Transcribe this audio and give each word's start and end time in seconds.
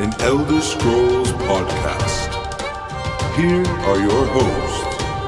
an 0.00 0.14
Elder 0.20 0.60
Scrolls 0.60 1.32
podcast. 1.32 2.28
Here 3.34 3.66
are 3.66 3.98
your 3.98 4.26
hosts, 4.26 4.84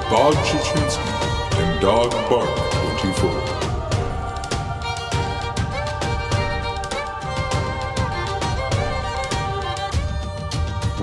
Bob 0.09 0.35
Chichinske 0.47 1.05
and 1.59 1.81
Dog 1.81 2.13
Bark 2.31 2.49
24. 3.01 3.31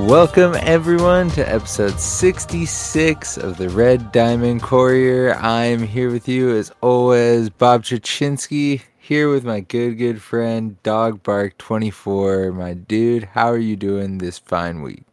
Welcome, 0.06 0.56
everyone, 0.62 1.30
to 1.32 1.42
episode 1.52 2.00
66 2.00 3.38
of 3.38 3.58
the 3.58 3.68
Red 3.68 4.14
Diamond 4.14 4.64
Courier. 4.64 5.34
I'm 5.34 5.84
here 5.84 6.10
with 6.10 6.30
you, 6.30 6.56
as 6.56 6.72
always, 6.80 7.50
Bob 7.50 7.84
Chichinske, 7.84 8.84
here 9.08 9.30
with 9.30 9.46
my 9.46 9.62
good, 9.62 9.98
good 9.98 10.22
friend, 10.22 10.84
Dog 10.84 11.24
Bark 11.24 11.58
24. 11.60 12.52
My 12.52 12.74
dude, 12.74 13.24
how 13.24 13.48
are 13.48 13.58
you 13.58 13.78
doing 13.78 14.18
this 14.18 14.38
fine 14.38 14.82
week? 14.82 15.04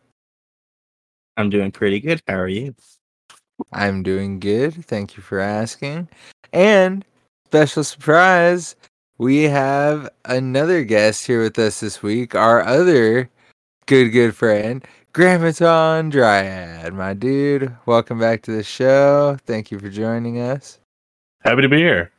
I'm 1.36 1.48
doing 1.48 1.70
pretty 1.70 2.00
good. 2.00 2.20
How 2.26 2.34
are 2.34 2.48
you? 2.48 2.74
I'm 3.72 4.02
doing 4.02 4.40
good. 4.40 4.84
Thank 4.84 5.16
you 5.16 5.22
for 5.22 5.38
asking. 5.38 6.08
And 6.52 7.04
special 7.46 7.84
surprise, 7.84 8.74
we 9.18 9.44
have 9.44 10.10
another 10.24 10.82
guest 10.82 11.24
here 11.24 11.40
with 11.40 11.56
us 11.56 11.78
this 11.78 12.02
week. 12.02 12.34
Our 12.34 12.64
other 12.64 13.30
good, 13.86 14.08
good 14.08 14.34
friend, 14.34 14.84
Grammaton 15.12 16.10
Dryad. 16.10 16.94
My 16.94 17.14
dude, 17.14 17.72
welcome 17.86 18.18
back 18.18 18.42
to 18.42 18.50
the 18.50 18.64
show. 18.64 19.38
Thank 19.46 19.70
you 19.70 19.78
for 19.78 19.88
joining 19.88 20.40
us. 20.40 20.80
Happy 21.44 21.62
to 21.62 21.68
be 21.68 21.76
here. 21.76 22.10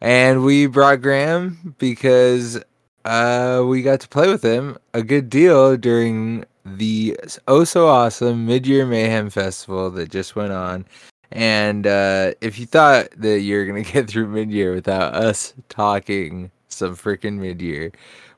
And 0.00 0.44
we 0.44 0.66
brought 0.66 1.00
Graham 1.00 1.74
because 1.78 2.62
uh, 3.04 3.64
we 3.66 3.82
got 3.82 4.00
to 4.00 4.08
play 4.08 4.28
with 4.28 4.42
him 4.42 4.78
a 4.94 5.02
good 5.02 5.28
deal 5.28 5.76
during 5.76 6.44
the 6.64 7.18
oh 7.48 7.64
so 7.64 7.88
awesome 7.88 8.44
mid 8.44 8.66
year 8.66 8.84
mayhem 8.84 9.30
festival 9.30 9.90
that 9.90 10.10
just 10.10 10.36
went 10.36 10.52
on. 10.52 10.84
And 11.32 11.86
uh, 11.86 12.32
if 12.40 12.58
you 12.58 12.66
thought 12.66 13.08
that 13.16 13.40
you're 13.40 13.66
gonna 13.66 13.82
get 13.92 14.08
through 14.08 14.28
mid 14.28 14.50
year 14.50 14.74
without 14.74 15.14
us 15.14 15.54
talking 15.68 16.50
some 16.68 16.96
freaking 16.96 17.38
mid 17.38 17.60
year, 17.60 17.92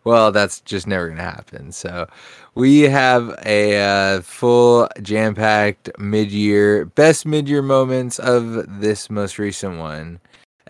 well, 0.05 0.33
that's 0.33 0.61
just 0.63 0.87
never 0.87 1.11
to 1.11 1.21
happen. 1.21 1.73
So, 1.73 2.09
we 2.55 2.81
have 2.83 3.39
a 3.45 3.81
uh, 3.81 4.23
full 4.23 4.89
jam 5.03 5.35
packed 5.35 5.91
mid 5.99 6.33
year, 6.33 6.87
best 6.87 7.27
mid 7.27 7.49
year 7.49 7.63
moments 7.63 8.19
of 8.19 8.81
this 8.81 9.11
most 9.11 9.39
recent 9.39 9.79
one 9.79 10.21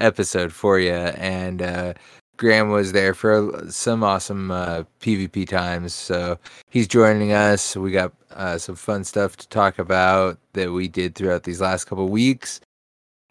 episode 0.00 0.52
for 0.52 0.78
you. 0.78 0.92
And 0.92 1.62
uh, 1.62 1.94
Graham 2.36 2.70
was 2.70 2.92
there 2.92 3.14
for 3.14 3.66
some 3.68 4.02
awesome 4.02 4.50
uh, 4.50 4.84
PvP 5.00 5.48
times. 5.48 5.94
So, 5.94 6.38
he's 6.70 6.88
joining 6.88 7.32
us. 7.32 7.76
We 7.76 7.90
got 7.90 8.12
uh, 8.32 8.58
some 8.58 8.76
fun 8.76 9.04
stuff 9.04 9.36
to 9.36 9.48
talk 9.48 9.78
about 9.78 10.38
that 10.54 10.72
we 10.72 10.88
did 10.88 11.14
throughout 11.14 11.44
these 11.44 11.60
last 11.60 11.84
couple 11.84 12.08
weeks. 12.08 12.60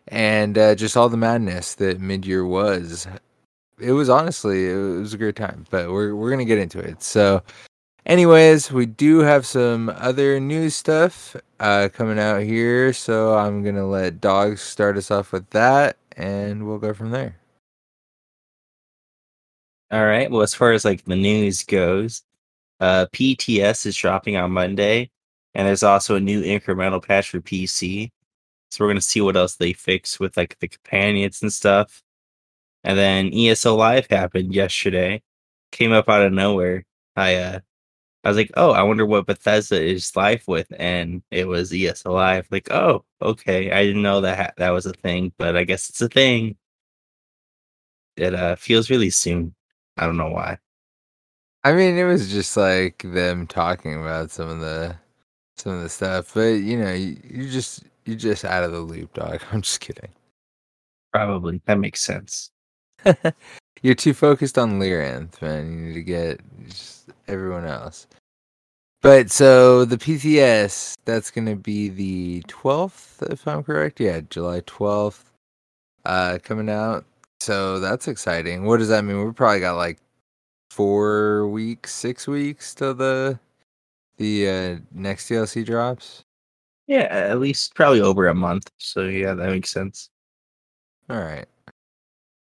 And 0.08 0.58
uh, 0.58 0.76
just 0.76 0.98
all 0.98 1.10
the 1.10 1.18
madness 1.18 1.76
that 1.76 2.00
mid 2.00 2.26
year 2.26 2.46
was 2.46 3.08
it 3.80 3.92
was 3.92 4.10
honestly 4.10 4.70
it 4.70 4.76
was 4.76 5.14
a 5.14 5.18
great 5.18 5.36
time, 5.36 5.66
but 5.70 5.92
we're 5.92 6.16
we're 6.16 6.30
gonna 6.30 6.46
get 6.46 6.58
into 6.58 6.80
it. 6.80 7.02
So, 7.02 7.42
anyways, 8.06 8.72
we 8.72 8.86
do 8.86 9.20
have 9.20 9.46
some 9.46 9.90
other 9.90 10.40
news 10.40 10.76
stuff 10.76 11.36
uh, 11.60 11.90
coming 11.94 12.20
out 12.20 12.42
here, 12.44 12.94
so 12.94 13.38
I'm 13.38 13.64
gonna 13.64 13.88
let 13.88 14.22
Dogs 14.22 14.62
start 14.62 14.98
us 14.98 15.12
off 15.12 15.32
with 15.32 15.50
that, 15.52 15.98
and 16.20 16.68
we'll 16.68 16.78
go 16.78 16.94
from 16.94 17.12
there. 17.12 17.36
All 19.92 20.06
right. 20.06 20.30
Well, 20.30 20.42
as 20.44 20.54
far 20.54 20.74
as 20.74 20.86
like 20.86 21.04
the 21.06 21.16
news 21.16 21.64
goes, 21.64 22.24
uh, 22.80 23.08
PTS 23.14 23.86
is 23.88 23.98
dropping 23.98 24.38
on 24.38 24.52
Monday, 24.52 25.10
and 25.56 25.68
there's 25.68 25.84
also 25.84 26.16
a 26.16 26.20
new 26.20 26.44
incremental 26.44 27.04
patch 27.04 27.30
for 27.32 27.42
PC. 27.42 28.12
So 28.70 28.84
we're 28.86 28.92
gonna 28.92 29.02
see 29.02 29.22
what 29.22 29.38
else 29.38 29.56
they 29.56 29.74
fix 29.74 30.20
with 30.20 30.38
like 30.38 30.58
the 30.60 30.68
companions 30.68 31.42
and 31.42 31.52
stuff. 31.52 32.04
And 32.84 32.98
then 32.98 33.34
ESO 33.34 33.76
Live 33.76 34.08
happened 34.10 34.54
yesterday. 34.54 35.22
Came 35.72 35.92
up 35.94 36.10
out 36.10 36.24
of 36.24 36.34
nowhere. 36.34 36.86
I 37.16 37.36
uh 37.36 37.60
I 38.24 38.30
was 38.30 38.38
like, 38.38 38.52
oh, 38.56 38.72
I 38.72 38.84
wonder 38.84 39.06
what 39.06 39.28
Bethesda 39.28 39.82
is 39.82 40.16
live 40.16 40.44
with, 40.48 40.68
and 40.78 41.24
it 41.32 41.48
was 41.48 41.74
ESO 41.74 42.12
Live. 42.14 42.48
Like, 42.52 42.70
oh, 42.72 43.06
okay, 43.22 43.72
I 43.72 43.86
didn't 43.86 44.02
know 44.02 44.22
that 44.22 44.38
ha- 44.38 44.54
that 44.58 44.72
was 44.72 44.86
a 44.86 44.94
thing, 44.94 45.32
but 45.38 45.56
I 45.56 45.64
guess 45.64 45.90
it's 45.90 46.02
a 46.02 46.10
thing. 46.10 46.58
It 48.18 48.34
uh 48.36 48.56
feels 48.58 48.90
really 48.90 49.10
soon. 49.10 49.56
I 49.98 50.06
don't 50.06 50.18
know 50.18 50.30
why. 50.32 50.58
I 51.64 51.74
mean, 51.74 51.98
it 51.98 52.06
was 52.06 52.32
just 52.32 52.56
like 52.58 53.04
them 53.04 53.48
talking 53.48 53.96
about 53.96 54.32
some 54.32 54.50
of 54.50 54.60
the 54.60 54.96
some 55.58 55.74
of 55.74 55.82
the 55.84 55.90
stuff, 55.90 56.34
but 56.34 56.42
you 56.42 56.78
know, 56.78 56.94
you, 56.94 57.18
you 57.24 57.50
just 57.50 57.84
you 58.06 58.16
just 58.16 58.46
out 58.46 58.64
of 58.64 58.72
the 58.72 58.80
loop, 58.80 59.14
dog. 59.14 59.42
I'm 59.52 59.62
just 59.62 59.80
kidding. 59.80 60.10
Probably 61.14 61.62
that 61.66 61.80
makes 61.80 62.02
sense. 62.02 62.52
You're 63.82 63.96
too 63.96 64.14
focused 64.14 64.58
on 64.58 64.80
Lyranth, 64.80 65.42
man. 65.42 65.72
You 65.72 65.88
need 65.88 65.94
to 65.94 66.04
get 66.04 66.42
just 66.68 67.10
everyone 67.30 67.66
else. 67.66 68.08
But 69.02 69.32
so 69.32 69.86
the 69.86 69.98
PTS, 69.98 70.96
that's 71.06 71.32
going 71.32 71.48
to 71.48 71.56
be 71.56 71.88
the 71.88 72.42
12th, 72.48 73.32
if 73.32 73.48
I'm 73.48 73.64
correct. 73.64 74.00
Yeah, 74.00 74.22
July 74.30 74.62
12th 74.62 75.24
uh, 76.06 76.40
coming 76.44 76.70
out. 76.70 77.06
So 77.40 77.80
that's 77.80 78.10
exciting. 78.10 78.66
What 78.66 78.78
does 78.78 78.90
that 78.90 79.06
mean? 79.06 79.24
We've 79.24 79.36
probably 79.36 79.62
got 79.62 79.78
like 79.78 80.00
four 80.70 81.48
weeks, 81.48 81.94
six 81.94 82.28
weeks 82.28 82.76
till 82.76 82.94
the 82.94 83.40
the 84.18 84.50
uh, 84.50 84.78
next 84.92 85.30
DLC 85.30 85.66
drops. 85.66 86.24
Yeah, 86.88 87.08
at 87.10 87.40
least 87.40 87.76
probably 87.76 88.02
over 88.02 88.28
a 88.28 88.36
month. 88.36 88.70
So 88.78 89.04
yeah, 89.04 89.34
that 89.34 89.50
makes 89.50 89.72
sense. 89.72 90.10
All 91.10 91.20
right. 91.20 91.46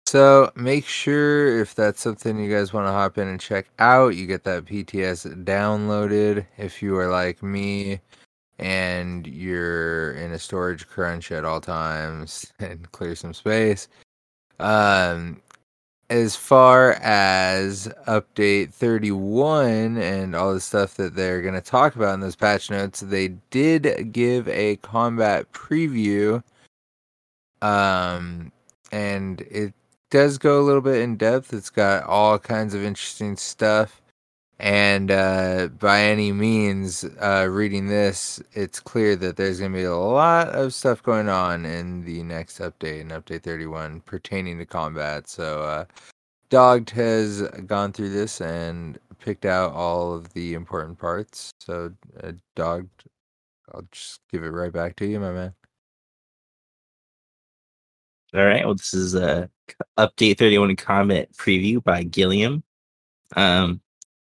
So 0.09 0.52
make 0.56 0.88
sure 0.88 1.62
if 1.62 1.75
that's 1.75 2.02
something 2.02 2.40
you 2.40 2.52
guys 2.52 2.74
want 2.74 2.88
to 2.88 2.92
hop 2.92 3.20
in 3.20 3.28
and 3.28 3.40
check 3.40 3.68
out, 3.78 4.16
you 4.16 4.25
get 4.25 4.44
that 4.46 4.66
PTS 4.66 5.44
downloaded. 5.46 6.47
If 6.58 6.81
you 6.81 6.97
are 6.97 7.12
like 7.12 7.44
me 7.44 8.02
and 8.58 9.28
you're 9.28 10.14
in 10.14 10.31
a 10.31 10.40
storage 10.40 10.88
crunch 10.88 11.31
at 11.31 11.46
all 11.46 11.62
times 11.62 12.52
and 12.59 12.92
clear 12.92 13.14
some 13.14 13.36
space. 13.36 13.88
Um, 14.59 15.44
as 16.09 16.36
far 16.36 16.94
as 16.94 17.88
update 18.08 18.74
31 18.74 19.97
and 19.97 20.36
all 20.36 20.56
the 20.56 20.59
stuff 20.59 20.96
that 20.96 21.14
they're 21.14 21.44
going 21.44 21.53
to 21.53 21.62
talk 21.62 21.96
about 21.96 22.16
in 22.16 22.20
those 22.20 22.36
patch 22.36 22.72
notes, 22.72 23.02
they 23.02 23.28
did 23.52 24.12
give 24.12 24.47
a 24.47 24.78
combat 24.78 25.52
preview. 25.52 26.41
Um, 27.62 28.52
and 28.91 29.41
it 29.41 29.76
does 30.09 30.38
go 30.38 30.59
a 30.59 30.64
little 30.64 30.81
bit 30.81 31.02
in 31.02 31.18
depth. 31.18 31.53
It's 31.53 31.70
got 31.70 32.03
all 32.03 32.40
kinds 32.40 32.74
of 32.74 32.84
interesting 32.84 33.36
stuff. 33.38 34.02
And 34.59 35.09
uh, 35.09 35.70
by 35.80 36.02
any 36.02 36.34
means, 36.34 37.06
uh, 37.22 37.47
reading 37.50 37.88
this, 37.88 38.42
it's 38.53 38.81
clear 38.81 39.16
that 39.16 39.38
there's 39.38 39.59
going 39.59 39.72
to 39.72 39.78
be 39.78 39.84
a 39.86 39.96
lot 39.96 40.50
of 40.50 40.74
stuff 40.74 41.02
going 41.02 41.30
on 41.30 41.66
in 41.66 42.03
the 42.03 42.24
next 42.24 42.59
update, 42.59 43.00
in 43.00 43.08
Update 43.09 43.44
31, 43.44 44.02
pertaining 44.02 44.58
to 44.58 44.66
combat. 44.66 45.29
So, 45.29 45.61
uh, 45.61 45.85
Dogged 46.50 46.90
has 46.91 47.44
gone 47.67 47.94
through 47.94 48.09
this 48.09 48.41
and 48.41 49.00
picked 49.20 49.46
out 49.46 49.72
all 49.72 50.14
of 50.14 50.34
the 50.34 50.55
important 50.55 50.97
parts. 51.00 51.52
So, 51.62 51.94
uh, 52.22 52.34
Dogged, 52.55 53.05
I'll 53.73 53.88
just 53.91 54.20
give 54.29 54.44
it 54.44 54.50
right 54.50 54.73
back 54.73 54.97
to 54.97 55.05
you, 55.05 55.22
my 55.22 55.32
man. 55.32 55.53
All 58.34 58.46
right. 58.46 58.64
Well, 58.64 58.76
this 58.76 58.93
is 58.93 59.16
a 59.16 59.49
update 59.97 60.37
31 60.37 60.76
comment 60.76 61.29
preview 61.35 61.84
by 61.84 62.03
Gilliam. 62.03 62.64
Um, 63.35 63.81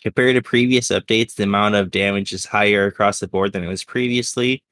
compared 0.03 0.37
to 0.37 0.43
previous 0.43 0.89
updates, 0.89 1.35
the 1.35 1.45
amount 1.45 1.77
of 1.77 1.91
damage 1.91 2.33
is 2.33 2.45
higher 2.45 2.87
across 2.87 3.21
the 3.21 3.29
board 3.29 3.53
than 3.53 3.65
it 3.65 3.69
was 3.69 3.85
previously, 3.85 4.63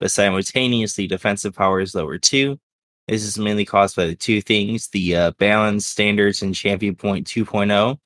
but 0.00 0.10
simultaneously, 0.10 1.06
defensive 1.06 1.54
power 1.54 1.80
is 1.80 1.94
lower 1.94 2.18
too. 2.18 2.58
This 3.06 3.22
is 3.22 3.38
mainly 3.38 3.64
caused 3.64 3.94
by 3.94 4.06
the 4.06 4.16
two 4.16 4.40
things 4.40 4.88
the 4.88 5.16
uh, 5.16 5.30
balance 5.32 5.86
standards 5.86 6.42
in 6.42 6.52
Champion 6.52 6.96
Point 6.96 7.26
2.0 7.26 7.98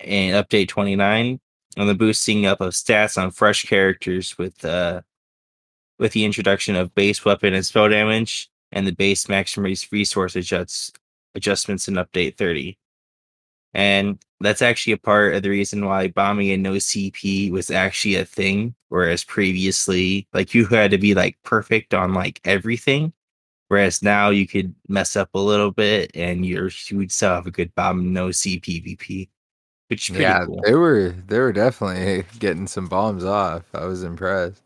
and 0.00 0.46
Update 0.46 0.68
29, 0.68 1.40
and 1.76 1.88
the 1.88 1.94
boosting 1.94 2.46
up 2.46 2.60
of 2.60 2.72
stats 2.72 3.20
on 3.20 3.30
fresh 3.30 3.64
characters 3.66 4.36
with 4.36 4.64
uh, 4.64 5.02
with 6.00 6.12
the 6.12 6.24
introduction 6.24 6.74
of 6.74 6.94
base 6.94 7.24
weapon 7.24 7.54
and 7.54 7.64
spell 7.64 7.88
damage 7.88 8.50
and 8.72 8.86
the 8.86 8.92
base 8.92 9.28
maximum 9.28 9.72
resource 9.92 10.36
adjusts, 10.36 10.92
adjustments 11.34 11.88
in 11.88 11.94
update 11.94 12.36
30. 12.36 12.78
And 13.74 14.18
that's 14.40 14.62
actually 14.62 14.94
a 14.94 14.98
part 14.98 15.34
of 15.34 15.42
the 15.42 15.50
reason 15.50 15.84
why 15.84 16.08
bombing 16.08 16.50
and 16.50 16.62
no 16.62 16.72
CP 16.72 17.50
was 17.52 17.70
actually 17.70 18.16
a 18.16 18.24
thing. 18.24 18.74
Whereas 18.88 19.22
previously, 19.24 20.26
like 20.32 20.54
you 20.54 20.66
had 20.66 20.90
to 20.90 20.98
be 20.98 21.14
like 21.14 21.38
perfect 21.44 21.94
on 21.94 22.14
like 22.14 22.40
everything. 22.44 23.12
Whereas 23.68 24.02
now 24.02 24.30
you 24.30 24.48
could 24.48 24.74
mess 24.88 25.14
up 25.16 25.30
a 25.34 25.38
little 25.38 25.70
bit 25.70 26.10
and 26.14 26.44
you're 26.44 26.70
you 26.88 26.96
would 26.98 27.12
still 27.12 27.30
have 27.34 27.46
a 27.46 27.52
good 27.52 27.72
bomb 27.76 28.12
no 28.12 28.32
C 28.32 28.58
PvP. 28.60 29.28
Which 29.88 30.10
Yeah, 30.10 30.46
cool. 30.46 30.60
they 30.64 30.74
were 30.74 31.10
they 31.28 31.38
were 31.38 31.52
definitely 31.52 32.24
getting 32.38 32.66
some 32.66 32.88
bombs 32.88 33.24
off. 33.24 33.64
I 33.74 33.84
was 33.86 34.02
impressed. 34.02 34.62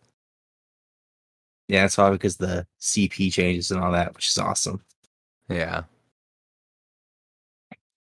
Yeah, 1.68 1.86
it's 1.86 1.98
all 1.98 2.10
because 2.10 2.36
the 2.36 2.66
CP 2.80 3.32
changes 3.32 3.70
and 3.70 3.80
all 3.80 3.92
that, 3.92 4.14
which 4.14 4.28
is 4.28 4.38
awesome. 4.38 4.82
Yeah. 5.48 5.84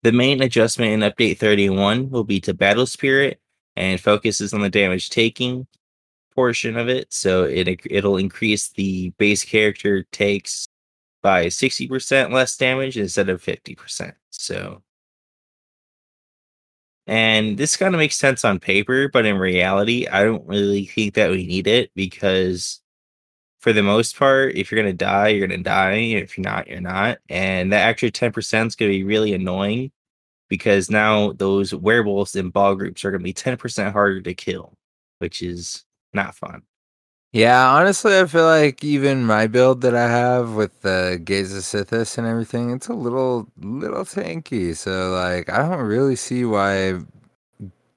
The 0.03 0.11
main 0.11 0.41
adjustment 0.41 0.91
in 0.91 1.11
update 1.11 1.37
31 1.37 2.09
will 2.09 2.23
be 2.23 2.39
to 2.41 2.53
battle 2.53 2.87
spirit 2.87 3.39
and 3.75 3.99
focuses 3.99 4.53
on 4.53 4.61
the 4.61 4.69
damage 4.69 5.09
taking 5.11 5.67
portion 6.33 6.77
of 6.77 6.89
it. 6.89 7.13
So 7.13 7.43
it 7.43 7.81
it'll 7.85 8.17
increase 8.17 8.69
the 8.69 9.11
base 9.17 9.45
character 9.45 10.03
takes 10.11 10.67
by 11.21 11.47
60% 11.47 12.31
less 12.31 12.57
damage 12.57 12.97
instead 12.97 13.29
of 13.29 13.43
50%. 13.43 14.13
So 14.31 14.81
and 17.07 17.57
this 17.57 17.77
kind 17.77 17.93
of 17.93 17.99
makes 17.99 18.17
sense 18.17 18.45
on 18.45 18.59
paper, 18.59 19.09
but 19.09 19.25
in 19.25 19.37
reality, 19.37 20.07
I 20.07 20.23
don't 20.23 20.47
really 20.47 20.85
think 20.85 21.15
that 21.15 21.31
we 21.31 21.45
need 21.45 21.67
it 21.67 21.91
because 21.95 22.80
for 23.61 23.73
the 23.73 23.83
most 23.83 24.17
part, 24.17 24.55
if 24.55 24.71
you're 24.71 24.81
gonna 24.81 24.91
die, 24.93 25.29
you're 25.29 25.47
gonna 25.47 25.63
die. 25.63 25.93
If 25.93 26.37
you're 26.37 26.43
not, 26.43 26.67
you're 26.67 26.81
not. 26.81 27.19
And 27.29 27.71
that 27.71 27.87
extra 27.87 28.11
10% 28.11 28.67
is 28.67 28.75
gonna 28.75 28.89
be 28.89 29.03
really 29.03 29.33
annoying 29.33 29.91
because 30.49 30.89
now 30.89 31.33
those 31.33 31.73
werewolves 31.73 32.35
in 32.35 32.49
ball 32.49 32.75
groups 32.75 33.05
are 33.05 33.11
gonna 33.11 33.23
be 33.23 33.33
10% 33.33 33.91
harder 33.93 34.19
to 34.21 34.33
kill, 34.33 34.73
which 35.19 35.43
is 35.43 35.85
not 36.13 36.35
fun. 36.35 36.63
Yeah, 37.33 37.69
honestly, 37.69 38.19
I 38.19 38.25
feel 38.25 38.45
like 38.45 38.83
even 38.83 39.25
my 39.25 39.47
build 39.47 39.81
that 39.81 39.95
I 39.95 40.09
have 40.09 40.55
with 40.55 40.81
the 40.81 41.21
Gaze 41.23 41.55
of 41.55 41.63
Sithis 41.63 42.17
and 42.17 42.27
everything, 42.27 42.71
it's 42.71 42.89
a 42.89 42.93
little 42.93 43.47
little 43.57 44.03
tanky. 44.03 44.75
So 44.75 45.11
like 45.11 45.49
I 45.49 45.59
don't 45.59 45.85
really 45.85 46.17
see 46.17 46.45
why 46.45 46.99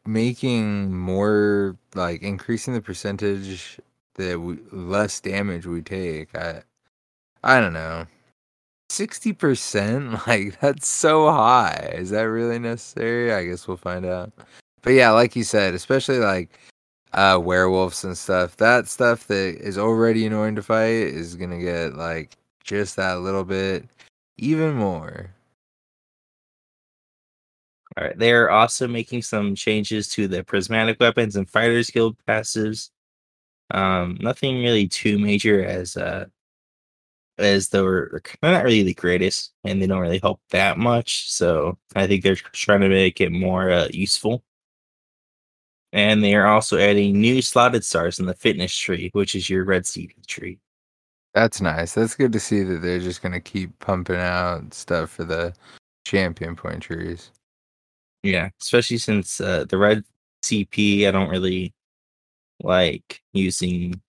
making 0.07 0.95
more 0.95 1.77
like 1.95 2.23
increasing 2.23 2.75
the 2.75 2.83
percentage 2.83 3.81
that 4.15 4.41
we, 4.41 4.59
less 4.73 5.21
damage 5.21 5.67
we 5.67 5.83
take. 5.83 6.35
I 6.37 6.63
I 7.43 7.61
don't 7.61 7.73
know. 7.75 8.07
60% 8.91 10.27
like 10.27 10.61
that's 10.61 10.89
so 10.89 11.31
high. 11.31 11.95
Is 11.97 12.11
that 12.11 12.23
really 12.23 12.59
necessary? 12.59 13.33
I 13.33 13.45
guess 13.45 13.67
we'll 13.69 13.77
find 13.77 14.07
out. 14.07 14.33
But 14.83 14.91
yeah, 14.95 15.11
like 15.11 15.37
you 15.37 15.45
said, 15.45 15.75
especially 15.75 16.19
like 16.19 16.51
uh 17.13 17.39
werewolves 17.43 18.05
and 18.05 18.19
stuff 18.19 18.57
that 18.57 18.89
stuff 18.89 19.29
that 19.29 19.57
is 19.61 19.79
already 19.79 20.27
annoying 20.27 20.57
to 20.57 20.63
fight 20.63 20.87
is 20.89 21.37
gonna 21.37 21.61
get 21.61 21.95
like 21.95 22.37
just 22.65 22.97
that 22.97 23.21
little 23.21 23.45
bit 23.45 23.89
even 24.39 24.75
more 24.75 25.31
All 27.97 28.05
right, 28.05 28.19
they're 28.19 28.51
also 28.51 28.89
making 28.89 29.23
some 29.23 29.55
changes 29.55 30.09
to 30.11 30.27
the 30.27 30.43
prismatic 30.43 30.99
weapons 30.99 31.37
and 31.37 31.49
fighters 31.49 31.91
guild 31.91 32.17
passives. 32.27 32.91
Um, 33.75 34.19
nothing 34.21 34.59
really 34.63 34.89
too 34.89 35.19
major 35.19 35.65
as 35.65 35.97
uh 35.97 36.27
as 37.39 37.69
they 37.71 37.83
were 37.83 38.23
they're 38.41 38.53
not 38.53 38.65
really 38.65 38.83
the 38.85 38.95
greatest 38.95 39.53
and 39.65 39.83
they 39.83 39.87
don't 39.87 40.01
really 40.01 40.21
help 40.21 40.41
that 40.51 40.79
much. 40.79 41.31
So 41.31 41.79
I 41.97 42.07
think 42.07 42.23
they're 42.23 42.37
trying 42.37 42.81
to 42.83 42.89
make 42.89 43.21
it 43.21 43.31
more 43.33 43.71
uh, 43.71 43.89
useful. 43.93 44.45
And 45.93 46.23
they 46.25 46.35
are 46.35 46.47
also 46.47 46.77
adding 46.79 47.21
new 47.21 47.41
slotted 47.41 47.85
stars 47.85 48.19
in 48.19 48.27
the 48.27 48.35
fitness 48.35 48.77
tree, 48.77 49.11
which 49.15 49.35
is 49.35 49.49
your 49.49 49.65
red 49.65 49.85
CP 49.85 50.27
tree. 50.27 50.59
that's 51.35 51.61
nice 51.61 51.95
that's 51.95 52.15
good 52.15 52.33
to 52.33 52.41
see 52.41 52.63
that 52.63 52.81
they're 52.83 53.01
just 53.01 53.23
gonna 53.23 53.41
keep 53.41 53.77
pumping 53.81 54.17
out 54.17 54.73
stuff 54.73 55.11
for 55.11 55.25
the 55.25 55.55
champion 56.05 56.55
point 56.57 56.83
trees 56.83 57.31
Yeah, 58.23 58.51
especially 58.63 58.99
since 58.99 59.41
uh, 59.41 59.65
the 59.69 59.77
red 59.79 60.05
CP, 60.43 61.07
I 61.07 61.11
don't 61.11 61.29
really 61.29 61.75
like 62.65 63.23
using. 63.33 64.01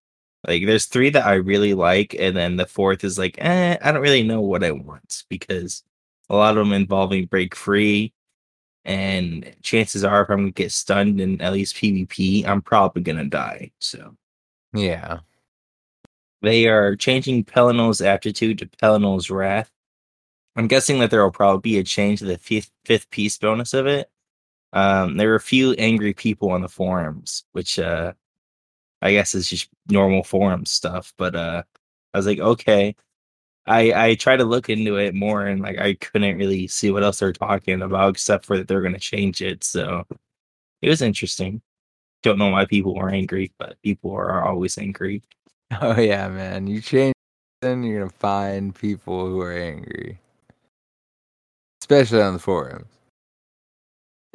Like, 0.47 0.65
there's 0.67 0.85
three 0.85 1.09
that 1.09 1.25
I 1.25 1.35
really 1.35 1.73
like, 1.73 2.15
and 2.19 2.37
then 2.37 2.55
the 2.55 2.67
fourth 2.67 3.03
is 3.03 3.17
like, 3.17 3.35
eh, 3.39 3.77
I 3.81 3.91
don't 3.91 4.01
really 4.01 4.23
know 4.23 4.41
what 4.41 4.63
I 4.63 4.71
want 4.71 5.23
because 5.27 5.83
a 6.29 6.35
lot 6.35 6.57
of 6.57 6.65
them 6.65 6.73
involving 6.73 7.25
break 7.25 7.55
free, 7.55 8.13
and 8.85 9.55
chances 9.63 10.03
are, 10.03 10.21
if 10.23 10.29
I'm 10.29 10.37
gonna 10.37 10.51
get 10.51 10.71
stunned 10.71 11.19
in 11.21 11.41
at 11.41 11.53
least 11.53 11.75
PvP, 11.77 12.45
I'm 12.47 12.61
probably 12.61 13.01
gonna 13.03 13.25
die. 13.25 13.71
So 13.79 14.15
yeah 14.73 15.19
they 16.45 16.67
are 16.67 16.95
changing 16.95 17.43
Pelinal's 17.43 18.01
aptitude 18.01 18.59
to 18.59 18.67
Pelinal's 18.67 19.29
wrath. 19.29 19.71
I'm 20.55 20.67
guessing 20.67 20.99
that 20.99 21.11
there 21.11 21.23
will 21.23 21.31
probably 21.31 21.61
be 21.61 21.79
a 21.79 21.83
change 21.83 22.19
to 22.19 22.25
the 22.25 22.37
fifth 22.37 22.71
fifth 22.85 23.09
piece 23.09 23.37
bonus 23.37 23.73
of 23.73 23.87
it. 23.87 24.09
Um, 24.71 25.17
there 25.17 25.29
were 25.29 25.35
a 25.35 25.39
few 25.39 25.73
angry 25.73 26.13
people 26.13 26.51
on 26.51 26.61
the 26.61 26.69
forums, 26.69 27.43
which 27.51 27.79
uh, 27.79 28.13
I 29.05 29.13
guess 29.13 29.35
it's 29.35 29.49
just 29.49 29.69
normal 29.89 30.23
forum 30.23 30.65
stuff. 30.65 31.13
But 31.17 31.35
uh, 31.35 31.63
I 32.13 32.17
was 32.17 32.25
like, 32.27 32.39
okay. 32.39 32.95
I 33.67 34.09
I 34.09 34.15
tried 34.15 34.37
to 34.37 34.45
look 34.45 34.69
into 34.69 34.97
it 34.97 35.15
more, 35.15 35.47
and 35.47 35.61
like 35.61 35.79
I 35.79 35.95
couldn't 35.95 36.37
really 36.37 36.67
see 36.67 36.91
what 36.91 37.03
else 37.03 37.19
they're 37.19 37.33
talking 37.33 37.81
about, 37.81 38.11
except 38.11 38.45
for 38.45 38.57
that 38.57 38.67
they're 38.67 38.81
going 38.81 38.93
to 38.93 38.99
change 38.99 39.41
it. 39.41 39.63
So 39.63 40.05
it 40.81 40.89
was 40.89 41.01
interesting. 41.01 41.61
Don't 42.23 42.39
know 42.39 42.49
why 42.49 42.65
people 42.65 42.95
were 42.95 43.09
angry, 43.09 43.51
but 43.59 43.81
people 43.83 44.11
are 44.13 44.45
always 44.45 44.77
angry. 44.77 45.23
oh 45.81 45.99
yeah 45.99 46.27
man 46.29 46.67
you 46.67 46.79
change 46.81 47.15
then 47.61 47.83
you're 47.83 47.99
gonna 47.99 48.11
find 48.11 48.75
people 48.75 49.27
who 49.27 49.41
are 49.41 49.51
angry 49.51 50.19
especially 51.81 52.21
on 52.21 52.33
the 52.33 52.39
forums 52.39 52.85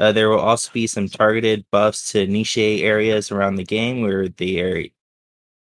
Uh, 0.01 0.13
there 0.13 0.31
will 0.31 0.41
also 0.41 0.73
be 0.73 0.87
some 0.87 1.07
targeted 1.07 1.65
buffs 1.71 2.11
to 2.13 2.27
niche 2.27 2.57
areas 2.57 3.31
around 3.31 3.57
the 3.57 3.65
game 3.65 4.01
where 4.01 4.29
they 4.29 4.61
are 4.61 4.85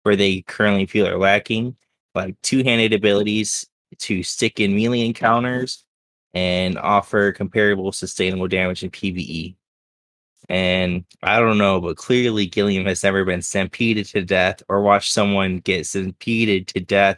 where 0.03 0.17
they 0.17 0.41
currently 0.41 0.85
feel 0.85 1.07
are 1.07 1.17
lacking, 1.17 1.75
like 2.13 2.39
two-handed 2.43 2.93
abilities 2.93 3.65
to 3.97 4.21
stick 4.21 4.59
in 4.59 4.75
melee 4.75 5.05
encounters 5.05 5.83
and 6.33 6.77
offer 6.77 7.31
comparable 7.31 7.91
sustainable 7.91 8.47
damage 8.47 8.83
in 8.83 8.91
PvE. 8.91 9.55
And 10.49 11.05
I 11.23 11.39
don't 11.39 11.57
know, 11.57 11.81
but 11.81 11.97
clearly 11.97 12.45
Gilliam 12.45 12.85
has 12.85 13.03
never 13.03 13.25
been 13.25 13.41
stampeded 13.41 14.05
to 14.07 14.23
death 14.23 14.61
or 14.69 14.81
watched 14.81 15.11
someone 15.13 15.59
get 15.59 15.87
stampeded 15.87 16.67
to 16.67 16.81
death 16.81 17.17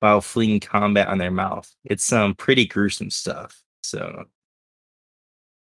while 0.00 0.20
fleeing 0.20 0.60
combat 0.60 1.08
on 1.08 1.18
their 1.18 1.30
mouth. 1.30 1.72
It's 1.84 2.04
some 2.04 2.34
pretty 2.34 2.66
gruesome 2.66 3.10
stuff. 3.10 3.62
So 3.82 4.24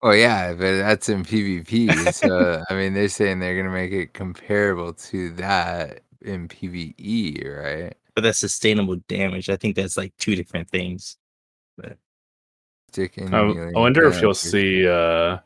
Oh 0.01 0.11
yeah, 0.11 0.53
but 0.53 0.77
that's 0.77 1.09
in 1.09 1.23
PvP. 1.23 2.13
So 2.13 2.63
I 2.69 2.73
mean, 2.73 2.93
they're 2.93 3.09
saying 3.09 3.39
they're 3.39 3.57
gonna 3.57 3.73
make 3.73 3.91
it 3.91 4.13
comparable 4.13 4.93
to 4.93 5.31
that 5.31 6.01
in 6.21 6.47
PvE, 6.47 7.57
right? 7.57 7.95
but 8.19 8.23
that's 8.23 8.39
sustainable 8.39 8.97
damage. 9.07 9.49
I 9.49 9.55
think 9.55 9.77
that's 9.77 9.95
like 9.95 10.11
two 10.17 10.35
different 10.35 10.69
things. 10.69 11.15
But 11.77 11.97
Stick 12.91 13.17
in 13.17 13.33
I, 13.33 13.39
I 13.39 13.79
wonder 13.79 14.03
if 14.09 14.21
you'll 14.21 14.33
see 14.33 14.85
uh, 14.85 15.37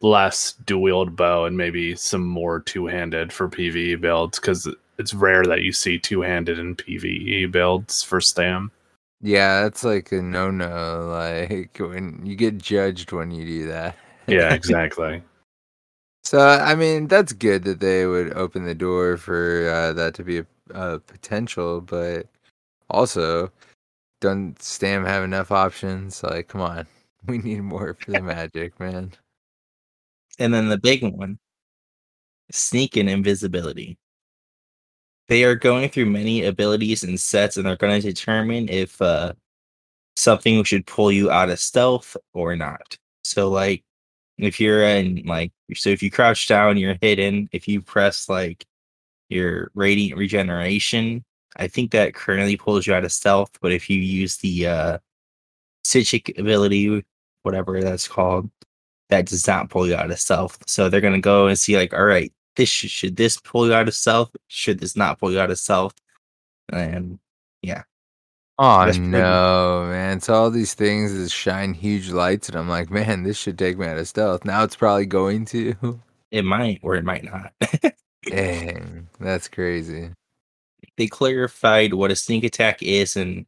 less 0.00 0.54
dual 0.66 0.82
wield 0.82 1.14
bow 1.14 1.44
and 1.44 1.56
maybe 1.56 1.94
some 1.94 2.26
more 2.26 2.58
two 2.58 2.86
handed 2.86 3.32
for 3.32 3.48
PVE 3.48 4.00
builds 4.00 4.40
because 4.40 4.68
it's 4.98 5.14
rare 5.14 5.44
that 5.44 5.62
you 5.62 5.70
see 5.70 5.96
two 5.96 6.22
handed 6.22 6.58
in 6.58 6.74
PVE 6.74 7.52
builds 7.52 8.02
for 8.02 8.20
Stam. 8.20 8.72
Yeah, 9.24 9.62
that's 9.62 9.82
like 9.84 10.12
a 10.12 10.20
no 10.20 10.50
no. 10.50 11.06
Like 11.08 11.78
when 11.78 12.20
you 12.26 12.36
get 12.36 12.58
judged 12.58 13.10
when 13.10 13.30
you 13.30 13.46
do 13.46 13.66
that. 13.68 13.96
Yeah, 14.26 14.52
exactly. 14.54 15.22
So 16.24 16.40
I 16.40 16.74
mean, 16.74 17.08
that's 17.08 17.32
good 17.32 17.64
that 17.64 17.80
they 17.80 18.04
would 18.06 18.34
open 18.34 18.66
the 18.66 18.74
door 18.74 19.16
for 19.16 19.70
uh, 19.70 19.94
that 19.94 20.12
to 20.16 20.24
be 20.24 20.38
a, 20.40 20.46
a 20.74 21.00
potential, 21.00 21.80
but 21.80 22.26
also, 22.90 23.50
don't 24.20 24.60
Stam 24.60 25.06
have 25.06 25.24
enough 25.24 25.50
options? 25.50 26.22
Like, 26.22 26.48
come 26.48 26.60
on, 26.60 26.86
we 27.26 27.38
need 27.38 27.62
more 27.62 27.94
for 27.94 28.10
the 28.10 28.20
magic, 28.22 28.78
man. 28.78 29.12
and 30.38 30.52
then 30.52 30.68
the 30.68 30.78
big 30.78 31.02
one, 31.02 31.38
sneak 32.50 32.96
and 32.98 33.08
invisibility. 33.08 33.96
They 35.28 35.44
are 35.44 35.54
going 35.54 35.88
through 35.88 36.06
many 36.06 36.44
abilities 36.44 37.02
and 37.02 37.18
sets, 37.18 37.56
and 37.56 37.66
they're 37.66 37.76
going 37.76 38.00
to 38.00 38.06
determine 38.06 38.68
if 38.68 39.00
uh, 39.00 39.32
something 40.16 40.62
should 40.64 40.86
pull 40.86 41.10
you 41.10 41.30
out 41.30 41.50
of 41.50 41.58
stealth 41.58 42.16
or 42.34 42.56
not. 42.56 42.98
So, 43.22 43.48
like, 43.48 43.84
if 44.38 44.60
you're 44.60 44.82
in 44.82 45.22
like, 45.24 45.52
so 45.74 45.90
if 45.90 46.02
you 46.02 46.10
crouch 46.10 46.46
down, 46.48 46.76
you're 46.76 46.98
hidden. 47.00 47.48
If 47.52 47.68
you 47.68 47.80
press 47.80 48.28
like 48.28 48.66
your 49.28 49.70
radiating 49.74 50.18
regeneration, 50.18 51.24
I 51.56 51.68
think 51.68 51.92
that 51.92 52.14
currently 52.14 52.56
pulls 52.56 52.86
you 52.86 52.94
out 52.94 53.04
of 53.04 53.12
stealth. 53.12 53.50
But 53.60 53.72
if 53.72 53.88
you 53.88 53.98
use 53.98 54.38
the 54.38 54.66
uh, 54.66 54.98
Psijic 55.84 56.38
ability, 56.38 57.04
whatever 57.42 57.80
that's 57.80 58.08
called, 58.08 58.50
that 59.10 59.26
does 59.26 59.46
not 59.46 59.70
pull 59.70 59.86
you 59.86 59.94
out 59.94 60.10
of 60.10 60.18
stealth. 60.18 60.58
So 60.66 60.88
they're 60.88 61.00
gonna 61.00 61.20
go 61.20 61.46
and 61.46 61.58
see 61.58 61.76
like, 61.76 61.94
all 61.94 62.04
right, 62.04 62.32
this 62.56 62.68
should, 62.68 63.16
this 63.16 63.38
pull 63.38 63.66
you 63.66 63.74
out 63.74 63.88
of 63.88 63.94
stealth? 63.94 64.34
Should 64.48 64.80
this 64.80 64.96
not 64.96 65.18
pull 65.18 65.32
you 65.32 65.40
out 65.40 65.50
of 65.50 65.58
stealth? 65.58 65.94
And 66.72 67.18
yeah, 67.62 67.82
Oh 68.58 68.84
That's 68.84 68.96
pretty- 68.98 69.10
no, 69.10 69.86
man! 69.88 70.20
So 70.20 70.32
all 70.34 70.50
these 70.50 70.74
things 70.74 71.12
is 71.12 71.32
shine 71.32 71.74
huge 71.74 72.10
lights, 72.10 72.48
and 72.48 72.56
I'm 72.56 72.68
like, 72.68 72.88
man, 72.90 73.24
this 73.24 73.36
should 73.36 73.58
take 73.58 73.76
me 73.78 73.86
out 73.86 73.98
of 73.98 74.06
stealth. 74.06 74.44
Now 74.44 74.62
it's 74.62 74.76
probably 74.76 75.06
going 75.06 75.44
to. 75.46 76.00
It 76.30 76.44
might 76.44 76.80
or 76.82 76.94
it 76.94 77.04
might 77.04 77.24
not. 77.24 77.52
Dang, 78.26 79.08
that's 79.20 79.48
crazy. 79.48 80.10
they 80.96 81.06
clarified 81.08 81.94
what 81.94 82.10
a 82.10 82.16
sneak 82.16 82.44
attack 82.44 82.82
is 82.82 83.16
and 83.16 83.44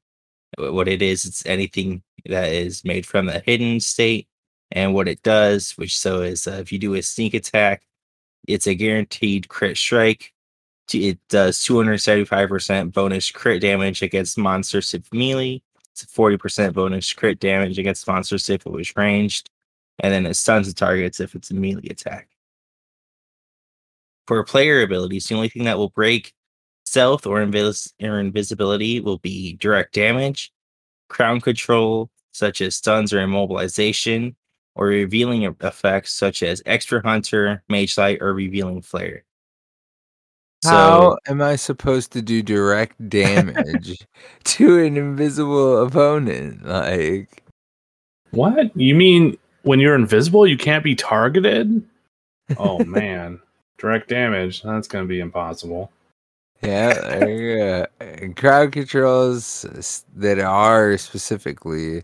what 0.58 0.88
it 0.88 1.02
is. 1.02 1.24
It's 1.24 1.46
anything 1.46 2.02
that 2.26 2.52
is 2.52 2.84
made 2.84 3.06
from 3.06 3.26
the 3.26 3.40
hidden 3.46 3.78
state 3.80 4.28
and 4.72 4.92
what 4.92 5.08
it 5.08 5.22
does, 5.22 5.72
which 5.72 5.96
so 5.96 6.22
is 6.22 6.46
uh, 6.46 6.58
if 6.60 6.72
you 6.72 6.78
do 6.78 6.94
a 6.94 7.02
sneak 7.02 7.34
attack, 7.34 7.82
it's 8.46 8.66
a 8.66 8.74
guaranteed 8.74 9.48
crit 9.48 9.76
strike. 9.76 10.32
It 10.92 11.18
does 11.28 11.58
275% 11.58 12.92
bonus 12.92 13.30
crit 13.30 13.60
damage 13.60 14.02
against 14.02 14.38
monsters 14.38 14.94
if 14.94 15.12
melee. 15.12 15.62
It's 15.92 16.02
a 16.02 16.06
40% 16.06 16.74
bonus 16.74 17.12
crit 17.12 17.40
damage 17.40 17.78
against 17.78 18.06
monsters 18.06 18.48
if 18.48 18.66
it 18.66 18.72
was 18.72 18.96
ranged. 18.96 19.50
And 19.98 20.12
then 20.12 20.26
it 20.26 20.34
stuns 20.34 20.68
the 20.68 20.74
targets 20.74 21.20
if 21.20 21.34
it's 21.34 21.50
a 21.50 21.54
melee 21.54 21.88
attack. 21.88 22.28
For 24.26 24.42
player 24.44 24.82
abilities, 24.82 25.26
the 25.26 25.34
only 25.34 25.48
thing 25.48 25.64
that 25.64 25.78
will 25.78 25.90
break 25.90 26.34
stealth 26.84 27.26
or, 27.26 27.44
invis- 27.44 27.92
or 28.02 28.20
invisibility 28.20 29.00
will 29.00 29.18
be 29.18 29.54
direct 29.54 29.94
damage, 29.94 30.52
crowd 31.08 31.42
control, 31.42 32.10
such 32.32 32.60
as 32.60 32.76
stuns 32.76 33.12
or 33.12 33.18
immobilization, 33.18 34.34
or 34.76 34.86
revealing 34.86 35.42
effects 35.62 36.12
such 36.12 36.42
as 36.42 36.62
expert 36.66 37.04
hunter, 37.04 37.62
mage 37.68 37.98
light, 37.98 38.18
or 38.20 38.32
revealing 38.34 38.82
flare. 38.82 39.24
How 40.64 41.18
am 41.28 41.42
I 41.42 41.56
supposed 41.56 42.12
to 42.12 42.22
do 42.22 42.42
direct 42.42 43.08
damage 43.08 43.98
to 44.44 44.78
an 44.80 44.96
invisible 44.96 45.84
opponent? 45.84 46.64
Like, 46.66 47.42
What? 48.30 48.76
You 48.76 48.94
mean 48.94 49.36
when 49.62 49.80
you're 49.80 49.94
invisible, 49.94 50.46
you 50.46 50.56
can't 50.56 50.84
be 50.84 50.94
targeted? 50.94 51.82
Oh 52.56 52.78
man, 52.84 53.40
direct 53.78 54.08
damage. 54.08 54.62
That's 54.62 54.88
gonna 54.88 55.06
be 55.06 55.20
impossible. 55.20 55.90
yeah, 56.62 56.94
there 56.94 57.86
you 58.00 58.26
go. 58.28 58.34
Crowd 58.34 58.72
controls 58.72 60.04
that 60.16 60.40
are 60.40 60.96
specifically, 60.98 62.02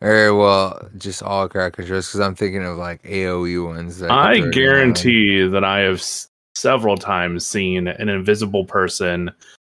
or 0.00 0.34
well, 0.34 0.88
just 0.98 1.22
all 1.22 1.48
crowd 1.48 1.72
controls. 1.74 2.08
Because 2.08 2.20
I'm 2.20 2.34
thinking 2.34 2.64
of 2.64 2.76
like 2.76 3.02
AOE 3.02 3.64
ones. 3.66 3.98
that 3.98 4.10
I 4.10 4.36
could 4.36 4.44
throw 4.44 4.50
guarantee 4.52 5.46
that 5.46 5.64
I 5.64 5.80
have 5.80 5.96
s- 5.98 6.28
several 6.54 6.96
times 6.96 7.46
seen 7.46 7.88
an 7.88 8.08
invisible 8.08 8.64
person 8.64 9.30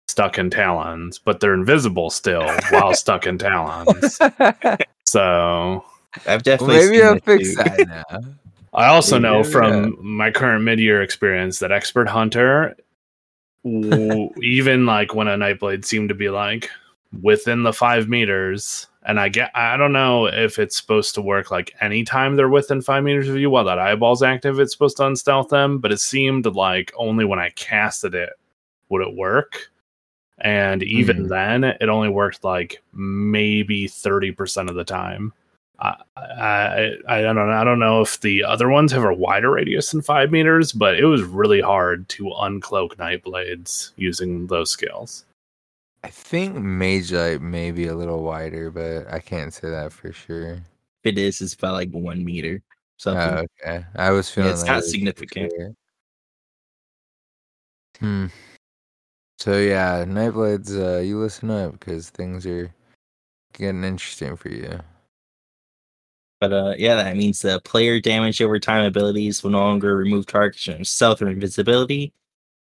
stuck 0.08 0.38
in 0.38 0.50
talons, 0.50 1.18
but 1.20 1.39
they're 1.39 1.53
invisible 1.53 2.10
still 2.10 2.48
while 2.70 2.94
stuck 2.94 3.25
in 3.27 3.38
talons. 3.38 4.20
So 5.06 5.84
I've 6.15 6.25
Well, 6.25 6.39
definitely 6.39 6.75
maybe 6.77 6.98
seen 6.98 7.01
they'll 7.01 7.20
fix 7.20 7.50
too. 7.50 7.56
that 7.56 7.88
now. 7.88 8.20
I 8.74 8.88
also 8.88 9.18
Yeah, 9.18 9.22
know 9.22 9.38
yeah. 9.38 9.44
from 9.44 9.98
my 10.01 10.32
current 10.32 10.63
mid-year 10.63 11.01
experience 11.03 11.60
that 11.60 11.72
expert 11.72 12.08
hunter, 12.10 12.75
w- 13.63 14.30
even 14.42 14.86
like 14.88 15.13
when 15.13 15.27
a 15.27 15.38
nightblade 15.38 15.86
seemed 15.86 16.10
to 16.10 16.15
be 16.15 16.30
like 16.30 16.70
within 17.22 17.62
the 17.63 17.74
five 17.74 18.08
meters, 18.10 18.88
and 19.05 19.19
I 19.19 19.29
get 19.29 19.51
I 19.55 19.77
don't 19.77 19.93
know 19.93 20.27
if 20.27 20.60
it's 20.60 20.77
supposed 20.77 21.15
to 21.15 21.22
work 21.22 21.51
like 21.51 21.75
anytime 21.81 22.36
they're 22.36 22.50
within 22.50 22.81
five 22.81 23.03
meters 23.03 23.27
of 23.29 23.38
you 23.38 23.50
while 23.50 23.63
that 23.65 23.79
eyeball's 23.79 24.24
active, 24.24 24.60
it's 24.60 24.72
supposed 24.74 24.98
to 24.98 25.05
unstealth 25.07 25.50
them, 25.50 25.79
but 25.79 25.91
it 25.91 26.00
seemed 26.00 26.45
like 26.45 26.91
only 26.95 27.25
when 27.25 27.39
I 27.39 27.50
casted 27.51 28.15
it 28.15 28.31
would 28.89 29.01
it 29.07 29.15
work. 29.15 29.69
And 30.39 30.83
even 30.83 31.24
Hmm. 31.24 31.27
then, 31.27 31.63
it 31.63 31.89
only 31.89 32.10
worked 32.10 32.43
like 32.43 32.81
maybe 32.93 33.88
30% 33.88 34.69
of 34.69 34.75
the 34.75 34.83
time. 34.83 35.31
I, 35.79 35.95
I 36.17 36.98
I 37.07 37.22
don't 37.22 37.36
know. 37.36 37.50
I 37.50 37.63
don't 37.63 37.79
know 37.79 38.01
if 38.01 38.22
the 38.22 38.43
other 38.43 38.69
ones 38.69 38.91
have 38.91 39.03
a 39.03 39.13
wider 39.13 39.51
radius 39.51 39.91
than 39.91 40.01
five 40.01 40.31
meters, 40.31 40.72
but 40.72 40.95
it 40.98 41.05
was 41.05 41.24
really 41.24 41.62
hard 41.62 42.07
to 42.10 42.25
uncloak 42.25 42.98
night 43.00 43.24
blades 43.24 43.91
using 43.98 44.48
those 44.48 44.72
skills. 44.72 45.25
I 46.03 46.10
think 46.10 46.55
Mage 46.55 47.12
Light 47.12 47.41
may 47.41 47.72
be 47.72 47.88
a 47.88 47.95
little 47.95 48.24
wider, 48.24 48.69
but 48.69 49.12
I 49.12 49.19
can't 49.19 49.53
say 49.53 49.69
that 49.69 49.93
for 49.93 50.12
sure. 50.12 50.55
If 50.55 50.63
it 51.03 51.17
is, 51.17 51.41
it's 51.41 51.53
about 51.53 51.74
like 51.74 51.91
one 51.91 52.24
meter. 52.24 52.62
Something. 52.98 53.39
Oh, 53.39 53.67
okay. 53.67 53.86
I 53.95 54.12
was 54.12 54.29
feeling 54.29 54.51
it's 54.51 54.62
like 54.62 54.72
not 54.72 54.83
significant. 54.83 55.51
sure. 55.55 55.75
Hmm. 58.00 58.25
So 59.39 59.57
yeah, 59.57 60.05
Nightblades, 60.05 60.77
uh, 60.77 61.00
you 61.00 61.19
listen 61.19 61.50
up 61.50 61.74
because 61.74 62.10
things 62.10 62.45
are 62.45 62.74
getting 63.53 63.83
interesting 63.83 64.36
for 64.36 64.50
you. 64.50 64.79
But 66.39 66.53
uh, 66.53 66.74
yeah, 66.77 66.95
that 66.95 67.15
means 67.15 67.41
the 67.41 67.62
player 67.62 68.01
damage 68.01 68.41
over 68.41 68.60
time 68.60 68.86
abilities 68.86 69.43
will 69.43 69.51
no 69.51 69.60
longer 69.60 69.95
remove 69.95 70.25
targets 70.25 70.63
from 70.63 70.83
stealth 70.83 71.22
or 71.22 71.29
invisibility. 71.29 72.13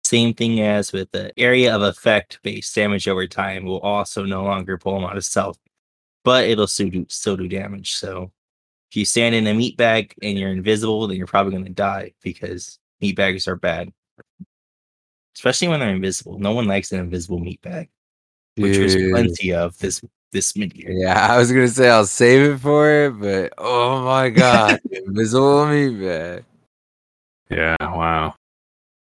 Same 0.07 0.33
thing 0.33 0.61
as 0.61 0.93
with 0.93 1.11
the 1.11 1.37
area 1.37 1.75
of 1.75 1.81
effect 1.81 2.39
based 2.41 2.73
damage 2.73 3.09
over 3.09 3.27
time 3.27 3.65
will 3.65 3.81
also 3.81 4.23
no 4.23 4.41
longer 4.41 4.77
pull 4.77 4.95
them 4.95 5.03
out 5.03 5.17
of 5.17 5.25
stealth, 5.25 5.59
but 6.23 6.45
it'll 6.45 6.65
still 6.65 6.89
do, 6.89 7.05
still 7.09 7.35
do 7.35 7.49
damage. 7.49 7.93
So 7.95 8.31
if 8.89 8.95
you 8.95 9.03
stand 9.03 9.35
in 9.35 9.45
a 9.47 9.53
meat 9.53 9.75
bag 9.75 10.13
and 10.23 10.39
you're 10.39 10.53
invisible, 10.53 11.07
then 11.07 11.17
you're 11.17 11.27
probably 11.27 11.51
going 11.51 11.65
to 11.65 11.73
die 11.73 12.13
because 12.23 12.79
meat 13.01 13.17
bags 13.17 13.49
are 13.49 13.57
bad, 13.57 13.91
especially 15.35 15.67
when 15.67 15.81
they're 15.81 15.89
invisible. 15.89 16.39
No 16.39 16.53
one 16.53 16.67
likes 16.67 16.93
an 16.93 17.01
invisible 17.01 17.39
meat 17.39 17.61
bag, 17.61 17.89
which 18.55 18.77
there's 18.77 18.95
plenty 19.11 19.51
of 19.51 19.77
this 19.79 20.01
this 20.31 20.55
mid 20.55 20.73
year. 20.73 20.91
Yeah, 20.91 21.33
I 21.33 21.37
was 21.37 21.51
gonna 21.51 21.67
say 21.67 21.89
I'll 21.89 22.05
save 22.05 22.53
it 22.53 22.59
for 22.59 22.89
it, 22.89 23.19
but 23.19 23.53
oh 23.57 24.05
my 24.05 24.29
god, 24.41 24.79
invisible 24.89 25.65
meat 25.65 25.99
bag. 25.99 26.45
Yeah, 27.49 27.75
wow. 27.81 28.36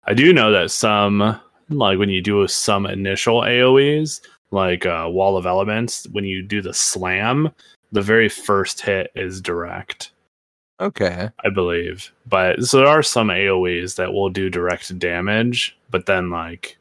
I 0.06 0.14
do 0.14 0.32
know 0.32 0.50
that 0.52 0.70
some, 0.70 1.40
like 1.70 1.98
when 1.98 2.10
you 2.10 2.20
do 2.20 2.46
some 2.46 2.86
initial 2.86 3.40
AoEs, 3.40 4.20
like 4.50 4.86
uh, 4.86 5.08
Wall 5.10 5.36
of 5.36 5.46
Elements, 5.46 6.06
when 6.12 6.24
you 6.24 6.42
do 6.42 6.60
the 6.60 6.74
slam, 6.74 7.50
the 7.92 8.02
very 8.02 8.28
first 8.28 8.80
hit 8.80 9.10
is 9.14 9.40
direct. 9.40 10.12
Okay. 10.80 11.30
I 11.44 11.48
believe. 11.50 12.12
But 12.26 12.64
so 12.64 12.78
there 12.78 12.88
are 12.88 13.02
some 13.02 13.28
AoEs 13.28 13.96
that 13.96 14.12
will 14.12 14.28
do 14.28 14.50
direct 14.50 14.98
damage, 14.98 15.76
but 15.90 16.06
then 16.06 16.30
like 16.30 16.76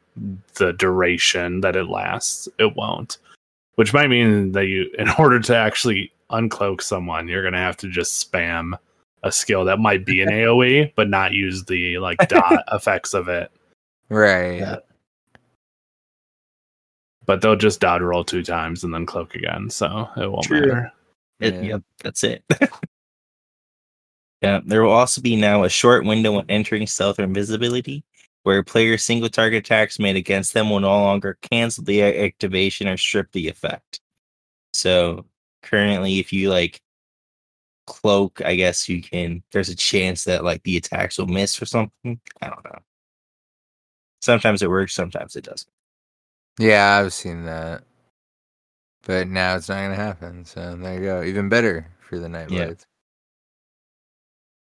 the 0.54 0.72
duration 0.72 1.60
that 1.60 1.76
it 1.76 1.88
lasts, 1.88 2.48
it 2.58 2.76
won't. 2.76 3.18
Which 3.76 3.94
might 3.94 4.10
mean 4.10 4.52
that 4.52 4.66
you, 4.66 4.90
in 4.98 5.08
order 5.18 5.40
to 5.40 5.56
actually 5.56 6.12
uncloak 6.30 6.82
someone, 6.82 7.28
you're 7.28 7.42
gonna 7.42 7.58
have 7.58 7.76
to 7.78 7.88
just 7.88 8.30
spam 8.30 8.78
a 9.24 9.32
skill 9.32 9.64
that 9.64 9.80
might 9.80 10.04
be 10.04 10.20
an 10.20 10.28
AoE, 10.28 10.92
but 10.94 11.08
not 11.08 11.32
use 11.32 11.64
the 11.64 11.98
like 11.98 12.18
dot 12.28 12.62
effects 12.70 13.14
of 13.14 13.28
it. 13.28 13.50
Right. 14.08 14.58
Yeah. 14.60 14.76
But 17.26 17.40
they'll 17.40 17.56
just 17.56 17.80
dot 17.80 18.02
roll 18.02 18.22
two 18.22 18.42
times 18.42 18.84
and 18.84 18.92
then 18.92 19.06
cloak 19.06 19.34
again, 19.34 19.70
so 19.70 20.08
it 20.16 20.30
won't 20.30 20.44
True. 20.44 20.60
matter. 20.60 20.92
It, 21.40 21.54
Yeah. 21.54 21.62
Yep, 21.62 21.82
that's 22.02 22.22
it. 22.22 22.44
yeah, 24.42 24.60
there 24.64 24.82
will 24.82 24.92
also 24.92 25.22
be 25.22 25.34
now 25.34 25.64
a 25.64 25.70
short 25.70 26.04
window 26.04 26.32
when 26.32 26.44
entering 26.50 26.86
stealth 26.86 27.18
or 27.18 27.24
invisibility, 27.24 28.04
where 28.42 28.62
player 28.62 28.98
single 28.98 29.30
target 29.30 29.64
attacks 29.64 29.98
made 29.98 30.16
against 30.16 30.52
them 30.52 30.68
will 30.68 30.80
no 30.80 31.00
longer 31.00 31.38
cancel 31.40 31.82
the 31.82 32.02
activation 32.02 32.86
or 32.88 32.98
strip 32.98 33.32
the 33.32 33.48
effect. 33.48 34.00
So 34.74 35.24
currently, 35.62 36.18
if 36.18 36.30
you 36.30 36.50
like 36.50 36.82
cloak, 37.86 38.40
I 38.44 38.54
guess 38.54 38.88
you 38.88 39.02
can. 39.02 39.42
There's 39.52 39.68
a 39.68 39.76
chance 39.76 40.24
that 40.24 40.44
like 40.44 40.62
the 40.62 40.76
attacks 40.76 41.18
will 41.18 41.26
miss 41.26 41.60
or 41.60 41.66
something. 41.66 42.20
I 42.40 42.48
don't 42.48 42.64
know. 42.64 42.78
Sometimes 44.20 44.62
it 44.62 44.70
works, 44.70 44.94
sometimes 44.94 45.36
it 45.36 45.44
doesn't. 45.44 45.70
Yeah, 46.58 46.98
I've 46.98 47.12
seen 47.12 47.44
that. 47.44 47.84
But 49.06 49.28
now 49.28 49.56
it's 49.56 49.68
not 49.68 49.82
gonna 49.82 49.96
happen. 49.96 50.44
So 50.44 50.76
there 50.76 50.94
you 50.94 51.00
go. 51.00 51.22
Even 51.22 51.48
better 51.48 51.90
for 52.00 52.18
the 52.18 52.28
Nightblades. 52.28 52.86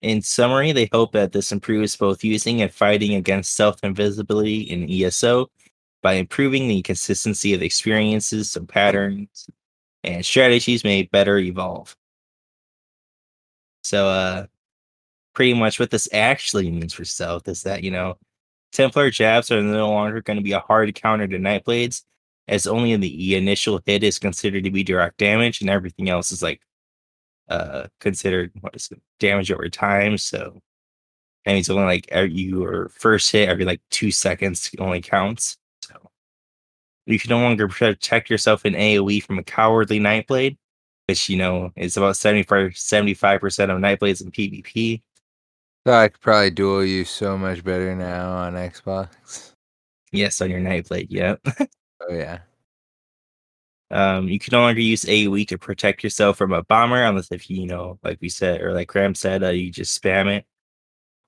In 0.02 0.22
summary, 0.22 0.72
they 0.72 0.90
hope 0.92 1.14
that 1.14 1.32
this 1.32 1.52
improves 1.52 1.96
both 1.96 2.24
using 2.24 2.62
and 2.62 2.72
fighting 2.72 3.16
against 3.16 3.56
self 3.56 3.84
invisibility 3.84 4.62
in 4.62 4.90
ESO 4.90 5.50
by 6.04 6.14
improving 6.14 6.68
the 6.68 6.82
consistency 6.84 7.54
of 7.54 7.64
experiences 7.64 8.52
so 8.52 8.64
patterns 8.66 9.48
and 10.04 10.24
strategies 10.24 10.84
may 10.84 11.04
better 11.04 11.40
evolve. 11.40 11.96
So, 13.86 14.10
uh, 14.10 14.48
pretty 15.34 15.54
much 15.54 15.80
what 15.80 15.92
this 15.92 16.10
actually 16.14 16.72
means 16.72 16.94
for 16.94 17.06
stealth 17.06 17.48
is 17.48 17.64
that, 17.64 17.84
you 17.84 17.92
know, 17.92 18.18
Templar 18.72 19.12
jabs 19.12 19.52
are 19.52 19.62
no 19.62 19.90
longer 19.90 20.22
going 20.22 20.38
to 20.38 20.44
be 20.44 20.54
a 20.54 20.60
hard 20.60 20.94
counter 20.96 21.28
to 21.28 21.38
Nightblades, 21.38 22.04
as 22.48 22.68
only 22.68 22.96
the 22.96 23.36
initial 23.36 23.82
hit 23.86 24.04
is 24.04 24.20
considered 24.20 24.64
to 24.66 24.72
be 24.72 24.84
direct 24.84 25.18
damage, 25.18 25.62
and 25.62 25.70
everything 25.70 26.10
else 26.10 26.32
is 26.32 26.44
like 26.44 26.62
uh 27.50 27.88
considered 28.00 28.52
what 28.62 28.76
is 28.76 28.90
it 28.92 29.00
damage 29.20 29.52
over 29.52 29.70
time 29.70 30.18
so 30.18 30.60
that 31.46 31.54
means 31.54 31.70
only 31.70 31.86
like 31.86 32.08
your 32.32 32.90
first 32.90 33.32
hit 33.32 33.50
every 33.50 33.66
like 33.66 33.82
two 33.92 34.12
seconds 34.12 34.72
only 34.80 35.02
counts 35.02 35.58
so. 35.82 35.96
You 37.06 37.20
can 37.20 37.30
no 37.30 37.40
longer 37.40 37.68
protect 37.68 38.30
yourself 38.32 38.66
in 38.66 38.74
AoE 38.74 39.22
from 39.24 39.38
a 39.40 39.44
cowardly 39.44 40.00
Nightblade, 40.00 40.58
which 41.08 41.30
you 41.30 41.38
know 41.38 41.72
is 41.76 41.98
about 41.98 42.18
75 42.18 43.42
percent 43.42 43.72
of 43.72 43.80
Nightblades 43.80 44.22
in 44.24 44.32
PvP. 44.32 45.02
So 45.88 45.94
I 45.94 46.08
could 46.10 46.22
probably 46.22 46.52
duel 46.52 46.84
you 46.84 47.06
so 47.06 47.38
much 47.38 47.64
better 47.64 47.96
now 47.96 48.32
on 48.32 48.54
Xbox. 48.54 49.54
Yes, 50.12 50.42
on 50.42 50.50
your 50.50 50.62
Nightblade. 50.62 51.08
Yep. 51.10 51.46
Oh 52.02 52.14
yeah. 52.14 52.40
Um, 53.92 54.28
you 54.28 54.40
can 54.40 54.52
no 54.52 54.62
longer 54.62 54.82
use 54.82 55.04
AoE 55.06 55.48
to 55.50 55.58
protect 55.58 56.04
yourself 56.04 56.38
from 56.38 56.54
a 56.54 56.64
bomber 56.64 57.04
unless 57.04 57.32
if 57.32 57.50
you, 57.50 57.62
you 57.62 57.68
know, 57.68 58.00
like 58.04 58.18
we 58.22 58.30
said, 58.30 58.62
or 58.62 58.74
like 58.74 58.88
Graham 58.88 59.16
said, 59.16 59.44
uh, 59.44 59.50
you 59.50 59.72
just 59.72 60.00
spam 60.02 60.28
it. 60.36 60.46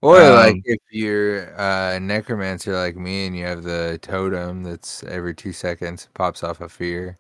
Or 0.02 0.18
like 0.20 0.56
Um, 0.56 0.62
if 0.66 0.80
you're 0.92 1.60
uh 1.60 2.00
necromancer 2.00 2.76
like 2.76 2.96
me 2.98 3.28
and 3.28 3.36
you 3.38 3.46
have 3.46 3.64
the 3.64 4.00
totem 4.02 4.64
that's 4.64 5.04
every 5.06 5.34
two 5.36 5.54
seconds 5.54 6.10
pops 6.14 6.44
off 6.44 6.62
a 6.62 6.70
fear. 6.70 7.18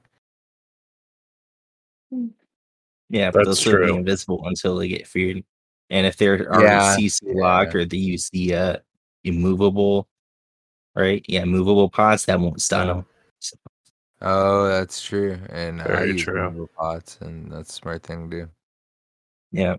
Yeah, 3.09 3.31
but 3.31 3.39
they'll 3.39 3.45
That's 3.51 3.59
still 3.61 3.85
be 3.85 3.93
invisible 3.93 4.45
until 4.47 4.75
they 4.77 4.87
get 4.89 5.07
feared. 5.07 5.43
And 5.89 6.05
if 6.05 6.17
they're 6.17 6.51
already 6.51 6.65
Yeah, 6.65 6.95
CC 6.97 7.21
locked 7.35 7.73
yeah. 7.73 7.81
or 7.81 7.85
they 7.85 7.97
use 7.97 8.29
the 8.29 8.55
uh, 8.55 8.77
immovable, 9.23 10.07
right? 10.95 11.23
Yeah, 11.27 11.45
movable 11.45 11.89
pots 11.89 12.25
that 12.25 12.39
won't 12.39 12.61
stun 12.61 12.87
them. 12.87 13.05
Oh, 14.21 14.67
that's 14.67 15.01
true. 15.01 15.37
And 15.49 15.81
I 15.81 15.85
Very 15.87 16.11
use 16.13 16.23
true. 16.23 16.69
pots 16.77 17.19
and 17.21 17.51
that's 17.51 17.69
a 17.69 17.73
smart 17.73 18.03
thing 18.03 18.29
to 18.29 18.37
do. 18.45 18.49
Yeah. 19.51 19.75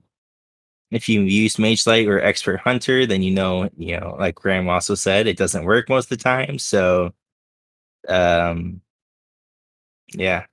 If 0.90 1.08
you 1.08 1.20
use 1.20 1.58
Mage 1.58 1.86
Light 1.86 2.08
or 2.08 2.20
Expert 2.20 2.60
Hunter, 2.60 3.04
then 3.04 3.22
you 3.22 3.32
know, 3.32 3.68
you 3.76 4.00
know, 4.00 4.16
like 4.18 4.36
Graham 4.36 4.68
also 4.70 4.94
said, 4.94 5.26
it 5.26 5.36
doesn't 5.36 5.64
work 5.64 5.90
most 5.90 6.10
of 6.10 6.16
the 6.16 6.22
time. 6.24 6.58
So, 6.58 7.12
um, 8.08 8.80
yeah. 10.14 10.46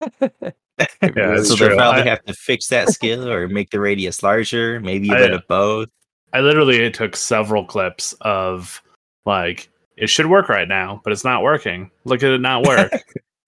It 1.02 1.14
Yeah, 1.16 1.36
so 1.42 1.54
they'll 1.56 1.76
probably 1.76 2.02
I- 2.02 2.08
have 2.08 2.24
to 2.24 2.34
fix 2.34 2.68
that 2.68 2.88
skill 2.90 3.28
or 3.28 3.48
make 3.48 3.70
the 3.70 3.80
radius 3.80 4.22
larger, 4.22 4.80
maybe 4.80 5.10
a 5.10 5.14
I- 5.14 5.18
bit 5.18 5.32
of 5.32 5.46
both. 5.48 5.88
I 6.32 6.40
literally 6.40 6.78
it 6.78 6.94
took 6.94 7.14
several 7.16 7.64
clips 7.64 8.14
of 8.22 8.82
like 9.26 9.68
it 9.98 10.08
should 10.08 10.26
work 10.26 10.48
right 10.48 10.66
now, 10.68 11.00
but 11.04 11.12
it's 11.12 11.24
not 11.24 11.42
working. 11.42 11.90
Look 12.04 12.22
at 12.22 12.30
it 12.30 12.40
not 12.40 12.66
work. 12.66 12.90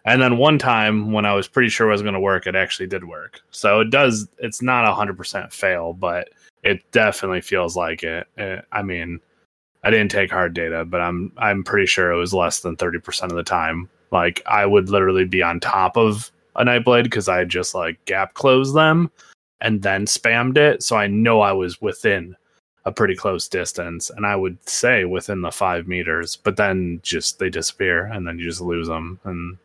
and 0.05 0.21
then 0.21 0.37
one 0.37 0.59
time 0.59 1.11
when 1.13 1.25
I 1.25 1.33
was 1.35 1.49
pretty 1.49 1.71
sure 1.71 1.89
it 1.89 1.93
was 1.93 2.03
going 2.03 2.13
to 2.15 2.21
work, 2.21 2.47
it 2.47 2.55
actually 2.55 2.87
did 2.87 3.05
work. 3.05 3.41
So 3.51 3.81
it 3.81 3.89
does. 3.91 4.29
It's 4.39 4.61
not 4.61 4.85
a 4.87 4.93
hundred 4.95 5.17
percent 5.17 5.51
fail, 5.53 5.95
but 5.95 6.29
it 6.63 6.81
definitely 6.93 7.41
feels 7.41 7.75
like 7.77 8.03
it. 8.03 8.27
Eh, 8.37 8.61
I 8.73 8.83
mean, 8.83 9.19
I 9.83 9.91
didn't 9.91 10.11
take 10.11 10.31
hard 10.31 10.53
data, 10.53 10.85
but 10.85 11.01
I'm 11.01 11.33
I'm 11.39 11.65
pretty 11.65 11.87
sure 11.87 12.11
it 12.13 12.19
was 12.19 12.35
less 12.35 12.61
than 12.61 12.77
thirty 12.77 12.99
percent 12.99 13.33
of 13.33 13.37
the 13.37 13.43
time. 13.45 13.89
Like 14.11 14.43
I 14.47 14.67
would 14.67 14.91
literally 14.91 15.25
be 15.25 15.43
on 15.43 15.59
top 15.59 15.97
of 15.97 16.31
a 16.57 16.65
nightblade 16.65 17.05
because 17.05 17.29
I 17.29 17.45
just 17.45 17.75
like 17.75 18.05
gap 18.05 18.35
closed 18.35 18.75
them 18.75 19.11
and 19.61 19.83
then 19.83 20.07
spammed 20.07 20.57
it, 20.57 20.83
so 20.83 20.97
I 20.97 21.07
know 21.07 21.41
I 21.41 21.53
was 21.53 21.81
within 21.81 22.37
a 22.85 22.93
pretty 22.93 23.17
close 23.17 23.49
distance, 23.49 24.11
and 24.11 24.27
I 24.27 24.37
would 24.37 24.69
say 24.69 25.05
within 25.05 25.41
the 25.41 25.51
five 25.51 25.89
meters. 25.89 26.37
But 26.37 26.57
then 26.57 27.01
just 27.03 27.39
they 27.39 27.49
disappear, 27.51 28.07
and 28.07 28.27
then 28.27 28.39
you 28.39 28.45
just 28.45 28.61
lose 28.61 28.89
them, 28.89 29.19
and 29.25 29.57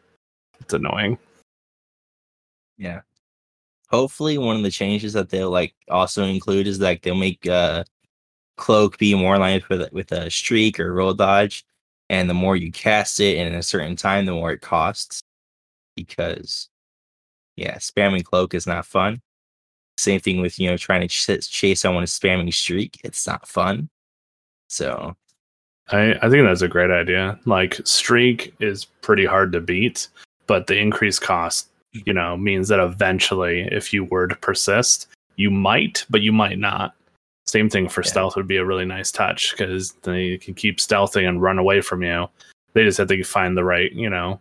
it's 0.59 0.73
annoying. 0.73 1.17
Yeah. 2.77 3.01
Hopefully, 3.89 4.37
one 4.37 4.55
of 4.55 4.63
the 4.63 4.71
changes 4.71 5.13
that 5.13 5.29
they'll 5.29 5.49
like 5.51 5.73
also 5.89 6.23
include 6.23 6.67
is 6.67 6.79
like 6.79 7.01
they'll 7.01 7.15
make 7.15 7.45
uh 7.47 7.83
cloak 8.57 8.97
be 8.97 9.15
more 9.15 9.35
aligned 9.35 9.63
with 9.65 9.91
with 9.91 10.11
a 10.11 10.29
streak 10.29 10.79
or 10.79 10.93
roll 10.93 11.13
dodge, 11.13 11.65
and 12.09 12.29
the 12.29 12.33
more 12.33 12.55
you 12.55 12.71
cast 12.71 13.19
it 13.19 13.37
in 13.37 13.53
a 13.53 13.63
certain 13.63 13.95
time, 13.95 14.25
the 14.25 14.31
more 14.31 14.51
it 14.51 14.61
costs. 14.61 15.21
Because, 15.95 16.69
yeah, 17.59 17.75
spamming 17.77 18.23
cloak 18.23 18.53
is 18.53 18.67
not 18.67 18.85
fun. 18.85 19.21
Same 19.97 20.19
thing 20.19 20.41
with 20.41 20.57
you 20.59 20.69
know 20.69 20.77
trying 20.77 21.01
to 21.01 21.07
ch- 21.07 21.49
chase 21.49 21.81
someone 21.81 22.03
with 22.03 22.09
spamming 22.09 22.53
streak. 22.53 22.99
It's 23.03 23.27
not 23.27 23.47
fun. 23.47 23.89
So 24.67 25.15
I, 25.91 26.13
I 26.21 26.29
think 26.29 26.45
that's 26.45 26.61
a 26.61 26.67
great 26.67 26.91
idea. 26.91 27.39
Like 27.45 27.79
streak 27.85 28.53
is 28.59 28.85
pretty 28.85 29.25
hard 29.25 29.51
to 29.53 29.61
beat, 29.61 30.07
but 30.47 30.67
the 30.67 30.77
increased 30.77 31.21
cost, 31.21 31.69
mm-hmm. 31.95 32.03
you 32.05 32.13
know, 32.13 32.37
means 32.37 32.67
that 32.69 32.79
eventually, 32.79 33.67
if 33.71 33.93
you 33.93 34.05
were 34.05 34.27
to 34.27 34.35
persist, 34.35 35.07
you 35.35 35.49
might, 35.49 36.05
but 36.09 36.21
you 36.21 36.31
might 36.31 36.59
not. 36.59 36.93
Same 37.47 37.69
thing 37.69 37.89
for 37.89 38.01
Yeah. 38.01 38.09
stealth 38.09 38.35
would 38.35 38.47
be 38.47 38.57
a 38.57 38.65
really 38.65 38.85
nice 38.85 39.11
touch 39.11 39.51
because 39.51 39.93
they 40.03 40.37
can 40.37 40.53
keep 40.53 40.77
stealthing 40.77 41.27
and 41.27 41.41
run 41.41 41.57
away 41.57 41.81
from 41.81 42.03
you. 42.03 42.27
They 42.73 42.83
just 42.83 42.99
have 42.99 43.07
to 43.07 43.23
find 43.23 43.57
the 43.57 43.63
right, 43.63 43.91
you 43.91 44.09
know, 44.09 44.39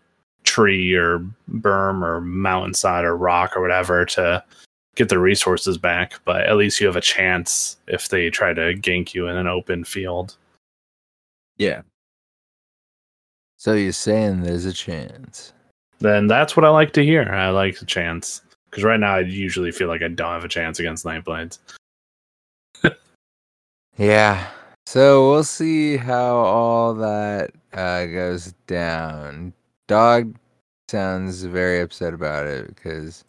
tree 0.48 0.94
or 0.94 1.20
berm 1.50 2.02
or 2.02 2.20
mountainside 2.20 3.04
or 3.04 3.16
rock 3.16 3.56
or 3.56 3.60
whatever 3.60 4.04
to 4.06 4.42
get 4.96 5.08
the 5.08 5.18
resources 5.18 5.78
back. 5.78 6.14
But 6.24 6.46
at 6.46 6.56
least 6.56 6.80
you 6.80 6.86
have 6.86 6.96
a 6.96 7.00
chance 7.00 7.76
if 7.86 8.08
they 8.08 8.30
try 8.30 8.52
to 8.54 8.74
gank 8.74 9.14
you 9.14 9.28
in 9.28 9.36
an 9.36 9.46
open 9.46 9.84
field. 9.84 10.36
yeah, 11.58 11.82
So 13.58 13.74
you're 13.74 13.92
saying 13.92 14.42
there's 14.42 14.64
a 14.64 14.72
chance. 14.72 15.52
then 16.00 16.26
that's 16.28 16.56
what 16.56 16.64
I 16.64 16.68
like 16.70 16.92
to 16.94 17.04
hear. 17.04 17.22
I 17.30 17.50
like 17.50 17.78
the 17.78 17.86
chance 17.86 18.42
because 18.70 18.84
right 18.84 19.00
now 19.00 19.16
I 19.16 19.20
usually 19.20 19.72
feel 19.72 19.88
like 19.88 20.02
I 20.02 20.08
don't 20.08 20.32
have 20.32 20.44
a 20.44 20.48
chance 20.48 20.78
against 20.80 21.04
Nightblades. 21.04 21.58
Yeah. 23.96 24.46
So 24.86 25.28
we'll 25.30 25.42
see 25.44 25.96
how 25.96 26.36
all 26.36 26.94
that 26.94 27.50
uh, 27.72 28.06
goes 28.06 28.54
down. 28.68 29.52
Dog 29.88 30.36
sounds 30.88 31.42
very 31.42 31.80
upset 31.80 32.14
about 32.14 32.46
it 32.46 32.68
because 32.68 33.24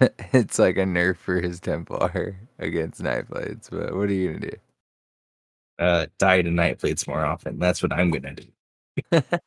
it's 0.00 0.58
like 0.58 0.76
a 0.76 0.84
nerf 0.84 1.16
for 1.16 1.40
his 1.40 1.60
Templar 1.60 2.36
against 2.58 3.02
Nightblades. 3.02 3.70
But 3.70 3.94
what 3.94 4.08
are 4.08 4.12
you 4.12 4.32
gonna 4.32 4.50
do? 4.50 4.56
uh, 5.80 6.06
die 6.18 6.42
to 6.42 6.50
night 6.50 6.78
blades 6.78 7.08
more 7.08 7.24
often. 7.24 7.58
That's 7.58 7.82
what 7.82 7.92
I'm 7.92 8.10
gonna 8.10 8.34
do. 8.34 9.22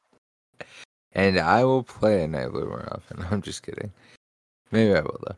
And 1.15 1.37
I 1.37 1.63
will 1.63 1.83
play 1.83 2.23
a 2.23 2.27
Nightblade 2.27 2.67
more 2.67 2.91
often. 2.91 3.23
I'm 3.31 3.43
just 3.43 3.61
kidding. 3.61 3.91
Maybe 4.71 4.95
I 4.95 5.01
will 5.01 5.19
though. 5.27 5.35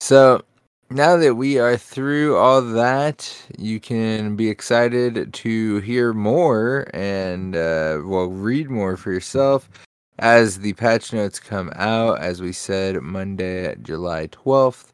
So 0.00 0.42
now 0.90 1.16
that 1.16 1.36
we 1.36 1.60
are 1.60 1.76
through 1.76 2.36
all 2.36 2.60
that, 2.60 3.32
you 3.56 3.78
can 3.78 4.34
be 4.34 4.48
excited 4.50 5.32
to 5.32 5.78
hear 5.78 6.12
more 6.12 6.88
and 6.92 7.54
uh, 7.54 8.00
well 8.04 8.30
read 8.30 8.68
more 8.68 8.96
for 8.96 9.12
yourself 9.12 9.70
as 10.18 10.58
the 10.58 10.72
patch 10.74 11.12
notes 11.12 11.40
come 11.40 11.72
out. 11.74 12.20
As 12.20 12.40
we 12.40 12.52
said, 12.52 13.00
Monday, 13.02 13.74
July 13.82 14.28
12th. 14.28 14.88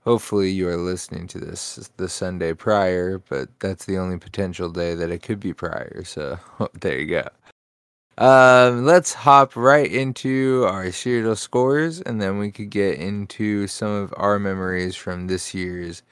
Hopefully, 0.00 0.50
you 0.50 0.68
are 0.68 0.76
listening 0.76 1.26
to 1.28 1.38
this 1.38 1.90
the 1.96 2.08
Sunday 2.08 2.54
prior, 2.54 3.18
but 3.18 3.48
that's 3.60 3.84
the 3.84 3.98
only 3.98 4.18
potential 4.18 4.70
day 4.70 4.94
that 4.94 5.10
it 5.10 5.22
could 5.22 5.40
be 5.40 5.52
prior. 5.52 6.02
So 6.04 6.38
there 6.80 6.98
you 6.98 7.06
go. 7.06 7.28
Um, 8.18 8.84
let's 8.84 9.12
hop 9.14 9.54
right 9.54 9.90
into 9.90 10.64
our 10.66 10.86
Cyrodiil 10.86 11.36
scores, 11.36 12.00
and 12.00 12.20
then 12.20 12.38
we 12.38 12.50
could 12.50 12.70
get 12.70 12.98
into 12.98 13.68
some 13.68 13.90
of 13.90 14.12
our 14.16 14.40
memories 14.40 14.96
from 14.96 15.28
this 15.28 15.54
year's 15.54 16.02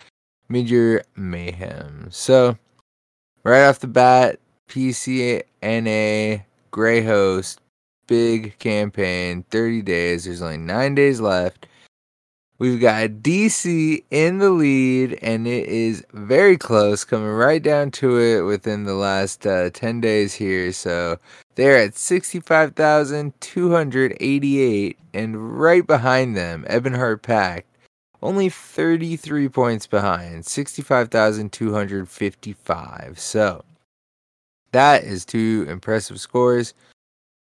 Midyear 0.48 1.02
Mayhem. 1.16 2.06
So, 2.11 2.56
right 3.42 3.64
off 3.66 3.80
the 3.80 3.88
bat, 3.88 4.38
PCNA 4.68 6.44
Grey 6.70 7.02
Host, 7.02 7.61
big 8.07 8.59
campaign, 8.59 9.45
30 9.51 9.83
days. 9.83 10.25
There's 10.25 10.42
only 10.42 10.59
nine 10.59 10.95
days 10.95 11.21
left. 11.21 11.66
We've 12.59 12.81
got 12.81 13.11
DC 13.11 14.03
in 14.11 14.38
the 14.38 14.49
lead, 14.49 15.19
and 15.21 15.47
it 15.47 15.69
is 15.69 16.03
very 16.14 16.57
close, 16.57 17.05
coming 17.05 17.29
right 17.29 17.62
down 17.62 17.90
to 17.92 18.19
it 18.19 18.40
within 18.40 18.85
the 18.85 18.95
last 18.95 19.47
uh, 19.47 19.69
10 19.69 20.01
days 20.01 20.33
here. 20.33 20.73
So, 20.73 21.19
they're 21.55 21.77
at 21.77 21.99
65,288, 21.99 24.99
and 25.12 25.61
right 25.61 25.87
behind 25.87 26.35
them, 26.35 26.64
Ebonheart 26.71 27.21
Pact, 27.21 27.66
only 28.23 28.49
33 28.49 29.51
points 29.51 29.87
behind, 29.87 30.47
65,255. 30.47 33.21
So, 33.21 33.64
that 34.73 35.05
is 35.05 35.27
two 35.27 35.66
impressive 35.69 36.19
scores. 36.21 36.73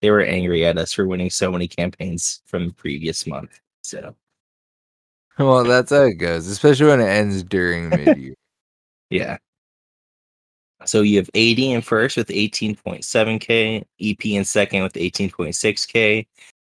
They 0.00 0.10
were 0.10 0.22
angry 0.22 0.64
at 0.64 0.78
us 0.78 0.92
for 0.92 1.06
winning 1.06 1.30
so 1.30 1.50
many 1.52 1.68
campaigns 1.68 2.42
from 2.46 2.68
the 2.68 2.74
previous 2.74 3.26
month. 3.26 3.60
So 3.82 4.14
Well, 5.38 5.64
that's 5.64 5.90
how 5.90 6.02
it 6.04 6.14
goes, 6.14 6.46
especially 6.46 6.86
when 6.86 7.00
it 7.00 7.08
ends 7.08 7.42
during 7.42 7.90
mid-year. 7.94 8.34
yeah. 9.10 9.38
So 10.86 11.02
you 11.02 11.18
have 11.18 11.28
AD 11.34 11.58
in 11.58 11.82
first 11.82 12.16
with 12.16 12.28
18.7k, 12.28 13.84
EP 14.00 14.26
in 14.26 14.44
second 14.44 14.82
with 14.82 14.94
18.6k, 14.94 16.26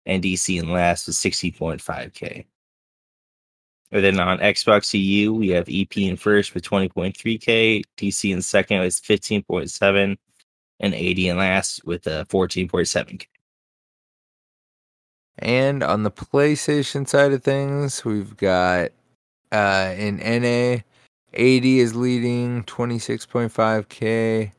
and 0.06 0.22
DC 0.22 0.60
in 0.60 0.70
last 0.70 1.06
with 1.06 1.16
60.5k. 1.16 2.46
And 3.92 4.04
then 4.04 4.18
on 4.18 4.38
Xbox 4.38 4.92
EU, 4.94 5.32
we 5.32 5.48
have 5.50 5.68
EP 5.70 5.96
in 5.96 6.16
first 6.16 6.54
with 6.54 6.64
20.3k, 6.64 7.84
DC 7.96 8.32
in 8.32 8.42
second 8.42 8.80
with 8.80 8.94
15.7, 8.94 10.16
and 10.80 10.94
AD 10.94 11.00
in 11.00 11.36
last 11.36 11.84
with 11.84 12.06
uh, 12.06 12.24
14.7k. 12.24 13.26
And 15.38 15.82
on 15.82 16.02
the 16.02 16.10
PlayStation 16.10 17.06
side 17.06 17.32
of 17.32 17.44
things, 17.44 18.04
we've 18.04 18.36
got 18.36 18.90
uh, 19.52 19.94
in 19.96 20.16
NA, 20.16 20.82
AD 21.34 21.64
is 21.64 21.94
leading 21.94 22.64
26.5k. 22.64 24.52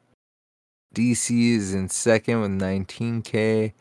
DC 0.96 1.52
is 1.56 1.74
in 1.74 1.90
second 1.90 2.42
with 2.42 2.52
19k. 2.52 3.74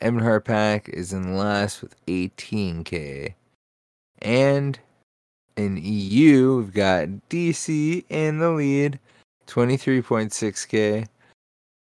Evan 0.00 0.40
Pack 0.42 0.88
is 0.88 1.12
in 1.12 1.36
last 1.36 1.82
with 1.82 1.94
18k. 2.06 3.34
And 4.22 4.78
in 5.60 5.78
EU, 5.82 6.56
we've 6.56 6.72
got 6.72 7.08
DC 7.28 8.04
in 8.08 8.38
the 8.38 8.50
lead, 8.50 8.98
23.6k. 9.46 11.06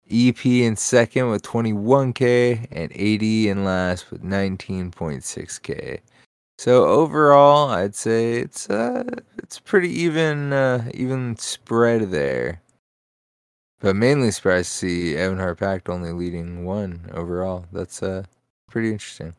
EP 0.09 0.46
in 0.46 0.76
second 0.76 1.31
with 1.31 1.42
21k 1.42 2.68
and 2.70 2.92
AD 2.92 3.22
in 3.22 3.64
last 3.64 4.11
with 4.11 4.22
19.6k. 4.22 6.00
So 6.59 6.87
overall, 6.87 7.70
I'd 7.70 7.94
say 7.94 8.35
it's 8.35 8.70
uh 8.70 9.05
it's 9.38 9.59
pretty 9.59 9.90
even 9.90 10.52
uh, 10.52 10.88
even 10.94 11.37
spread 11.37 12.11
there. 12.11 12.62
But 13.81 13.96
mainly 13.96 14.31
surprised 14.31 14.70
to 14.72 14.79
see 14.79 15.14
Ebonheart 15.14 15.59
Pact 15.59 15.88
only 15.88 16.12
leading 16.12 16.64
one 16.64 17.11
overall. 17.12 17.66
That's 17.72 18.02
uh 18.02 18.24
pretty 18.70 18.92
interesting. 18.92 19.35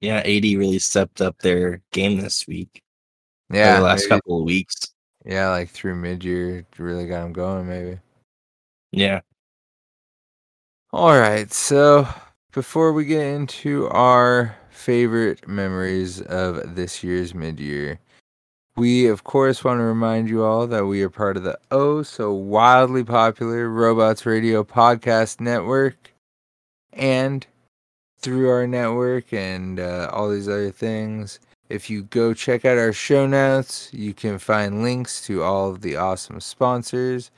Yeah, 0.00 0.18
AD 0.18 0.44
really 0.44 0.78
stepped 0.78 1.20
up 1.20 1.38
their 1.38 1.80
game 1.92 2.20
this 2.20 2.46
week. 2.46 2.82
Yeah, 3.50 3.76
the 3.76 3.82
last 3.82 4.00
maybe- 4.02 4.08
couple 4.08 4.38
of 4.40 4.44
weeks. 4.44 4.92
yeah, 5.24 5.48
like 5.50 5.70
through 5.70 5.96
mid 5.96 6.22
year, 6.24 6.66
really 6.78 7.06
got 7.06 7.24
him 7.26 7.32
going. 7.32 7.66
Maybe. 7.68 7.98
Yeah. 8.92 9.20
All 10.92 11.18
right, 11.18 11.52
so 11.52 12.08
before 12.52 12.92
we 12.92 13.04
get 13.04 13.26
into 13.26 13.88
our 13.88 14.56
favorite 14.70 15.46
memories 15.48 16.20
of 16.22 16.74
this 16.76 17.02
year's 17.02 17.34
mid 17.34 17.58
year, 17.60 17.98
we 18.76 19.06
of 19.08 19.24
course 19.24 19.64
want 19.64 19.78
to 19.80 19.84
remind 19.84 20.28
you 20.28 20.44
all 20.44 20.66
that 20.66 20.86
we 20.86 21.02
are 21.02 21.10
part 21.10 21.36
of 21.36 21.42
the 21.42 21.58
oh 21.70 22.02
so 22.02 22.32
wildly 22.32 23.04
popular 23.04 23.68
Robots 23.68 24.24
Radio 24.26 24.62
podcast 24.64 25.40
network. 25.40 26.12
And 26.92 27.46
through 28.26 28.50
our 28.50 28.66
network 28.66 29.32
and 29.32 29.78
uh, 29.78 30.10
all 30.12 30.28
these 30.28 30.48
other 30.48 30.72
things, 30.72 31.38
if 31.68 31.88
you 31.88 32.02
go 32.02 32.34
check 32.34 32.64
out 32.64 32.76
our 32.76 32.92
show 32.92 33.24
notes, 33.24 33.88
you 33.92 34.12
can 34.12 34.36
find 34.36 34.82
links 34.82 35.24
to 35.24 35.44
all 35.44 35.70
of 35.70 35.80
the 35.80 35.94
awesome 35.94 36.40
sponsors 36.40 37.30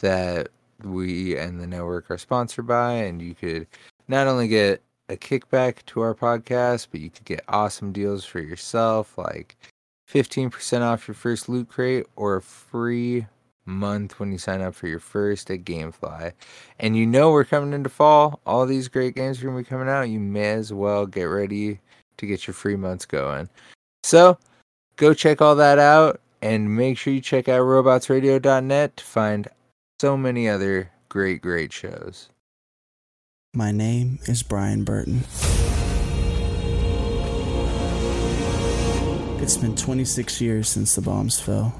that 0.00 0.48
we 0.82 1.36
and 1.36 1.60
the 1.60 1.66
network 1.66 2.10
are 2.10 2.16
sponsored 2.16 2.66
by, 2.66 2.92
and 2.94 3.20
you 3.20 3.34
could 3.34 3.66
not 4.08 4.26
only 4.26 4.48
get 4.48 4.80
a 5.10 5.16
kickback 5.18 5.84
to 5.84 6.00
our 6.00 6.14
podcast, 6.14 6.86
but 6.90 7.00
you 7.00 7.10
could 7.10 7.26
get 7.26 7.44
awesome 7.48 7.92
deals 7.92 8.24
for 8.24 8.40
yourself, 8.40 9.18
like 9.18 9.58
15% 10.10 10.80
off 10.80 11.06
your 11.06 11.14
first 11.14 11.50
loot 11.50 11.68
crate 11.68 12.06
or 12.16 12.36
a 12.36 12.42
free 12.42 13.26
month 13.70 14.20
when 14.20 14.32
you 14.32 14.38
sign 14.38 14.60
up 14.60 14.74
for 14.74 14.86
your 14.86 15.00
first 15.00 15.50
at 15.50 15.64
Gamefly. 15.64 16.32
And 16.78 16.96
you 16.96 17.06
know 17.06 17.30
we're 17.30 17.44
coming 17.44 17.72
into 17.72 17.88
fall. 17.88 18.40
All 18.44 18.66
these 18.66 18.88
great 18.88 19.14
games 19.14 19.40
are 19.40 19.44
going 19.44 19.56
to 19.56 19.62
be 19.62 19.68
coming 19.68 19.88
out. 19.88 20.08
You 20.08 20.20
may 20.20 20.50
as 20.50 20.72
well 20.72 21.06
get 21.06 21.24
ready 21.24 21.80
to 22.18 22.26
get 22.26 22.46
your 22.46 22.54
free 22.54 22.76
months 22.76 23.06
going. 23.06 23.48
So 24.02 24.38
go 24.96 25.14
check 25.14 25.40
all 25.40 25.56
that 25.56 25.78
out 25.78 26.20
and 26.42 26.76
make 26.76 26.98
sure 26.98 27.12
you 27.12 27.20
check 27.20 27.48
out 27.48 27.62
robotsradio.net 27.62 28.96
to 28.96 29.04
find 29.04 29.48
so 30.00 30.16
many 30.16 30.48
other 30.48 30.90
great, 31.08 31.42
great 31.42 31.72
shows. 31.72 32.28
My 33.54 33.72
name 33.72 34.18
is 34.26 34.42
Brian 34.42 34.84
Burton. 34.84 35.24
It's 39.42 39.56
been 39.56 39.74
26 39.74 40.40
years 40.40 40.68
since 40.68 40.94
the 40.94 41.00
bombs 41.00 41.40
fell. 41.40 41.74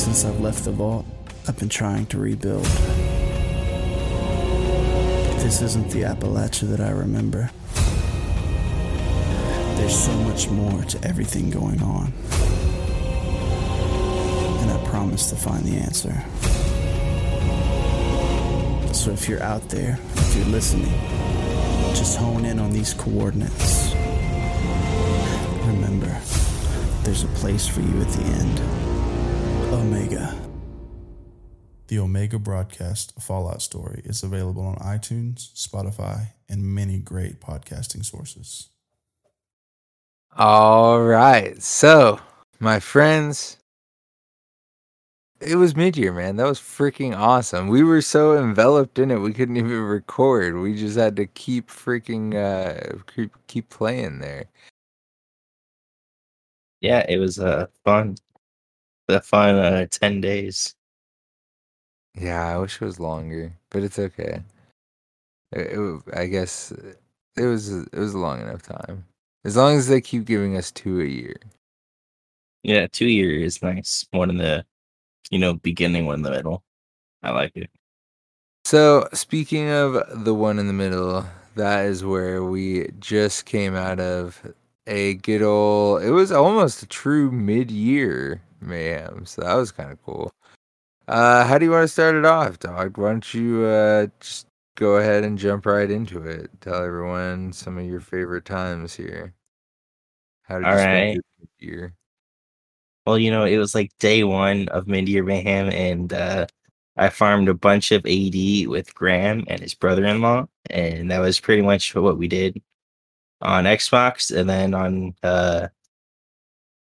Since 0.00 0.24
I've 0.24 0.40
left 0.40 0.64
the 0.64 0.72
vault, 0.72 1.04
I've 1.46 1.58
been 1.58 1.68
trying 1.68 2.06
to 2.06 2.18
rebuild. 2.18 2.64
This 5.44 5.60
isn't 5.60 5.90
the 5.90 6.04
Appalachia 6.04 6.70
that 6.70 6.80
I 6.80 6.88
remember. 6.88 7.50
There's 9.76 9.98
so 9.98 10.12
much 10.20 10.48
more 10.48 10.82
to 10.84 11.04
everything 11.06 11.50
going 11.50 11.82
on. 11.82 12.14
And 14.62 14.70
I 14.70 14.82
promise 14.88 15.28
to 15.28 15.36
find 15.36 15.64
the 15.64 15.76
answer. 15.76 16.14
So 18.94 19.10
if 19.10 19.28
you're 19.28 19.42
out 19.42 19.68
there, 19.68 19.98
if 20.14 20.34
you're 20.34 20.46
listening, 20.46 20.94
just 21.94 22.16
hone 22.16 22.46
in 22.46 22.58
on 22.58 22.70
these 22.70 22.94
coordinates. 22.94 23.94
Remember, 25.66 26.18
there's 27.02 27.24
a 27.24 27.28
place 27.34 27.68
for 27.68 27.82
you 27.82 28.00
at 28.00 28.08
the 28.08 28.22
end. 28.22 28.89
Omega. 29.72 30.36
The 31.86 31.98
Omega 32.00 32.38
Broadcast 32.38 33.12
Fallout 33.20 33.62
Story 33.62 34.02
is 34.04 34.22
available 34.24 34.62
on 34.64 34.76
iTunes, 34.76 35.52
Spotify, 35.54 36.32
and 36.48 36.64
many 36.64 36.98
great 36.98 37.40
podcasting 37.40 38.04
sources. 38.04 38.70
All 40.36 41.02
right. 41.02 41.62
So, 41.62 42.20
my 42.58 42.80
friends, 42.80 43.58
it 45.40 45.54
was 45.54 45.76
mid 45.76 45.96
year, 45.96 46.12
man. 46.12 46.36
That 46.36 46.48
was 46.48 46.58
freaking 46.58 47.16
awesome. 47.16 47.68
We 47.68 47.84
were 47.84 48.02
so 48.02 48.36
enveloped 48.36 48.98
in 48.98 49.10
it, 49.12 49.18
we 49.18 49.32
couldn't 49.32 49.56
even 49.56 49.82
record. 49.82 50.58
We 50.58 50.74
just 50.74 50.96
had 50.96 51.14
to 51.16 51.26
keep 51.26 51.68
freaking, 51.70 52.34
uh, 52.34 52.98
keep, 53.14 53.32
keep 53.46 53.68
playing 53.70 54.18
there. 54.18 54.46
Yeah, 56.80 57.06
it 57.08 57.18
was 57.18 57.38
uh, 57.38 57.66
fun. 57.84 58.16
A 59.12 59.20
fun 59.20 59.56
uh, 59.56 59.86
10 59.90 60.20
days. 60.20 60.74
Yeah, 62.14 62.46
I 62.46 62.58
wish 62.58 62.80
it 62.80 62.84
was 62.84 63.00
longer, 63.00 63.52
but 63.70 63.82
it's 63.82 63.98
okay. 63.98 64.42
It, 65.52 65.78
it, 65.78 66.02
I 66.14 66.26
guess 66.26 66.72
it 67.36 67.44
was 67.44 67.72
it 67.72 67.94
was 67.94 68.14
a 68.14 68.18
long 68.18 68.40
enough 68.40 68.62
time. 68.62 69.04
As 69.44 69.56
long 69.56 69.76
as 69.76 69.88
they 69.88 70.00
keep 70.00 70.26
giving 70.26 70.56
us 70.56 70.70
two 70.70 71.00
a 71.00 71.04
year. 71.04 71.36
Yeah, 72.62 72.86
two 72.88 73.06
year 73.06 73.40
is 73.40 73.62
nice. 73.62 74.06
One 74.10 74.28
in 74.30 74.36
the, 74.36 74.66
you 75.30 75.38
know, 75.38 75.54
beginning, 75.54 76.06
one 76.06 76.16
in 76.16 76.22
the 76.22 76.30
middle. 76.30 76.62
I 77.22 77.30
like 77.30 77.52
it. 77.56 77.70
So, 78.64 79.08
speaking 79.14 79.70
of 79.70 80.24
the 80.24 80.34
one 80.34 80.58
in 80.58 80.66
the 80.66 80.74
middle, 80.74 81.24
that 81.56 81.86
is 81.86 82.04
where 82.04 82.44
we 82.44 82.90
just 82.98 83.46
came 83.46 83.74
out 83.74 83.98
of 83.98 84.42
a 84.86 85.14
good 85.14 85.42
old. 85.42 86.02
It 86.02 86.10
was 86.10 86.30
almost 86.30 86.82
a 86.82 86.86
true 86.86 87.30
mid-year 87.30 88.42
mayhem, 88.60 89.26
so 89.26 89.42
that 89.42 89.54
was 89.54 89.72
kind 89.72 89.90
of 89.90 90.02
cool. 90.04 90.32
Uh, 91.08 91.44
how 91.44 91.58
do 91.58 91.64
you 91.64 91.72
want 91.72 91.84
to 91.84 91.88
start 91.88 92.14
it 92.14 92.24
off, 92.24 92.58
dog? 92.58 92.96
Why 92.96 93.08
don't 93.08 93.34
you 93.34 93.64
uh, 93.64 94.06
just 94.20 94.46
go 94.76 94.96
ahead 94.96 95.24
and 95.24 95.36
jump 95.36 95.66
right 95.66 95.90
into 95.90 96.22
it? 96.22 96.50
Tell 96.60 96.84
everyone 96.84 97.52
some 97.52 97.78
of 97.78 97.84
your 97.84 98.00
favorite 98.00 98.44
times 98.44 98.94
here. 98.94 99.34
How 100.42 100.58
did 100.58 100.66
All 100.66 100.72
you 100.72 100.78
spend 100.78 100.94
right. 100.94 101.14
your 101.14 101.22
mid-year? 101.40 101.94
Well, 103.06 103.18
you 103.18 103.30
know, 103.30 103.44
it 103.44 103.56
was 103.56 103.74
like 103.74 103.90
day 103.98 104.24
one 104.24 104.68
of 104.68 104.86
Mid-Year 104.86 105.24
Mayhem, 105.24 105.70
and 105.70 106.12
uh, 106.12 106.46
I 106.96 107.08
farmed 107.08 107.48
a 107.48 107.54
bunch 107.54 107.92
of 107.92 108.04
AD 108.06 108.68
with 108.68 108.94
Graham 108.94 109.44
and 109.48 109.60
his 109.60 109.74
brother-in-law, 109.74 110.46
and 110.68 111.10
that 111.10 111.20
was 111.20 111.40
pretty 111.40 111.62
much 111.62 111.94
what 111.94 112.18
we 112.18 112.28
did 112.28 112.62
on 113.40 113.64
Xbox. 113.64 114.36
And 114.36 114.48
then 114.48 114.74
on, 114.74 115.14
uh, 115.22 115.68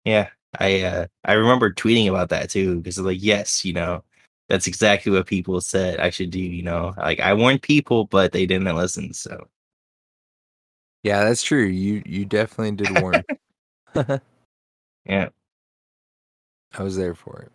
yeah, 0.05 0.31
I 0.59 0.83
uh, 0.83 1.07
I 1.25 1.35
remember 1.35 1.73
tweeting 1.73 2.09
about 2.09 2.29
that 2.31 2.51
too 2.51 2.77
because 2.81 2.99
like, 2.99 3.23
yes, 3.23 3.65
you 3.65 3.73
know, 3.73 4.03
that's 4.49 4.67
exactly 4.67 5.13
what 5.13 5.27
people 5.27 5.61
said 5.61 6.01
I 6.01 6.11
should 6.11 6.31
do. 6.31 6.41
You 6.41 6.63
know, 6.63 6.95
like 6.97 7.21
I 7.21 7.35
warned 7.35 7.63
people, 7.63 8.07
but 8.07 8.33
they 8.33 8.47
didn't 8.47 8.75
listen. 8.75 9.13
So 9.15 9.47
Yeah, 11.03 11.25
that's 11.25 11.43
true. 11.43 11.67
You 11.67 12.03
you 12.05 12.25
definitely 12.25 12.73
did 12.73 13.01
warn. 13.01 13.25
yeah, 15.07 15.29
I 16.77 16.83
was 16.83 16.97
there 16.97 17.15
for 17.15 17.43
it. 17.43 17.53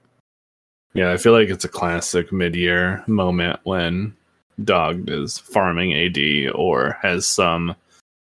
Yeah, 0.94 1.12
I 1.12 1.18
feel 1.18 1.34
like 1.34 1.50
it's 1.50 1.66
a 1.66 1.70
classic 1.70 2.32
mid-year 2.32 3.04
moment 3.08 3.60
when 3.64 4.16
Dog 4.64 5.10
is 5.10 5.38
farming 5.38 5.94
AD 5.94 6.52
or 6.56 6.98
has 7.02 7.28
some 7.28 7.76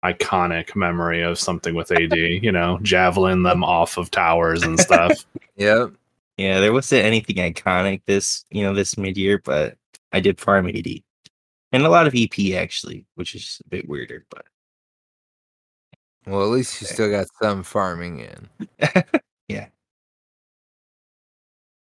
iconic 0.05 0.75
memory 0.75 1.23
of 1.23 1.39
something 1.39 1.75
with 1.75 1.93
AD, 1.93 2.17
you 2.17 2.53
know, 2.53 2.79
javelin 2.83 3.43
them 3.43 3.63
off 3.63 3.97
of 3.97 4.11
towers 4.11 4.63
and 4.63 4.79
stuff. 4.79 5.25
Yep. 5.57 5.93
yeah, 6.39 6.59
there 6.59 6.73
wasn't 6.73 7.05
anything 7.05 7.37
iconic 7.37 8.01
this 8.07 8.47
you 8.51 8.63
know 8.63 8.73
this 8.73 8.97
mid-year, 8.97 9.43
but 9.45 9.77
I 10.11 10.21
did 10.21 10.41
farm 10.41 10.69
AD 10.69 10.87
and 11.73 11.85
a 11.85 11.91
lot 11.91 12.07
of 12.07 12.15
EP 12.17 12.55
actually, 12.55 13.05
which 13.15 13.35
is 13.35 13.61
a 13.67 13.69
bit 13.69 13.89
weirder, 13.89 14.25
but. 14.31 14.47
Well, 16.27 16.43
at 16.43 16.49
least 16.49 16.81
you 16.81 16.87
still 16.87 17.11
got 17.11 17.27
some 17.43 17.63
farming 17.63 18.21
in. 18.21 18.49
Yeah. 19.49 19.67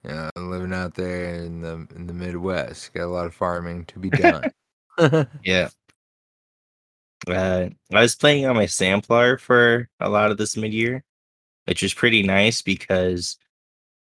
Yeah, 0.05 0.29
living 0.37 0.73
out 0.73 0.95
there 0.95 1.35
in 1.35 1.59
the 1.59 1.85
in 1.95 2.07
the 2.07 2.13
Midwest, 2.13 2.93
got 2.93 3.03
a 3.03 3.07
lot 3.07 3.25
of 3.25 3.35
farming 3.35 3.85
to 3.85 3.99
be 3.99 4.09
done. 4.09 4.49
Yeah. 5.43 5.67
Uh, 7.27 7.69
I 7.93 8.01
was 8.01 8.15
playing 8.15 8.45
on 8.45 8.55
my 8.55 8.65
Stamplar 8.65 9.39
for 9.39 9.89
a 9.99 10.09
lot 10.09 10.31
of 10.31 10.37
this 10.37 10.57
mid 10.57 10.73
year, 10.73 11.03
which 11.65 11.81
was 11.83 11.93
pretty 11.93 12.23
nice 12.23 12.61
because 12.61 13.37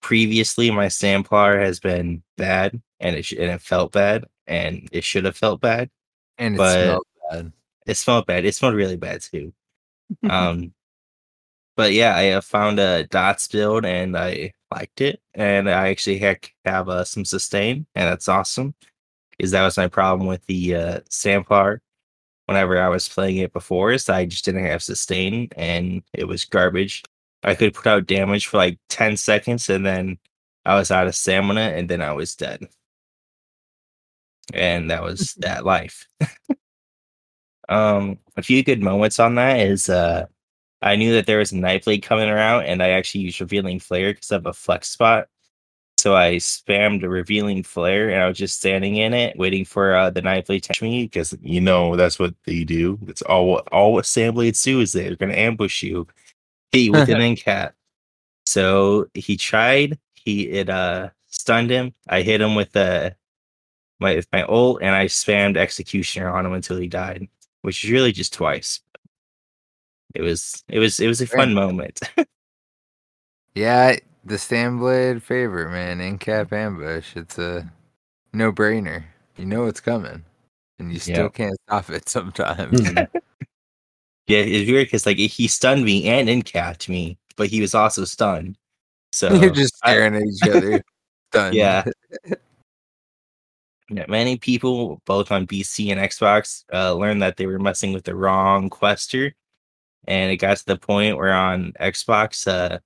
previously 0.01 0.71
my 0.71 0.85
Stamplar 0.87 1.59
has 1.61 1.79
been 1.79 2.23
bad 2.37 2.81
and 2.99 3.15
it 3.15 3.25
sh- 3.25 3.33
and 3.33 3.51
it 3.51 3.61
felt 3.61 3.91
bad 3.91 4.25
and 4.47 4.87
it 4.91 5.03
should 5.03 5.25
have 5.25 5.35
felt 5.35 5.61
bad. 5.61 5.89
and 6.37 6.55
it 6.55 6.57
But- 6.57 6.83
smelled 6.83 7.07
bad. 7.31 7.53
It 7.87 7.95
smelled 7.97 8.25
bad. 8.27 8.45
It 8.45 8.53
smelled 8.55 8.75
really 8.75 8.97
bad 8.97 9.21
too. 9.21 9.51
um, 10.29 10.73
but 11.75 11.93
yeah, 11.93 12.15
I 12.15 12.31
uh, 12.31 12.41
found 12.41 12.79
a 12.79 13.05
dots 13.07 13.47
build 13.47 13.85
and 13.85 14.15
I 14.17 14.53
liked 14.71 15.01
it, 15.01 15.21
and 15.33 15.69
I 15.69 15.89
actually 15.89 16.19
heck 16.19 16.53
have 16.65 16.87
uh, 16.89 17.03
some 17.03 17.25
sustain, 17.25 17.87
and 17.95 18.07
that's 18.09 18.27
awesome. 18.27 18.75
Because 19.31 19.51
that 19.51 19.63
was 19.63 19.77
my 19.77 19.87
problem 19.87 20.27
with 20.27 20.45
the 20.45 20.75
uh, 20.75 20.99
Stamplar 21.09 21.79
whenever 22.49 22.81
I 22.81 22.89
was 22.89 23.07
playing 23.07 23.37
it 23.37 23.53
before, 23.53 23.91
is 23.91 24.09
I 24.09 24.25
just 24.25 24.43
didn't 24.45 24.65
have 24.65 24.83
sustain, 24.83 25.49
and 25.55 26.03
it 26.13 26.25
was 26.27 26.45
garbage. 26.45 27.03
I 27.43 27.55
could 27.55 27.73
put 27.75 27.87
out 27.87 28.07
damage 28.07 28.47
for 28.47 28.57
like 28.57 28.79
ten 28.89 29.17
seconds, 29.17 29.69
and 29.69 29.85
then 29.85 30.17
I 30.65 30.75
was 30.75 30.91
out 30.91 31.07
of 31.07 31.15
stamina, 31.15 31.61
and 31.61 31.89
then 31.89 32.01
I 32.01 32.13
was 32.13 32.35
dead. 32.35 32.67
And 34.53 34.89
that 34.91 35.03
was 35.03 35.35
that 35.35 35.65
life. 35.65 36.07
Um, 37.69 38.17
a 38.35 38.41
few 38.41 38.63
good 38.63 38.81
moments 38.81 39.19
on 39.19 39.35
that 39.35 39.59
is 39.59 39.89
uh, 39.89 40.25
I 40.81 40.95
knew 40.95 41.13
that 41.13 41.27
there 41.27 41.37
was 41.37 41.51
a 41.51 41.55
Nightblade 41.55 42.03
coming 42.03 42.29
around, 42.29 42.65
and 42.65 42.81
I 42.81 42.89
actually 42.89 43.21
used 43.21 43.39
revealing 43.41 43.79
flare 43.79 44.13
because 44.13 44.31
I 44.31 44.35
have 44.35 44.47
a 44.47 44.53
flex 44.53 44.89
spot. 44.89 45.27
So 45.99 46.15
I 46.15 46.35
spammed 46.35 47.03
a 47.03 47.09
revealing 47.09 47.63
flare, 47.63 48.09
and 48.09 48.21
I 48.21 48.27
was 48.27 48.37
just 48.37 48.57
standing 48.57 48.95
in 48.95 49.13
it, 49.13 49.37
waiting 49.37 49.65
for 49.65 49.95
uh, 49.95 50.09
the 50.09 50.21
Nightblade 50.21 50.61
to 50.61 50.67
touch 50.69 50.81
me 50.81 51.03
because 51.03 51.35
you 51.41 51.59
know 51.59 51.95
that's 51.95 52.17
what 52.17 52.33
they 52.45 52.63
do. 52.63 52.97
That's 53.01 53.21
all. 53.23 53.57
All 53.71 53.93
what 53.93 54.05
Stamblades 54.05 54.63
do 54.63 54.79
is 54.79 54.93
they're 54.93 55.15
going 55.15 55.31
to 55.31 55.39
ambush 55.39 55.83
you, 55.83 56.07
you 56.71 56.91
with 56.93 57.09
an 57.09 57.21
end 57.21 57.37
cap. 57.37 57.75
So 58.45 59.07
he 59.13 59.35
tried. 59.35 59.99
He 60.13 60.49
it 60.49 60.69
uh 60.69 61.09
stunned 61.27 61.69
him. 61.69 61.93
I 62.07 62.21
hit 62.21 62.41
him 62.41 62.55
with 62.55 62.75
uh 62.75 63.11
my 63.99 64.15
with 64.15 64.27
my 64.31 64.43
ult, 64.43 64.81
and 64.81 64.95
I 64.95 65.05
spammed 65.05 65.57
executioner 65.57 66.29
on 66.29 66.45
him 66.45 66.53
until 66.53 66.77
he 66.77 66.87
died 66.87 67.27
which 67.61 67.83
is 67.83 67.91
really 67.91 68.11
just 68.11 68.33
twice. 68.33 68.81
It 70.15 70.21
was 70.21 70.63
it 70.67 70.79
was 70.79 70.99
it 70.99 71.07
was 71.07 71.21
a 71.21 71.27
fun 71.27 71.53
moment. 71.53 71.99
Yeah, 73.55 73.97
the 74.25 74.35
Stamblade 74.35 75.21
favorite, 75.21 75.71
man. 75.71 76.01
In 76.01 76.17
cap 76.17 76.51
ambush. 76.53 77.15
It's 77.15 77.37
a 77.37 77.71
no 78.33 78.51
brainer. 78.51 79.03
You 79.37 79.45
know 79.45 79.65
it's 79.65 79.79
coming. 79.79 80.23
And 80.79 80.91
you 80.93 80.99
still 80.99 81.23
Yeah. 81.23 81.29
can't 81.29 81.57
stop 81.67 81.89
it 81.89 82.07
sometimes. 82.09 82.81
yeah, 82.91 83.07
it's 84.39 84.69
weird 84.69 84.87
because 84.87 85.05
like 85.05 85.17
he 85.17 85.47
stunned 85.47 85.83
me 85.83 86.05
and 86.07 86.29
in 86.29 86.37
incapped 86.39 86.87
me, 86.89 87.17
but 87.35 87.47
he 87.47 87.61
was 87.61 87.75
also 87.75 88.05
stunned. 88.05 88.57
So 89.11 89.33
You're 89.41 89.49
just 89.49 89.75
I- 89.83 89.99
at 89.99 90.13
each 90.21 90.43
other. 90.43 90.83
Done. 91.31 91.53
Yeah. 91.53 91.83
yeah, 93.89 94.05
many 94.07 94.37
people 94.37 94.99
both 95.05 95.31
on 95.31 95.45
PC 95.45 95.91
and 95.91 95.99
Xbox 96.01 96.63
uh, 96.73 96.93
learned 96.93 97.21
that 97.21 97.37
they 97.37 97.45
were 97.45 97.59
messing 97.59 97.93
with 97.93 98.03
the 98.03 98.15
wrong 98.15 98.67
quester, 98.69 99.33
and 100.07 100.31
it 100.31 100.37
got 100.37 100.57
to 100.57 100.65
the 100.65 100.77
point 100.77 101.17
where 101.17 101.33
on 101.33 101.73
Xbox, 101.79 102.47
uh, 102.47 102.79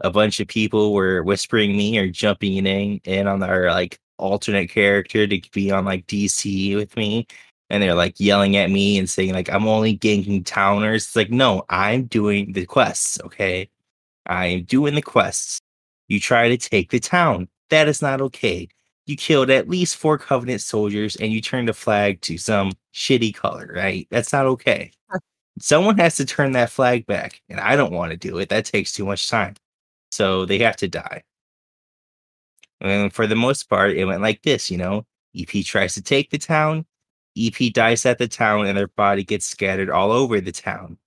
a 0.00 0.10
bunch 0.10 0.40
of 0.40 0.48
people 0.48 0.92
were 0.92 1.22
whispering 1.22 1.76
me 1.76 1.98
or 1.98 2.08
jumping 2.08 2.66
in 2.66 2.98
in 3.04 3.26
on 3.26 3.42
our 3.42 3.66
like 3.70 3.98
alternate 4.18 4.70
character 4.70 5.26
to 5.26 5.40
be 5.52 5.70
on 5.70 5.84
like 5.84 6.06
DC 6.06 6.76
with 6.76 6.96
me, 6.96 7.26
and 7.70 7.82
they're 7.82 7.94
like 7.94 8.18
yelling 8.20 8.56
at 8.56 8.70
me 8.70 8.98
and 8.98 9.08
saying 9.10 9.32
like 9.32 9.50
I'm 9.50 9.66
only 9.68 9.96
ganking 9.98 10.44
towners. 10.44 11.04
It's 11.04 11.16
like 11.16 11.30
no, 11.30 11.64
I'm 11.68 12.04
doing 12.06 12.52
the 12.52 12.66
quests. 12.66 13.20
Okay, 13.24 13.68
I'm 14.26 14.64
doing 14.64 14.94
the 14.94 15.02
quests. 15.02 15.60
You 16.08 16.20
try 16.20 16.48
to 16.48 16.56
take 16.58 16.90
the 16.90 17.00
town. 17.00 17.48
That 17.70 17.88
is 17.88 18.02
not 18.02 18.20
okay 18.22 18.68
you 19.08 19.16
killed 19.16 19.50
at 19.50 19.68
least 19.68 19.96
four 19.96 20.18
Covenant 20.18 20.60
soldiers 20.60 21.16
and 21.16 21.32
you 21.32 21.40
turned 21.40 21.66
the 21.66 21.72
flag 21.72 22.20
to 22.20 22.36
some 22.36 22.72
shitty 22.92 23.34
color, 23.34 23.72
right? 23.74 24.06
That's 24.10 24.32
not 24.32 24.44
okay. 24.46 24.92
Someone 25.58 25.96
has 25.98 26.16
to 26.16 26.26
turn 26.26 26.52
that 26.52 26.70
flag 26.70 27.06
back, 27.06 27.40
and 27.48 27.58
I 27.58 27.74
don't 27.74 27.92
want 27.92 28.12
to 28.12 28.16
do 28.16 28.38
it. 28.38 28.50
That 28.50 28.66
takes 28.66 28.92
too 28.92 29.06
much 29.06 29.28
time. 29.28 29.54
So 30.10 30.44
they 30.44 30.58
have 30.58 30.76
to 30.76 30.88
die. 30.88 31.22
And 32.80 33.12
for 33.12 33.26
the 33.26 33.36
most 33.36 33.68
part, 33.68 33.92
it 33.92 34.04
went 34.04 34.22
like 34.22 34.42
this, 34.42 34.70
you 34.70 34.78
know. 34.78 35.06
EP 35.36 35.64
tries 35.64 35.94
to 35.94 36.02
take 36.02 36.30
the 36.30 36.38
town, 36.38 36.86
EP 37.36 37.72
dies 37.72 38.06
at 38.06 38.18
the 38.18 38.28
town, 38.28 38.66
and 38.66 38.76
their 38.76 38.88
body 38.88 39.24
gets 39.24 39.46
scattered 39.46 39.90
all 39.90 40.10
over 40.10 40.40
the 40.40 40.52
town. 40.52 40.98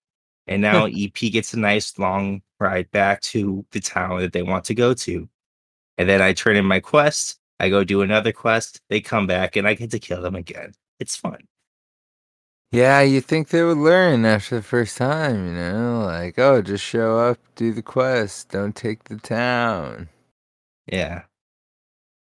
And 0.47 0.61
now 0.61 0.85
EP 0.85 1.13
gets 1.13 1.53
a 1.53 1.59
nice 1.59 1.97
long 1.97 2.41
ride 2.59 2.89
back 2.91 3.21
to 3.21 3.65
the 3.71 3.79
town 3.79 4.19
that 4.19 4.33
they 4.33 4.43
want 4.43 4.65
to 4.65 4.75
go 4.75 4.93
to. 4.93 5.29
And 5.97 6.09
then 6.09 6.21
I 6.21 6.33
turn 6.33 6.55
in 6.55 6.65
my 6.65 6.79
quest, 6.79 7.39
I 7.59 7.69
go 7.69 7.83
do 7.83 8.01
another 8.01 8.31
quest, 8.31 8.81
they 8.89 9.01
come 9.01 9.27
back, 9.27 9.55
and 9.55 9.67
I 9.67 9.75
get 9.75 9.91
to 9.91 9.99
kill 9.99 10.21
them 10.21 10.35
again. 10.35 10.73
It's 10.99 11.15
fun. 11.15 11.47
Yeah, 12.71 13.01
you 13.01 13.21
think 13.21 13.49
they 13.49 13.63
would 13.63 13.77
learn 13.77 14.25
after 14.25 14.55
the 14.57 14.63
first 14.63 14.97
time, 14.97 15.47
you 15.47 15.53
know? 15.53 16.03
Like, 16.05 16.39
oh, 16.39 16.62
just 16.62 16.84
show 16.86 17.19
up, 17.19 17.39
do 17.55 17.73
the 17.73 17.81
quest, 17.84 18.49
don't 18.49 18.75
take 18.75 19.05
the 19.05 19.17
town. 19.17 20.10
Yeah. 20.88 21.23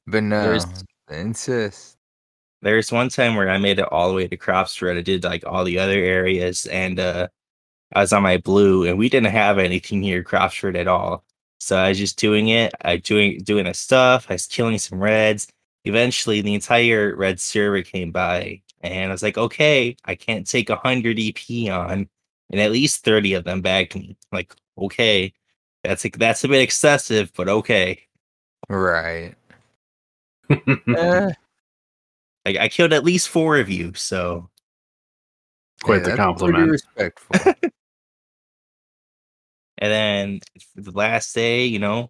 But 0.08 0.23
no, 0.23 0.43
There's- 0.43 0.84
they 1.08 1.21
insist. 1.21 1.97
There's 2.62 2.91
one 2.91 3.10
time 3.10 3.36
where 3.36 3.49
I 3.49 3.60
made 3.60 3.79
it 3.79 3.91
all 3.91 4.10
the 4.10 4.15
way 4.15 4.27
to 4.27 4.38
Cropsford. 4.38 4.97
I 4.97 5.01
did 5.01 5.23
like 5.25 5.45
all 5.45 5.65
the 5.65 5.79
other 5.79 5.93
areas, 5.99 6.65
and 6.67 6.99
uh 6.99 7.29
I 7.95 8.01
was 8.01 8.13
on 8.13 8.23
my 8.23 8.38
blue, 8.39 8.86
and 8.88 8.97
we 8.99 9.10
didn't 9.10 9.32
have 9.34 9.60
anything 9.60 10.01
near 10.01 10.23
Cropsford 10.23 10.77
at 10.77 10.88
all. 10.89 11.25
So 11.60 11.77
I 11.77 11.89
was 11.89 11.99
just 11.99 12.19
doing 12.19 12.49
it. 12.49 12.73
I 12.84 12.97
doing 12.97 13.39
doing 13.43 13.65
the 13.65 13.75
stuff. 13.75 14.27
I 14.29 14.36
was 14.36 14.47
killing 14.47 14.79
some 14.79 14.99
reds. 15.01 15.47
Eventually, 15.86 16.41
the 16.41 16.56
entire 16.56 17.15
red 17.17 17.39
server 17.41 17.84
came 17.84 18.12
by, 18.13 18.62
and 18.84 19.10
I 19.10 19.13
was 19.13 19.24
like, 19.24 19.38
okay, 19.38 19.96
I 20.06 20.15
can't 20.15 20.48
take 20.48 20.69
hundred 20.69 21.19
EP 21.19 21.72
on, 21.72 22.08
and 22.52 22.60
at 22.60 22.72
least 22.72 23.04
thirty 23.04 23.34
of 23.34 23.43
them 23.43 23.62
bagged 23.62 23.96
me. 23.96 24.17
Like, 24.32 24.54
okay, 24.78 25.34
that's 25.84 26.06
that's 26.17 26.43
a 26.43 26.48
bit 26.48 26.62
excessive, 26.62 27.32
but 27.36 27.50
okay. 27.50 28.00
Right. 28.69 29.36
Eh, 30.50 31.32
Like 32.46 32.58
I 32.58 32.67
killed 32.67 32.91
at 32.91 33.06
least 33.06 33.30
four 33.30 33.58
of 33.58 33.69
you, 33.69 33.93
so 33.93 34.50
Quite 35.82 36.02
yeah, 36.04 36.12
the 36.12 36.15
compliment. 36.17 36.72
Respectful. 36.72 37.54
And 39.80 39.91
then 39.91 40.39
the 40.76 40.91
last 40.91 41.36
day, 41.36 41.65
you 41.65 41.78
know, 41.78 42.10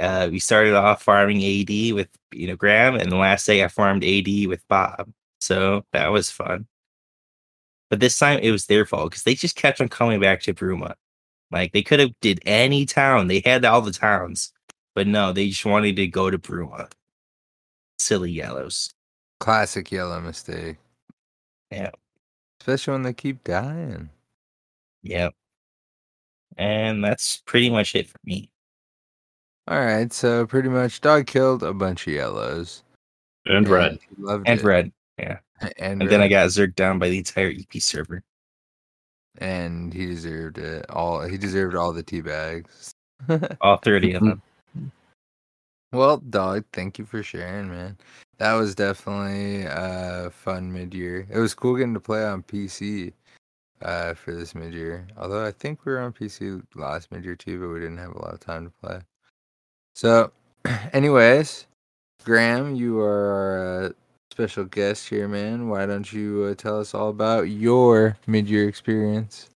uh, 0.00 0.28
we 0.28 0.40
started 0.40 0.74
off 0.74 1.04
farming 1.04 1.36
AD 1.36 1.94
with 1.94 2.08
you 2.32 2.48
know 2.48 2.56
Graham, 2.56 2.96
and 2.96 3.12
the 3.12 3.16
last 3.16 3.46
day 3.46 3.62
I 3.62 3.68
farmed 3.68 4.02
AD 4.02 4.26
with 4.48 4.66
Bob. 4.66 5.12
So 5.46 5.84
that 5.92 6.08
was 6.08 6.28
fun. 6.28 6.66
But 7.88 8.00
this 8.00 8.18
time 8.18 8.40
it 8.42 8.50
was 8.50 8.66
their 8.66 8.84
fault 8.84 9.10
because 9.10 9.22
they 9.22 9.36
just 9.36 9.54
kept 9.54 9.80
on 9.80 9.88
coming 9.88 10.18
back 10.20 10.42
to 10.42 10.52
Bruma. 10.54 10.94
Like 11.52 11.72
they 11.72 11.84
could 11.84 12.00
have 12.00 12.10
did 12.20 12.40
any 12.44 12.84
town. 12.84 13.28
They 13.28 13.40
had 13.44 13.64
all 13.64 13.80
the 13.80 13.92
towns, 13.92 14.52
but 14.96 15.06
no, 15.06 15.32
they 15.32 15.48
just 15.50 15.64
wanted 15.64 15.94
to 15.94 16.08
go 16.08 16.30
to 16.30 16.38
Bruma. 16.38 16.90
Silly 18.00 18.32
yellows. 18.32 18.92
Classic 19.38 19.92
yellow 19.92 20.20
mistake. 20.20 20.78
Yeah. 21.70 21.90
Especially 22.60 22.92
when 22.92 23.02
they 23.02 23.12
keep 23.12 23.44
dying. 23.44 24.10
Yep. 25.04 25.32
And 26.56 27.04
that's 27.04 27.40
pretty 27.46 27.70
much 27.70 27.94
it 27.94 28.08
for 28.08 28.18
me. 28.24 28.50
All 29.68 29.78
right, 29.78 30.12
so 30.12 30.44
pretty 30.44 30.70
much 30.70 31.00
dog 31.00 31.28
killed 31.28 31.62
a 31.62 31.72
bunch 31.72 32.08
of 32.08 32.14
yellows. 32.14 32.82
And 33.44 33.68
red. 33.68 34.00
Loved 34.18 34.48
And 34.48 34.58
it. 34.58 34.64
red. 34.64 34.92
And, 35.18 36.02
And 36.02 36.10
then 36.10 36.20
I 36.20 36.28
got 36.28 36.48
zerged 36.48 36.74
down 36.74 36.98
by 36.98 37.08
the 37.08 37.18
entire 37.18 37.48
EP 37.48 37.80
server. 37.80 38.22
and 39.38 39.92
he 39.92 40.06
deserved 40.06 40.58
it 40.58 40.86
all. 40.90 41.22
He 41.22 41.36
deserved 41.38 41.74
all 41.74 41.92
the 41.92 42.02
tea 42.02 42.20
bags. 42.20 42.92
All 43.62 43.78
30 43.78 44.12
of 44.12 44.22
them. 44.22 44.42
well, 45.92 46.18
dog, 46.18 46.64
thank 46.74 46.98
you 46.98 47.06
for 47.06 47.22
sharing, 47.22 47.70
man. 47.70 47.96
That 48.36 48.52
was 48.52 48.74
definitely 48.74 49.64
a 49.64 50.30
fun 50.30 50.70
mid 50.70 50.92
year. 50.92 51.26
It 51.30 51.38
was 51.38 51.54
cool 51.54 51.76
getting 51.76 51.94
to 51.94 52.00
play 52.00 52.22
on 52.24 52.42
PC 52.42 53.14
uh, 53.80 54.12
for 54.12 54.34
this 54.34 54.54
mid 54.54 54.74
year. 54.74 55.06
Although 55.16 55.46
I 55.46 55.50
think 55.50 55.86
we 55.86 55.92
were 55.92 56.00
on 56.00 56.12
PC 56.12 56.62
last 56.74 57.10
mid 57.10 57.24
year 57.24 57.36
too, 57.36 57.58
but 57.58 57.68
we 57.68 57.80
didn't 57.80 57.96
have 57.96 58.12
a 58.12 58.18
lot 58.18 58.34
of 58.34 58.40
time 58.40 58.66
to 58.66 58.86
play. 58.86 59.00
So, 59.94 60.30
anyways, 60.92 61.66
Graham, 62.22 62.74
you 62.74 63.00
are 63.00 63.84
uh, 63.86 63.88
special 64.36 64.64
guest 64.64 65.08
here, 65.08 65.26
man. 65.26 65.70
Why 65.70 65.86
don't 65.86 66.12
you 66.12 66.44
uh, 66.50 66.54
tell 66.54 66.78
us 66.78 66.92
all 66.92 67.08
about 67.08 67.48
your 67.48 68.18
mid 68.26 68.50
year 68.50 68.68
experience? 68.68 69.48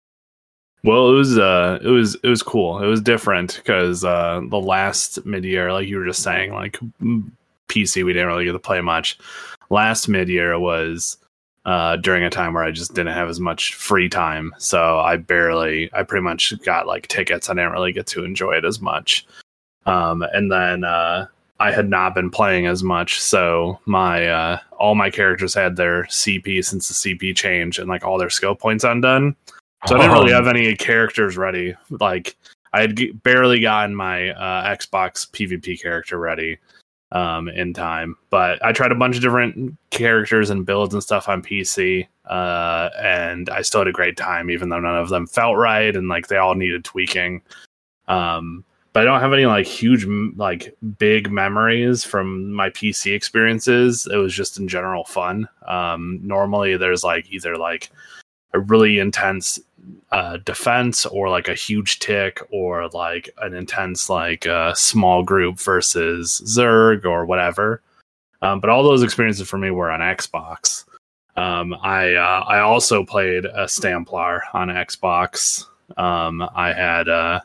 Well, 0.84 1.10
it 1.10 1.12
was 1.12 1.36
uh, 1.36 1.80
it 1.82 1.88
was 1.88 2.14
it 2.22 2.28
was 2.28 2.42
cool. 2.42 2.82
It 2.82 2.86
was 2.86 3.02
different 3.02 3.56
because 3.56 4.06
uh, 4.06 4.40
the 4.48 4.58
last 4.58 5.26
mid 5.26 5.44
year, 5.44 5.70
like 5.70 5.86
you 5.86 5.98
were 5.98 6.06
just 6.06 6.22
saying, 6.22 6.54
like 6.54 6.78
PC, 7.68 8.06
we 8.06 8.14
didn't 8.14 8.28
really 8.28 8.46
get 8.46 8.52
to 8.52 8.58
play 8.58 8.80
much. 8.80 9.18
Last 9.68 10.08
mid 10.08 10.30
year 10.30 10.58
was 10.58 11.18
uh, 11.66 11.96
during 11.96 12.24
a 12.24 12.30
time 12.30 12.54
where 12.54 12.64
I 12.64 12.70
just 12.70 12.94
didn't 12.94 13.12
have 13.12 13.28
as 13.28 13.38
much 13.38 13.74
free 13.74 14.08
time, 14.08 14.54
so 14.56 14.98
I 14.98 15.18
barely, 15.18 15.90
I 15.92 16.04
pretty 16.04 16.24
much 16.24 16.54
got 16.64 16.86
like 16.86 17.06
tickets. 17.08 17.50
I 17.50 17.52
didn't 17.52 17.72
really 17.72 17.92
get 17.92 18.06
to 18.06 18.24
enjoy 18.24 18.52
it 18.52 18.64
as 18.64 18.80
much. 18.80 19.26
Um, 19.84 20.22
and 20.32 20.50
then 20.50 20.84
uh, 20.84 21.26
I 21.60 21.70
had 21.70 21.88
not 21.90 22.14
been 22.14 22.30
playing 22.30 22.66
as 22.66 22.82
much, 22.82 23.20
so 23.20 23.78
my 23.86 24.26
uh, 24.26 24.58
all 24.78 24.94
my 24.94 25.10
characters 25.10 25.54
had 25.54 25.76
their 25.76 26.04
CP 26.04 26.64
since 26.64 26.88
the 26.88 26.94
CP 27.14 27.36
change 27.36 27.78
and 27.78 27.88
like 27.88 28.02
all 28.04 28.18
their 28.18 28.30
skill 28.30 28.54
points 28.54 28.82
undone. 28.82 29.36
So 29.86 29.94
I 29.96 29.98
didn't 30.00 30.12
really 30.12 30.32
Oh. 30.32 30.36
have 30.36 30.46
any 30.48 30.74
characters 30.74 31.36
ready. 31.36 31.74
Like 31.90 32.36
I 32.72 32.80
had 32.80 32.96
g- 32.96 33.12
barely 33.12 33.60
gotten 33.60 33.94
my 33.94 34.30
uh, 34.30 34.74
Xbox 34.74 35.30
PvP 35.30 35.80
character 35.82 36.18
ready 36.18 36.58
um, 37.12 37.48
in 37.48 37.74
time, 37.74 38.16
but 38.30 38.64
I 38.64 38.72
tried 38.72 38.92
a 38.92 38.94
bunch 38.94 39.16
of 39.16 39.22
different 39.22 39.76
characters 39.90 40.48
and 40.50 40.64
builds 40.64 40.94
and 40.94 41.02
stuff 41.02 41.28
on 41.28 41.42
PC, 41.42 42.06
uh, 42.30 42.88
and 42.98 43.50
I 43.50 43.62
still 43.62 43.80
had 43.80 43.88
a 43.88 43.92
great 43.92 44.16
time, 44.16 44.48
even 44.50 44.68
though 44.70 44.80
none 44.80 44.96
of 44.96 45.08
them 45.10 45.26
felt 45.26 45.56
right 45.56 45.94
and 45.94 46.08
like 46.08 46.28
they 46.28 46.36
all 46.38 46.54
needed 46.54 46.84
tweaking. 46.84 47.42
Um, 48.08 48.64
but 48.92 49.02
I 49.02 49.04
don't 49.04 49.20
have 49.20 49.32
any 49.32 49.46
like 49.46 49.66
huge, 49.66 50.06
like 50.36 50.76
big 50.98 51.30
memories 51.30 52.04
from 52.04 52.52
my 52.52 52.70
PC 52.70 53.14
experiences. 53.14 54.08
It 54.12 54.16
was 54.16 54.34
just 54.34 54.58
in 54.58 54.66
general 54.66 55.04
fun. 55.04 55.48
Um, 55.66 56.20
normally, 56.22 56.76
there's 56.76 57.04
like 57.04 57.30
either 57.30 57.56
like 57.56 57.90
a 58.52 58.60
really 58.60 58.98
intense 58.98 59.60
uh, 60.10 60.38
defense 60.38 61.06
or 61.06 61.28
like 61.28 61.48
a 61.48 61.54
huge 61.54 62.00
tick 62.00 62.40
or 62.50 62.88
like 62.88 63.30
an 63.38 63.54
intense 63.54 64.10
like 64.10 64.46
uh, 64.46 64.74
small 64.74 65.22
group 65.22 65.58
versus 65.58 66.42
Zerg 66.44 67.04
or 67.04 67.24
whatever. 67.24 67.82
Um, 68.42 68.58
but 68.60 68.70
all 68.70 68.82
those 68.82 69.02
experiences 69.02 69.48
for 69.48 69.58
me 69.58 69.70
were 69.70 69.90
on 69.90 70.00
Xbox. 70.00 70.84
Um, 71.36 71.74
I 71.82 72.14
uh, 72.14 72.44
I 72.46 72.58
also 72.60 73.04
played 73.04 73.44
a 73.44 73.64
Stamplar 73.64 74.40
on 74.52 74.68
Xbox. 74.68 75.66
Um, 75.96 76.42
I 76.54 76.72
had 76.72 77.08
uh, 77.08 77.40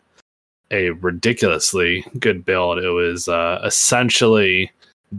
a 0.71 0.91
ridiculously 0.91 2.06
good 2.19 2.45
build. 2.45 2.80
It 2.80 2.89
was 2.89 3.28
uh, 3.28 3.62
essentially 3.63 4.71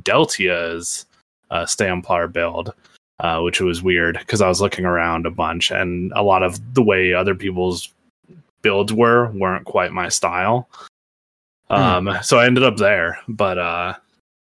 Deltia's 0.02 1.06
uh, 1.50 1.64
Stamplar 1.64 2.32
build 2.32 2.72
uh, 3.20 3.40
which 3.40 3.60
was 3.60 3.82
weird 3.82 4.18
because 4.18 4.42
I 4.42 4.48
was 4.48 4.60
looking 4.60 4.84
around 4.84 5.26
a 5.26 5.30
bunch 5.30 5.70
and 5.70 6.12
a 6.14 6.22
lot 6.22 6.42
of 6.42 6.74
the 6.74 6.82
way 6.82 7.14
other 7.14 7.34
people's 7.34 7.92
builds 8.62 8.92
were 8.92 9.30
weren't 9.30 9.64
quite 9.64 9.92
my 9.92 10.08
style. 10.08 10.68
Um, 11.68 12.10
so 12.22 12.38
I 12.38 12.46
ended 12.46 12.62
up 12.62 12.76
there, 12.76 13.18
but 13.26 13.58
uh, 13.58 13.94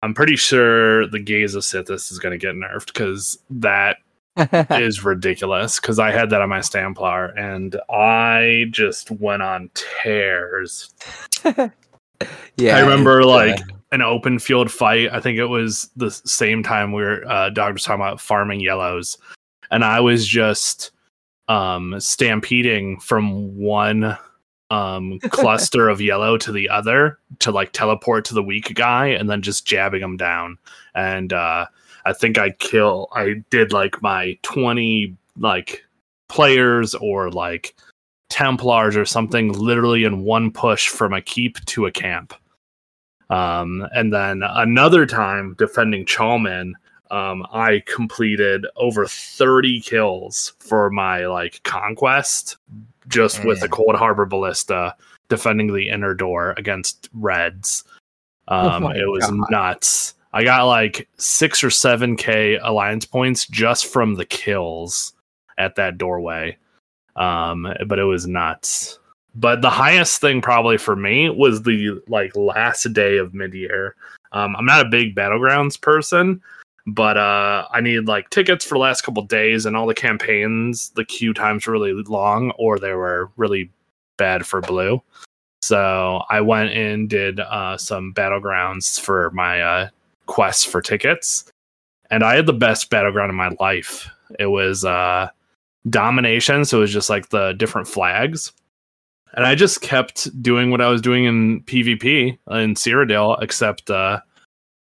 I'm 0.01 0.13
pretty 0.13 0.35
sure 0.35 1.05
the 1.07 1.19
Gaze 1.19 1.53
of 1.53 1.63
Sithis 1.63 2.11
is 2.11 2.17
going 2.17 2.31
to 2.31 2.43
get 2.43 2.55
nerfed 2.55 2.87
because 2.87 3.37
that 3.49 3.97
is 4.71 5.03
ridiculous. 5.03 5.79
Because 5.79 5.99
I 5.99 6.11
had 6.11 6.29
that 6.29 6.41
on 6.41 6.49
my 6.49 6.59
Stamplar 6.59 7.37
and 7.37 7.75
I 7.89 8.65
just 8.71 9.11
went 9.11 9.41
on 9.41 9.69
tears 10.03 10.93
yeah, 12.57 12.77
I 12.77 12.81
remember 12.81 13.23
like 13.23 13.59
an 13.91 14.01
open 14.01 14.39
field 14.39 14.71
fight. 14.71 15.09
I 15.11 15.19
think 15.19 15.37
it 15.37 15.45
was 15.45 15.89
the 15.95 16.11
same 16.11 16.63
time 16.63 16.91
we 16.91 17.03
were 17.03 17.25
uh 17.27 17.49
Dog 17.49 17.73
was 17.73 17.83
talking 17.83 18.01
about 18.01 18.21
farming 18.21 18.59
yellows. 18.59 19.17
And 19.69 19.83
I 19.83 19.99
was 19.99 20.27
just 20.27 20.91
um 21.47 21.99
stampeding 21.99 22.99
from 22.99 23.57
one 23.57 24.17
um 24.69 25.19
cluster 25.29 25.89
of 25.89 26.01
yellow 26.01 26.37
to 26.37 26.51
the 26.51 26.69
other 26.69 27.19
to 27.39 27.51
like 27.51 27.71
teleport 27.71 28.25
to 28.25 28.33
the 28.33 28.43
weak 28.43 28.73
guy 28.75 29.07
and 29.07 29.29
then 29.29 29.41
just 29.41 29.65
jabbing 29.65 30.01
him 30.01 30.17
down. 30.17 30.57
And 30.95 31.33
uh 31.33 31.65
I 32.05 32.13
think 32.13 32.37
I 32.37 32.51
kill 32.51 33.07
I 33.13 33.43
did 33.49 33.71
like 33.73 34.01
my 34.01 34.37
20 34.41 35.15
like 35.37 35.83
players 36.29 36.95
or 36.95 37.29
like 37.29 37.75
Templars 38.29 38.95
or 38.95 39.05
something 39.05 39.51
literally 39.51 40.05
in 40.05 40.23
one 40.23 40.51
push 40.51 40.87
from 40.87 41.13
a 41.13 41.21
keep 41.21 41.63
to 41.65 41.85
a 41.85 41.91
camp. 41.91 42.33
Um, 43.29 43.87
and 43.93 44.13
then 44.13 44.41
another 44.43 45.05
time 45.05 45.55
defending 45.57 46.05
Chalman, 46.05 46.73
um, 47.11 47.45
I 47.51 47.83
completed 47.85 48.65
over 48.77 49.05
30 49.05 49.81
kills 49.81 50.53
for 50.59 50.89
my 50.89 51.25
like 51.25 51.61
conquest 51.63 52.57
just 53.07 53.43
with 53.43 53.59
the 53.59 53.67
Coldharbour 53.67 54.29
Ballista 54.29 54.95
defending 55.27 55.73
the 55.73 55.89
inner 55.89 56.13
door 56.13 56.53
against 56.57 57.09
Reds. 57.13 57.83
Um, 58.47 58.83
my 58.83 58.95
it 58.95 59.09
was 59.09 59.25
God. 59.25 59.51
nuts. 59.51 60.13
I 60.33 60.43
got 60.43 60.63
like 60.63 61.07
six 61.17 61.63
or 61.63 61.69
seven 61.69 62.15
K 62.15 62.57
alliance 62.57 63.05
points 63.05 63.47
just 63.47 63.87
from 63.87 64.15
the 64.15 64.25
kills 64.25 65.13
at 65.57 65.75
that 65.75 65.97
doorway. 65.97 66.57
Um, 67.15 67.67
but 67.87 67.99
it 67.99 68.05
was 68.05 68.27
nuts. 68.27 68.99
But 69.35 69.61
the 69.61 69.69
highest 69.69 70.21
thing 70.21 70.41
probably 70.41 70.77
for 70.77 70.95
me 70.95 71.29
was 71.29 71.63
the 71.63 72.01
like 72.07 72.35
last 72.35 72.91
day 72.93 73.17
of 73.17 73.33
mid 73.33 73.53
year. 73.53 73.95
Um, 74.31 74.55
I'm 74.55 74.65
not 74.65 74.85
a 74.85 74.89
big 74.89 75.15
battlegrounds 75.15 75.79
person, 75.79 76.41
but 76.87 77.17
uh, 77.17 77.67
I 77.71 77.81
needed 77.81 78.07
like 78.07 78.29
tickets 78.29 78.65
for 78.65 78.75
the 78.75 78.79
last 78.79 79.01
couple 79.01 79.23
days, 79.23 79.65
and 79.65 79.75
all 79.75 79.87
the 79.87 79.93
campaigns. 79.93 80.89
The 80.91 81.05
queue 81.05 81.33
times 81.33 81.67
were 81.67 81.73
really 81.73 81.93
long, 81.93 82.51
or 82.51 82.79
they 82.79 82.93
were 82.93 83.29
really 83.37 83.69
bad 84.17 84.45
for 84.45 84.61
blue. 84.61 85.01
So 85.61 86.23
I 86.29 86.41
went 86.41 86.71
and 86.71 87.09
did 87.09 87.39
uh, 87.39 87.77
some 87.77 88.13
battlegrounds 88.13 88.99
for 88.99 89.31
my 89.31 89.61
uh, 89.61 89.89
quests 90.25 90.65
for 90.65 90.81
tickets, 90.81 91.51
and 92.09 92.23
I 92.23 92.35
had 92.35 92.45
the 92.45 92.53
best 92.53 92.89
battleground 92.89 93.29
in 93.29 93.35
my 93.35 93.55
life. 93.59 94.09
It 94.39 94.47
was 94.47 94.85
uh, 94.85 95.29
domination, 95.89 96.65
so 96.65 96.77
it 96.77 96.81
was 96.81 96.93
just 96.93 97.09
like 97.09 97.29
the 97.29 97.53
different 97.53 97.87
flags. 97.87 98.51
And 99.33 99.45
I 99.45 99.55
just 99.55 99.81
kept 99.81 100.41
doing 100.41 100.71
what 100.71 100.81
I 100.81 100.89
was 100.89 101.01
doing 101.01 101.23
in 101.23 101.61
PvP 101.63 102.37
in 102.49 102.73
Cyrodiil, 102.75 103.41
except 103.41 103.89
uh, 103.89 104.19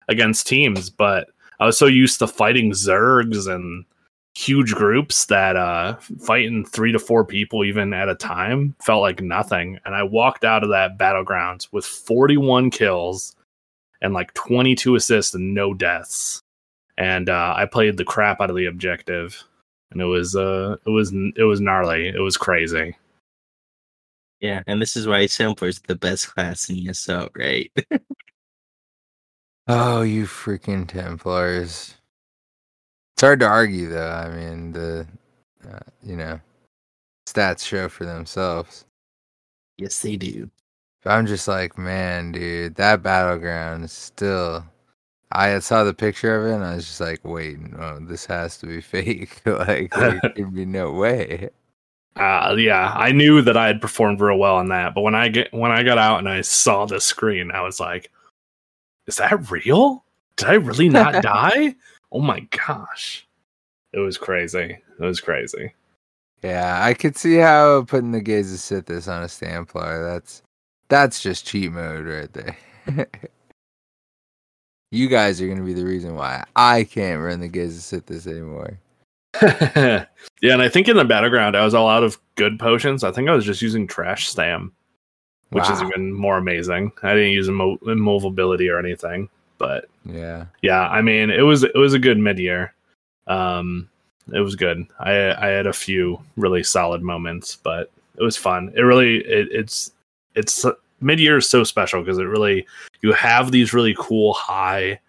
against 0.09 0.47
teams. 0.47 0.91
But 0.91 1.29
I 1.61 1.67
was 1.67 1.79
so 1.79 1.87
used 1.87 2.19
to 2.19 2.27
fighting 2.27 2.73
Zergs 2.73 3.49
and 3.49 3.85
huge 4.35 4.75
groups 4.75 5.27
that 5.27 5.57
uh, 5.57 5.97
fighting 6.21 6.65
three 6.65 6.93
to 6.93 6.99
four 6.99 7.25
people 7.25 7.65
even 7.65 7.93
at 7.93 8.09
a 8.09 8.15
time 8.15 8.75
felt 8.83 9.03
like 9.03 9.21
nothing. 9.21 9.79
And 9.85 9.95
I 9.95 10.03
walked 10.03 10.45
out 10.45 10.65
of 10.65 10.71
that 10.71 10.99
battlegrounds 10.99 11.69
with 11.73 11.85
41 11.85 12.71
kills 12.71 13.37
and 14.03 14.15
like 14.15 14.33
22 14.35 14.95
assists 14.95 15.35
and 15.35 15.55
no 15.55 15.75
deaths. 15.75 16.43
And 16.99 17.29
uh, 17.29 17.55
I 17.57 17.67
played 17.67 17.97
the 17.97 18.05
crap 18.05 18.41
out 18.41 18.51
of 18.51 18.57
the 18.57 18.67
objective, 18.67 19.43
and 19.91 20.01
it 20.01 20.07
was 20.07 20.37
uh, 20.37 20.77
it 20.85 20.91
was 20.91 21.13
it 21.37 21.45
was 21.45 21.61
gnarly. 21.61 22.09
It 22.09 22.21
was 22.21 22.37
crazy. 22.37 22.97
Yeah, 24.41 24.63
and 24.67 24.81
this 24.81 24.97
is 24.97 25.07
why 25.07 25.27
Templar's 25.27 25.81
the 25.81 25.95
best 25.95 26.35
class 26.35 26.69
in 26.69 26.89
ESO, 26.89 27.31
right? 27.37 27.71
Oh, 29.73 30.03
you 30.03 30.25
freaking 30.25 30.89
Templars! 30.89 31.95
It's 33.15 33.23
hard 33.23 33.39
to 33.39 33.47
argue, 33.47 33.89
though. 33.89 34.11
I 34.11 34.29
mean, 34.29 34.73
the 34.73 35.07
uh, 35.65 35.79
you 36.03 36.17
know 36.17 36.41
stats 37.29 37.65
show 37.65 37.89
for 37.89 38.05
themselves. 38.05 38.85
Yes, 39.79 40.01
they 40.01 40.17
do. 40.17 40.51
I'm 41.05 41.27
just 41.27 41.49
like, 41.49 41.79
man, 41.79 42.33
dude, 42.33 42.75
that 42.77 43.03
battleground 43.03 43.85
is 43.85 43.93
still. 43.93 44.65
I 45.33 45.59
saw 45.61 45.85
the 45.85 45.95
picture 45.95 46.35
of 46.35 46.51
it 46.51 46.55
and 46.55 46.65
I 46.65 46.75
was 46.75 46.87
just 46.87 47.01
like, 47.01 47.25
wait, 47.25 47.61
no, 47.61 48.01
this 48.01 48.27
has 48.27 48.59
to 48.59 48.67
be 48.67 48.81
fake. 48.81 49.41
like, 49.47 49.95
there 49.95 50.21
can 50.35 50.51
be 50.51 50.65
no 50.65 50.93
way. 50.93 51.51
Uh, 52.17 52.55
yeah, 52.59 52.93
I 52.97 53.13
knew 53.13 53.41
that 53.43 53.57
I 53.57 53.69
had 53.69 53.81
performed 53.81 54.21
real 54.21 54.39
well 54.39 54.57
on 54.57 54.69
that, 54.69 54.95
but 54.95 55.03
when 55.03 55.15
I 55.15 55.29
get 55.29 55.53
when 55.55 55.71
I 55.71 55.83
got 55.83 55.97
out 55.97 56.19
and 56.19 56.29
I 56.29 56.41
saw 56.41 56.85
the 56.85 57.01
screen, 57.01 57.53
I 57.53 57.63
was 57.63 57.79
like, 57.79 58.11
"Is 59.07 59.17
that 59.17 59.51
real? 59.51 60.05
Did 60.37 60.49
I 60.49 60.55
really 60.55 60.89
not 60.89 61.23
die? 61.23 61.77
Oh 62.11 62.21
my 62.21 62.41
gosh!" 62.67 63.27
It 63.93 64.01
was 64.01 64.19
crazy. 64.19 64.79
It 64.99 65.05
was 65.05 65.21
crazy. 65.21 65.73
Yeah, 66.43 66.85
I 66.85 66.95
could 66.95 67.17
see 67.17 67.37
how 67.37 67.85
putting 67.85 68.13
the 68.13 68.21
gaze 68.21 68.53
of 68.53 68.59
Sithis 68.59 69.09
on 69.09 69.23
a 69.23 69.27
Stamplar, 69.27 70.03
that's 70.13 70.43
that's 70.91 71.23
just 71.23 71.47
cheat 71.47 71.73
mode 71.73 72.05
right 72.07 72.33
there. 72.33 72.57
you 74.91 75.09
guys 75.09 75.41
are 75.41 75.49
gonna 75.49 75.63
be 75.65 75.73
the 75.73 75.85
reason 75.85 76.15
why 76.15 76.45
I 76.57 76.85
can't 76.85 77.23
run 77.23 77.41
the 77.41 77.47
of 77.47 77.53
Sithis 77.53 78.27
anymore. 78.27 78.79
yeah, 79.43 80.05
and 80.43 80.61
I 80.61 80.69
think 80.69 80.89
in 80.89 80.97
the 80.97 81.05
battleground 81.05 81.57
I 81.57 81.65
was 81.65 81.73
all 81.73 81.89
out 81.89 82.03
of 82.03 82.19
good 82.35 82.59
potions. 82.59 83.05
I 83.05 83.13
think 83.13 83.29
I 83.29 83.35
was 83.35 83.45
just 83.45 83.63
using 83.63 83.87
trash 83.87 84.29
stam, 84.29 84.73
which 85.51 85.71
is 85.71 85.81
even 85.81 86.13
more 86.13 86.37
amazing. 86.37 86.91
I 87.03 87.15
didn't 87.15 87.33
use 87.33 87.49
immo- 87.49 87.79
immovability 87.87 88.69
or 88.69 88.79
anything, 88.79 89.29
but 89.59 89.89
Yeah. 90.05 90.47
yeah, 90.63 90.89
I 90.89 91.01
mean 91.01 91.31
it 91.31 91.43
was 91.43 91.63
it 91.63 91.77
was 91.77 91.95
a 91.95 91.99
good 91.99 92.19
mid 92.19 92.39
year. 92.41 92.75
Um, 93.29 93.89
it 94.33 94.41
was 94.41 94.57
good. 94.57 94.85
I 94.99 95.13
I 95.13 95.47
had 95.47 95.69
a 95.69 95.73
few 95.73 96.21
really 96.37 96.65
solid 96.65 97.03
moments, 97.03 97.55
but 97.55 97.91
it 98.17 98.23
was 98.25 98.37
fun. 98.37 98.73
It 98.77 98.83
really 98.83 99.19
it, 99.19 99.49
it's 99.53 99.93
it's 100.35 100.65
mid 101.01 101.21
year 101.21 101.39
is 101.39 101.49
so 101.49 101.65
special 101.65 102.03
because 102.03 102.19
it 102.19 102.25
really 102.25 102.67
you 103.03 103.13
have 103.13 103.51
these 103.51 103.73
really 103.73 103.95
cool 103.99 104.33
high 104.35 105.01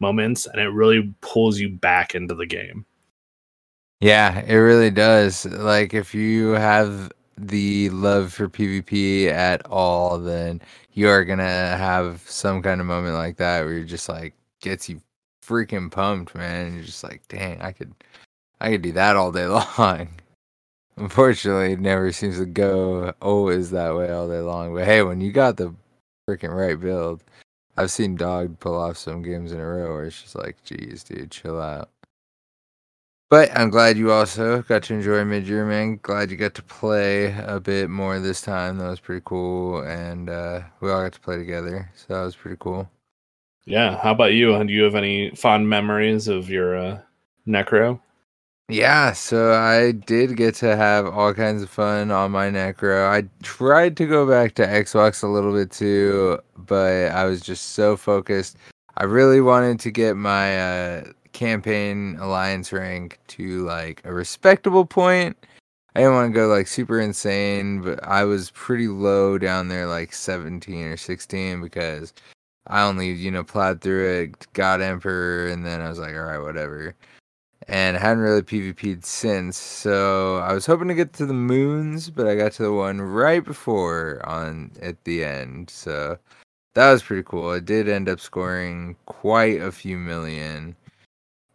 moments 0.00 0.46
and 0.46 0.60
it 0.60 0.68
really 0.68 1.14
pulls 1.20 1.58
you 1.58 1.68
back 1.68 2.14
into 2.14 2.34
the 2.34 2.46
game. 2.46 2.84
Yeah, 4.00 4.40
it 4.40 4.56
really 4.56 4.90
does. 4.90 5.46
Like 5.46 5.94
if 5.94 6.14
you 6.14 6.50
have 6.50 7.12
the 7.36 7.90
love 7.90 8.32
for 8.32 8.48
PvP 8.48 9.28
at 9.28 9.64
all, 9.66 10.18
then 10.18 10.60
you 10.92 11.08
are 11.08 11.24
gonna 11.24 11.42
have 11.42 12.22
some 12.26 12.62
kind 12.62 12.80
of 12.80 12.86
moment 12.86 13.14
like 13.14 13.36
that 13.38 13.64
where 13.64 13.74
you're 13.74 13.84
just 13.84 14.08
like 14.08 14.34
gets 14.60 14.88
you 14.88 15.00
freaking 15.44 15.90
pumped, 15.90 16.34
man. 16.34 16.74
You're 16.74 16.84
just 16.84 17.04
like, 17.04 17.26
dang, 17.28 17.60
I 17.60 17.72
could 17.72 17.94
I 18.60 18.70
could 18.70 18.82
do 18.82 18.92
that 18.92 19.16
all 19.16 19.32
day 19.32 19.46
long. 19.78 20.08
Unfortunately, 20.96 21.72
it 21.72 21.80
never 21.80 22.12
seems 22.12 22.38
to 22.38 22.46
go 22.46 23.12
always 23.20 23.70
that 23.70 23.94
way 23.96 24.10
all 24.12 24.28
day 24.28 24.40
long. 24.40 24.74
But 24.74 24.84
hey, 24.84 25.02
when 25.02 25.20
you 25.20 25.32
got 25.32 25.56
the 25.56 25.74
freaking 26.28 26.56
right 26.56 26.78
build, 26.78 27.24
I've 27.76 27.90
seen 27.90 28.14
Dog 28.14 28.60
pull 28.60 28.76
off 28.76 28.96
some 28.96 29.22
games 29.22 29.52
in 29.52 29.58
a 29.58 29.66
row 29.66 29.94
where 29.94 30.04
it's 30.04 30.22
just 30.22 30.36
like, 30.36 30.62
geez, 30.64 31.02
dude, 31.02 31.30
chill 31.30 31.60
out. 31.60 31.90
But 33.30 33.50
I'm 33.58 33.70
glad 33.70 33.96
you 33.96 34.12
also 34.12 34.62
got 34.62 34.84
to 34.84 34.94
enjoy 34.94 35.24
mid 35.24 35.48
year, 35.48 35.66
man. 35.66 35.98
Glad 36.02 36.30
you 36.30 36.36
got 36.36 36.54
to 36.54 36.62
play 36.62 37.34
a 37.46 37.58
bit 37.58 37.90
more 37.90 38.20
this 38.20 38.40
time. 38.40 38.78
That 38.78 38.88
was 38.88 39.00
pretty 39.00 39.22
cool. 39.24 39.80
And 39.80 40.30
uh, 40.30 40.60
we 40.80 40.90
all 40.90 41.02
got 41.02 41.14
to 41.14 41.20
play 41.20 41.36
together. 41.36 41.90
So 41.96 42.14
that 42.14 42.22
was 42.22 42.36
pretty 42.36 42.58
cool. 42.60 42.88
Yeah. 43.64 43.98
How 43.98 44.12
about 44.12 44.34
you? 44.34 44.54
And 44.54 44.68
Do 44.68 44.74
you 44.74 44.84
have 44.84 44.94
any 44.94 45.30
fond 45.30 45.68
memories 45.68 46.28
of 46.28 46.48
your 46.48 46.76
uh, 46.76 47.00
Necro? 47.48 47.98
Yeah, 48.70 49.12
so 49.12 49.52
I 49.52 49.92
did 49.92 50.36
get 50.36 50.54
to 50.56 50.74
have 50.74 51.06
all 51.06 51.34
kinds 51.34 51.62
of 51.62 51.68
fun 51.68 52.10
on 52.10 52.30
my 52.30 52.48
Necro. 52.48 53.06
I 53.10 53.28
tried 53.42 53.94
to 53.98 54.06
go 54.06 54.26
back 54.26 54.54
to 54.54 54.66
Xbox 54.66 55.22
a 55.22 55.26
little 55.26 55.52
bit 55.52 55.70
too, 55.70 56.38
but 56.56 57.10
I 57.12 57.24
was 57.26 57.42
just 57.42 57.72
so 57.72 57.94
focused. 57.94 58.56
I 58.96 59.04
really 59.04 59.42
wanted 59.42 59.80
to 59.80 59.90
get 59.90 60.16
my 60.16 60.58
uh, 60.58 61.04
campaign 61.32 62.16
alliance 62.18 62.72
rank 62.72 63.18
to 63.28 63.66
like 63.66 64.00
a 64.04 64.14
respectable 64.14 64.86
point. 64.86 65.36
I 65.94 66.00
didn't 66.00 66.14
want 66.14 66.32
to 66.32 66.34
go 66.34 66.48
like 66.48 66.66
super 66.66 66.98
insane, 66.98 67.82
but 67.82 68.02
I 68.02 68.24
was 68.24 68.50
pretty 68.52 68.88
low 68.88 69.36
down 69.36 69.68
there, 69.68 69.86
like 69.86 70.14
17 70.14 70.86
or 70.86 70.96
16, 70.96 71.60
because 71.60 72.14
I 72.66 72.82
only, 72.82 73.12
you 73.12 73.30
know, 73.30 73.44
plowed 73.44 73.82
through 73.82 74.22
it, 74.22 74.52
got 74.54 74.80
Emperor, 74.80 75.48
and 75.48 75.66
then 75.66 75.82
I 75.82 75.90
was 75.90 75.98
like, 75.98 76.14
all 76.14 76.24
right, 76.24 76.38
whatever 76.38 76.94
and 77.68 77.96
I 77.96 78.00
hadn't 78.00 78.22
really 78.22 78.42
PvP'd 78.42 79.04
since. 79.04 79.56
So 79.56 80.36
I 80.38 80.52
was 80.52 80.66
hoping 80.66 80.88
to 80.88 80.94
get 80.94 81.12
to 81.14 81.26
the 81.26 81.34
moons, 81.34 82.10
but 82.10 82.26
I 82.26 82.36
got 82.36 82.52
to 82.52 82.62
the 82.64 82.72
one 82.72 83.00
right 83.00 83.44
before 83.44 84.20
on 84.24 84.72
at 84.82 85.02
the 85.04 85.24
end. 85.24 85.70
So 85.70 86.18
that 86.74 86.92
was 86.92 87.02
pretty 87.02 87.22
cool. 87.22 87.50
I 87.50 87.60
did 87.60 87.88
end 87.88 88.08
up 88.08 88.20
scoring 88.20 88.96
quite 89.06 89.60
a 89.60 89.72
few 89.72 89.96
million, 89.96 90.76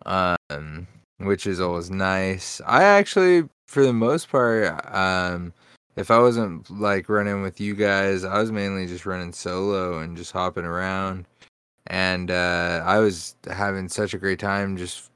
um, 0.05 0.88
which 1.18 1.45
is 1.45 1.60
always 1.60 1.91
nice. 1.91 2.62
I 2.66 2.84
actually, 2.84 3.47
for 3.68 3.86
the 3.86 3.93
most 3.93 4.30
part, 4.30 4.84
um, 4.93 5.53
if 5.95 6.10
I 6.10 6.20
wasn't 6.20 6.70
like 6.72 7.10
running 7.10 7.41
with 7.41 7.60
you 7.60 7.76
guys, 7.76 8.24
I 8.24 8.39
was 8.39 8.51
mainly 8.51 8.88
just 8.88 9.05
running 9.05 9.34
solo 9.34 9.99
and 9.99 10.18
just 10.18 10.32
hopping 10.32 10.66
around. 10.66 11.26
And 11.88 12.32
uh, 12.32 12.84
I 12.86 12.99
was 12.99 13.36
having 13.51 13.89
such 13.89 14.14
a 14.14 14.18
great 14.18 14.39
time 14.39 14.78
just 14.78 15.10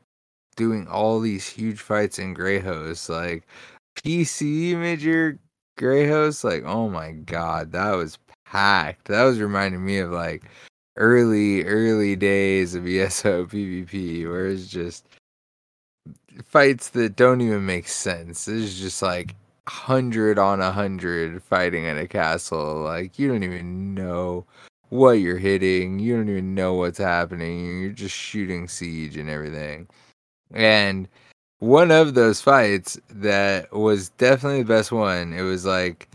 doing 0.53 0.87
all 0.87 1.19
these 1.19 1.47
huge 1.47 1.81
fights 1.81 2.19
in 2.19 2.33
Grey 2.33 2.61
like 3.09 3.47
PC 3.95 4.77
major 4.77 5.39
Grey 5.77 6.09
like 6.43 6.63
oh 6.65 6.89
my 6.89 7.11
god, 7.11 7.71
that 7.71 7.91
was 7.91 8.17
packed. 8.45 9.07
That 9.07 9.23
was 9.23 9.39
reminding 9.39 9.85
me 9.85 9.99
of 9.99 10.11
like 10.11 10.43
early, 10.97 11.63
early 11.65 12.15
days 12.15 12.75
of 12.75 12.87
ESO 12.87 13.45
PvP, 13.45 14.27
where 14.29 14.47
it's 14.47 14.67
just 14.67 15.07
fights 16.45 16.89
that 16.89 17.15
don't 17.15 17.41
even 17.41 17.65
make 17.65 17.87
sense. 17.87 18.47
It's 18.47 18.79
just 18.79 19.01
like 19.01 19.35
hundred 19.67 20.37
on 20.37 20.61
a 20.61 20.71
hundred 20.71 21.41
fighting 21.43 21.85
in 21.85 21.97
a 21.97 22.07
castle. 22.07 22.81
Like 22.81 23.17
you 23.19 23.27
don't 23.27 23.43
even 23.43 23.93
know 23.93 24.45
what 24.89 25.13
you're 25.13 25.37
hitting. 25.37 25.99
You 25.99 26.15
don't 26.17 26.29
even 26.29 26.53
know 26.53 26.75
what's 26.75 26.99
happening. 26.99 27.81
You're 27.81 27.91
just 27.91 28.15
shooting 28.15 28.67
siege 28.67 29.17
and 29.17 29.29
everything. 29.29 29.87
And 30.53 31.07
one 31.59 31.91
of 31.91 32.13
those 32.13 32.41
fights 32.41 32.99
that 33.09 33.71
was 33.73 34.09
definitely 34.09 34.63
the 34.63 34.73
best 34.73 34.91
one, 34.91 35.33
it 35.33 35.41
was 35.41 35.65
like 35.65 36.07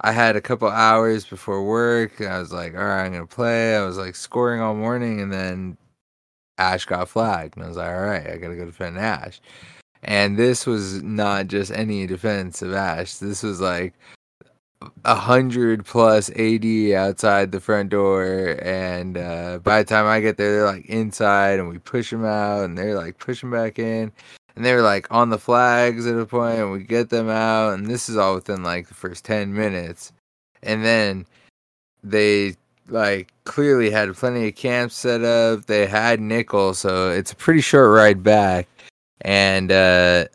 I 0.00 0.12
had 0.12 0.36
a 0.36 0.40
couple 0.40 0.68
hours 0.68 1.24
before 1.24 1.64
work. 1.64 2.20
I 2.20 2.38
was 2.38 2.52
like, 2.52 2.74
all 2.74 2.84
right, 2.84 3.06
I'm 3.06 3.12
to 3.12 3.26
play. 3.26 3.76
I 3.76 3.82
was 3.82 3.98
like 3.98 4.14
scoring 4.14 4.60
all 4.60 4.74
morning. 4.74 5.20
And 5.20 5.32
then 5.32 5.76
Ash 6.58 6.84
got 6.84 7.08
flagged. 7.08 7.56
And 7.56 7.64
I 7.64 7.68
was 7.68 7.76
like, 7.76 7.88
all 7.88 8.02
right, 8.02 8.26
I 8.26 8.36
got 8.36 8.48
to 8.48 8.56
go 8.56 8.64
defend 8.64 8.98
Ash. 8.98 9.40
And 10.04 10.38
this 10.38 10.66
was 10.66 11.02
not 11.02 11.48
just 11.48 11.72
any 11.72 12.06
defense 12.06 12.62
of 12.62 12.72
Ash. 12.72 13.14
This 13.16 13.42
was 13.42 13.60
like 13.60 13.94
a 15.04 15.14
hundred 15.14 15.84
plus 15.84 16.30
AD 16.30 16.64
outside 16.92 17.50
the 17.50 17.60
front 17.60 17.90
door, 17.90 18.56
and 18.62 19.16
uh, 19.16 19.58
by 19.62 19.82
the 19.82 19.88
time 19.88 20.06
I 20.06 20.20
get 20.20 20.36
there, 20.36 20.52
they're 20.52 20.66
like 20.66 20.86
inside, 20.86 21.58
and 21.58 21.68
we 21.68 21.78
push 21.78 22.10
them 22.10 22.24
out, 22.24 22.64
and 22.64 22.76
they're 22.76 22.94
like 22.94 23.18
pushing 23.18 23.50
back 23.50 23.78
in, 23.78 24.12
and 24.54 24.64
they 24.64 24.74
were 24.74 24.82
like 24.82 25.06
on 25.10 25.30
the 25.30 25.38
flags 25.38 26.06
at 26.06 26.18
a 26.18 26.26
point, 26.26 26.58
and 26.58 26.72
we 26.72 26.84
get 26.84 27.10
them 27.10 27.28
out, 27.28 27.74
and 27.74 27.86
this 27.86 28.08
is 28.08 28.16
all 28.16 28.34
within 28.34 28.62
like 28.62 28.88
the 28.88 28.94
first 28.94 29.24
ten 29.24 29.52
minutes, 29.52 30.12
and 30.62 30.84
then 30.84 31.26
they 32.04 32.54
like 32.88 33.32
clearly 33.44 33.90
had 33.90 34.14
plenty 34.14 34.48
of 34.48 34.54
camps 34.54 34.96
set 34.96 35.22
up. 35.22 35.66
They 35.66 35.86
had 35.86 36.20
Nikel, 36.20 36.74
so 36.74 37.10
it's 37.10 37.32
a 37.32 37.36
pretty 37.36 37.60
short 37.62 37.90
ride 37.90 38.22
back, 38.22 38.68
and 39.22 39.72
uh, 39.72 40.26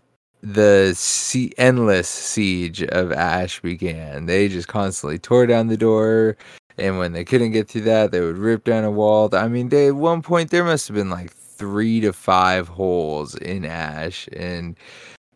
the 0.44 0.94
sea- 0.94 1.54
endless 1.58 2.10
siege 2.10 2.84
of 2.84 3.14
Ash 3.14 3.62
began. 3.62 4.26
They 4.26 4.50
just 4.50 4.68
constantly 4.68 5.18
tore 5.18 5.48
down 5.48 5.68
the 5.68 5.78
door, 5.78 6.36
and 6.78 6.98
when 6.98 7.14
they 7.14 7.24
couldn't 7.24 7.52
get 7.54 7.70
through 7.70 7.84
that, 7.84 8.12
they 8.12 8.20
would 8.20 8.38
rip 8.38 8.66
down 8.66 8.84
a 8.84 8.91
wall. 8.91 9.34
I 9.34 9.48
mean, 9.48 9.70
they 9.70 9.88
at 9.88 9.96
one 9.96 10.22
point 10.22 10.52
there 10.52 10.66
must 10.66 10.88
have 10.89 10.96
been 10.96 11.10
like 11.10 11.32
three 11.32 12.02
to 12.02 12.12
five 12.12 12.68
holes 12.68 13.36
in 13.36 13.64
Ash, 13.64 14.28
and 14.34 14.76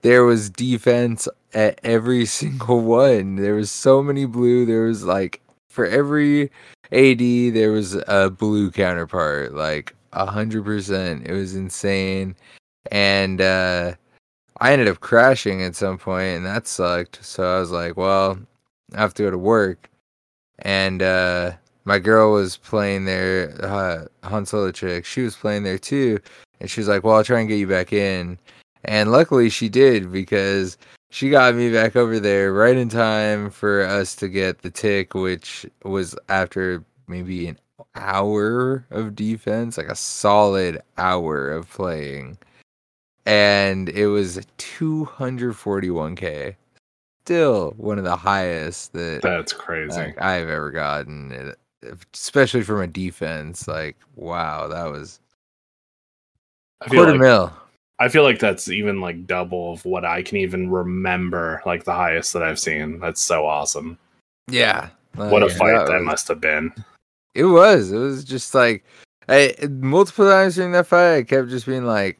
there 0.01 0.25
was 0.25 0.49
defense 0.49 1.27
at 1.53 1.79
every 1.83 2.25
single 2.39 2.81
one. 2.81 3.37
There 3.37 3.55
was 3.55 3.71
so 3.71 4.03
many 4.03 4.25
blue. 4.25 4.65
There 4.65 4.83
was 4.83 5.05
like 5.05 5.41
for 5.69 5.85
every 5.85 6.51
AD, 6.91 7.19
there 7.53 7.71
was 7.71 7.95
a 8.07 8.29
blue 8.29 8.71
counterpart, 8.71 9.53
like 9.53 9.95
a 10.11 10.25
hundred 10.25 10.65
percent. 10.65 11.27
It 11.27 11.33
was 11.33 11.55
insane, 11.55 12.35
and 12.91 13.39
uh 13.39 13.93
I 14.59 14.73
ended 14.73 14.87
up 14.87 14.99
crashing 14.99 15.61
at 15.61 15.75
some 15.75 15.97
point, 15.97 16.37
and 16.37 16.45
that 16.45 16.67
sucked. 16.67 17.23
So 17.23 17.55
I 17.55 17.59
was 17.59 17.71
like, 17.71 17.97
well, 17.97 18.39
I 18.93 18.99
have 18.99 19.13
to 19.15 19.23
go 19.23 19.31
to 19.31 19.37
work. 19.37 19.89
And 20.59 21.03
uh, 21.03 21.51
my 21.85 21.99
girl 21.99 22.33
was 22.33 22.57
playing 22.57 23.05
there, 23.05 23.55
uh, 23.63 24.45
Solo 24.45 24.71
chick. 24.71 25.05
She 25.05 25.21
was 25.21 25.35
playing 25.35 25.63
there 25.63 25.77
too. 25.77 26.19
And 26.59 26.69
she 26.69 26.79
was 26.79 26.87
like, 26.87 27.03
well, 27.03 27.15
I'll 27.15 27.23
try 27.23 27.39
and 27.39 27.49
get 27.49 27.59
you 27.59 27.67
back 27.67 27.93
in. 27.93 28.39
And 28.83 29.11
luckily 29.11 29.49
she 29.49 29.69
did 29.69 30.11
because 30.11 30.77
she 31.09 31.29
got 31.29 31.55
me 31.55 31.71
back 31.71 31.95
over 31.95 32.19
there 32.19 32.51
right 32.53 32.75
in 32.75 32.89
time 32.89 33.49
for 33.49 33.83
us 33.83 34.15
to 34.17 34.27
get 34.27 34.61
the 34.61 34.71
tick, 34.71 35.13
which 35.13 35.65
was 35.83 36.15
after 36.29 36.83
maybe 37.07 37.47
an 37.47 37.59
hour 37.95 38.85
of 38.91 39.15
defense, 39.15 39.77
like 39.77 39.89
a 39.89 39.95
solid 39.95 40.81
hour 40.97 41.49
of 41.51 41.69
playing. 41.69 42.37
And 43.27 43.89
it 43.89 44.07
was 44.07 44.39
241k. 44.57 46.55
Still 47.25 47.71
one 47.77 47.97
of 47.97 48.05
the 48.05 48.15
highest 48.15 48.93
that 48.93 49.21
That's 49.21 49.51
crazy. 49.51 49.97
like, 49.97 50.21
I've 50.21 50.47
ever 50.47 50.71
gotten, 50.71 51.31
it, 51.33 51.57
especially 52.13 52.63
from 52.63 52.81
a 52.81 52.87
defense. 52.87 53.67
Like, 53.67 53.97
wow, 54.15 54.67
that 54.69 54.85
was 54.89 55.19
I 56.81 56.87
feel 56.87 56.99
quarter 57.03 57.11
like 57.13 57.21
mil. 57.21 57.53
I 57.99 58.07
feel 58.09 58.23
like 58.23 58.39
that's 58.39 58.69
even 58.69 59.01
like 59.01 59.27
double 59.27 59.73
of 59.73 59.83
what 59.83 60.05
I 60.05 60.21
can 60.21 60.37
even 60.37 60.71
remember, 60.71 61.61
like 61.65 61.83
the 61.83 61.93
highest 61.93 62.31
that 62.33 62.43
I've 62.43 62.59
seen. 62.59 62.99
That's 62.99 63.19
so 63.21 63.45
awesome. 63.45 63.97
Yeah. 64.49 64.89
What 65.15 65.43
a 65.43 65.49
fight 65.49 65.85
that 65.87 65.93
was- 65.95 66.05
must 66.05 66.27
have 66.29 66.39
been. 66.39 66.71
It 67.35 67.43
was. 67.45 67.91
It 67.91 67.97
was 67.97 68.23
just 68.23 68.55
like 68.55 68.85
I 69.27 69.53
multiple 69.69 70.29
times 70.29 70.55
during 70.55 70.71
that 70.71 70.87
fight 70.87 71.15
I 71.17 71.23
kept 71.23 71.49
just 71.49 71.65
being 71.65 71.85
like 71.85 72.19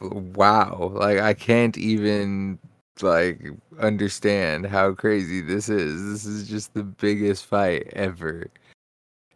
wow. 0.00 0.92
Like 0.94 1.18
I 1.18 1.34
can't 1.34 1.76
even 1.78 2.58
like 3.02 3.42
understand 3.80 4.66
how 4.66 4.92
crazy 4.94 5.40
this 5.40 5.68
is. 5.68 6.04
This 6.12 6.24
is 6.26 6.48
just 6.48 6.74
the 6.74 6.82
biggest 6.84 7.46
fight 7.46 7.88
ever. 7.94 8.48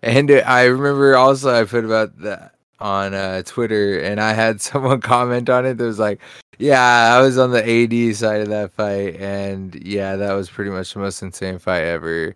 And 0.02 0.30
I 0.30 0.64
remember 0.64 1.16
also 1.16 1.52
I 1.54 1.64
put 1.64 1.84
about 1.84 2.18
that 2.20 2.54
on 2.80 3.14
uh, 3.14 3.42
Twitter 3.44 4.00
and 4.00 4.20
I 4.20 4.32
had 4.32 4.60
someone 4.60 5.00
comment 5.00 5.48
on 5.50 5.66
it 5.66 5.78
that 5.78 5.84
was 5.84 5.98
like, 5.98 6.20
yeah, 6.58 7.16
I 7.16 7.20
was 7.20 7.38
on 7.38 7.52
the 7.52 7.62
AD 7.62 8.16
side 8.16 8.40
of 8.40 8.48
that 8.48 8.72
fight 8.72 9.16
and 9.16 9.74
yeah, 9.84 10.16
that 10.16 10.32
was 10.32 10.50
pretty 10.50 10.70
much 10.70 10.94
the 10.94 11.00
most 11.00 11.22
insane 11.22 11.58
fight 11.58 11.82
ever. 11.84 12.34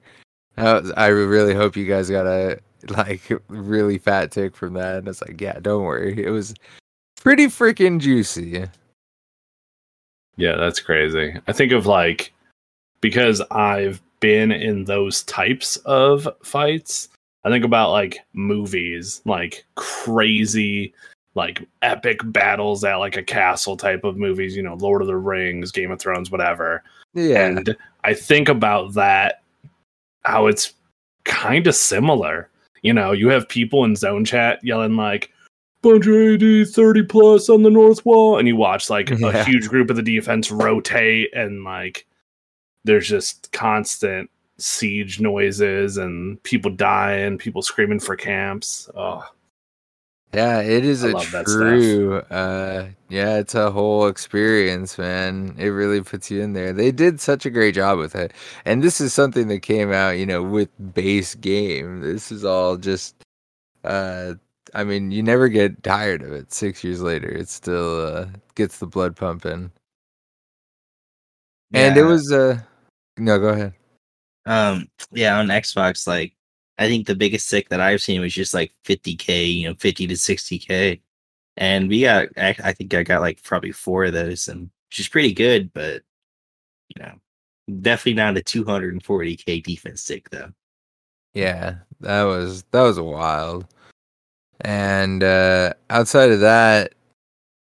That 0.57 0.83
was- 0.83 0.93
I 0.97 1.09
really 1.09 1.55
hope 1.55 1.77
you 1.77 1.87
guys 1.87 2.11
got 2.11 2.27
a 2.27 2.59
like 2.89 3.23
really 3.49 3.99
fat 3.99 4.33
tick 4.33 4.57
from 4.57 4.75
that. 4.75 4.97
And 4.97 5.09
it's 5.09 5.23
like, 5.23 5.41
yeah, 5.41 5.59
don't 5.61 5.85
worry. 5.85 6.23
It 6.25 6.31
was 6.31 6.55
pretty 7.23 7.47
freaking 7.47 7.99
juicy. 7.99 8.69
Yeah, 10.37 10.57
that's 10.57 10.81
crazy. 10.81 11.35
I 11.47 11.53
think 11.53 11.73
of 11.73 11.87
like 11.87 12.33
because 13.01 13.41
I've 13.51 14.03
been 14.21 14.53
in 14.53 14.85
those 14.85 15.23
types 15.25 15.77
of 15.85 16.29
fights. 16.43 17.09
I 17.45 17.51
think 17.51 17.65
about 17.65 17.91
like 17.91 18.19
movies, 18.33 19.21
like 19.25 19.65
crazy, 19.75 20.95
like 21.35 21.67
epic 21.83 22.21
battles 22.25 22.85
at 22.85 22.97
like 22.97 23.17
a 23.17 23.23
castle 23.23 23.77
type 23.77 24.05
of 24.05 24.17
movies, 24.17 24.57
you 24.57 24.63
know, 24.63 24.75
Lord 24.75 25.03
of 25.03 25.09
the 25.09 25.17
Rings, 25.17 25.73
Game 25.73 25.91
of 25.91 26.01
Thrones, 26.01 26.31
whatever. 26.31 26.83
Yeah. 27.15 27.47
And 27.47 27.77
I 28.05 28.15
think 28.15 28.49
about 28.49 28.95
that, 28.95 29.43
how 30.25 30.47
it's 30.47 30.73
kind 31.25 31.67
of 31.67 31.75
similar. 31.75 32.49
You 32.83 32.93
know, 32.93 33.13
you 33.13 33.29
have 33.29 33.49
people 33.49 33.85
in 33.85 33.97
zone 33.97 34.25
chat 34.25 34.61
yelling 34.63 34.97
like, 34.97 35.31
bunch 35.83 36.07
of 36.07 36.15
AD 36.15 36.69
30 36.69 37.03
plus 37.05 37.49
on 37.49 37.63
the 37.63 37.71
north 37.71 38.05
wall, 38.07 38.39
and 38.39 38.49
you 38.49 38.57
watch 38.57 38.89
like 38.89 39.11
Yeah. 39.11 39.29
a 39.29 39.45
huge 39.45 39.69
group 39.69 39.91
of 39.91 39.97
the 39.97 40.03
defense 40.03 40.51
rotate, 40.51 41.35
and 41.35 41.65
like 41.65 42.07
there's 42.85 43.09
just 43.09 43.53
constant 43.53 44.31
siege 44.59 45.21
noises 45.21 45.97
and 45.97 46.41
people 46.45 46.71
dying, 46.71 47.39
people 47.39 47.63
screaming 47.63 48.01
for 48.01 48.17
camps. 48.17 48.89
Oh, 48.97 49.25
Yeah, 50.33 50.61
it 50.61 50.85
is 50.85 51.05
I 51.05 51.09
a 51.09 51.13
love 51.13 51.31
that 51.33 51.49
stuff. 51.49 51.59
true. 51.61 52.17
Uh, 52.31 52.87
yeah, 53.09 53.37
it's 53.39 53.55
a 53.55 53.71
whole 53.71 54.07
experience, 54.07 54.97
man. 54.99 55.55
It 55.59 55.69
really 55.69 56.01
puts 56.01 56.31
you 56.31 56.41
in 56.43 56.53
there. 56.55 56.73
They 56.73 56.91
did 56.93 57.21
such 57.21 57.45
a 57.45 57.51
great 57.51 57.75
job 57.75 57.99
with 57.99 58.15
it, 58.15 58.33
and 58.65 58.83
this 58.83 59.01
is 59.01 59.13
something 59.13 59.49
that 59.49 59.61
came 59.63 59.93
out, 59.93 60.11
you 60.19 60.27
know, 60.27 60.43
with 60.43 60.71
base 60.95 61.35
game. 61.35 62.01
This 62.01 62.31
is 62.33 62.45
all 62.45 62.77
just. 62.77 63.15
Uh, 63.85 64.35
I 64.75 64.85
mean, 64.85 65.11
you 65.11 65.23
never 65.23 65.49
get 65.49 65.83
tired 65.83 66.23
of 66.23 66.33
it. 66.33 66.53
Six 66.53 66.83
years 66.83 67.03
later, 67.03 67.29
it 67.29 67.49
still 67.49 68.07
uh, 68.07 68.27
gets 68.55 68.79
the 68.79 68.87
blood 68.87 69.17
pumping. 69.17 69.71
And 71.75 71.97
it 71.97 72.05
was 72.05 72.31
uh, 72.33 72.61
no, 73.19 73.39
go 73.39 73.49
ahead. 73.49 73.75
Um, 74.45 74.89
yeah, 75.11 75.39
on 75.39 75.49
Xbox, 75.49 76.07
like 76.07 76.35
I 76.79 76.89
think 76.89 77.07
the 77.07 77.15
biggest 77.15 77.49
sick 77.49 77.69
that 77.69 77.81
I've 77.81 78.03
seen 78.03 78.21
was 78.21 78.35
just 78.35 78.55
like 78.55 78.73
50k, 78.85 79.55
you 79.55 79.69
know, 79.69 79.75
50 79.75 80.07
to 80.07 80.15
60k, 80.15 81.01
and 81.57 81.89
we 81.89 82.03
got. 82.03 82.29
I 82.37 82.55
I 82.63 82.73
think 82.73 82.93
I 82.95 83.03
got 83.03 83.21
like 83.21 83.43
probably 83.43 83.73
four 83.73 84.05
of 84.05 84.13
those, 84.13 84.49
and 84.49 84.71
which 84.89 85.01
is 85.01 85.09
pretty 85.09 85.33
good, 85.33 85.73
but 85.73 86.03
you 86.95 87.03
know, 87.03 87.15
definitely 87.81 88.15
not 88.15 88.37
a 88.37 88.41
240k 88.41 89.63
defense 89.63 90.03
stick 90.03 90.29
though. 90.31 90.53
Yeah, 91.35 91.77
that 92.01 92.25
was 92.25 92.65
that 92.73 92.83
was 92.83 93.01
wild. 93.01 93.67
And 94.63 95.23
uh 95.23 95.75
outside 95.91 96.31
of 96.31 96.41
that, 96.41 96.95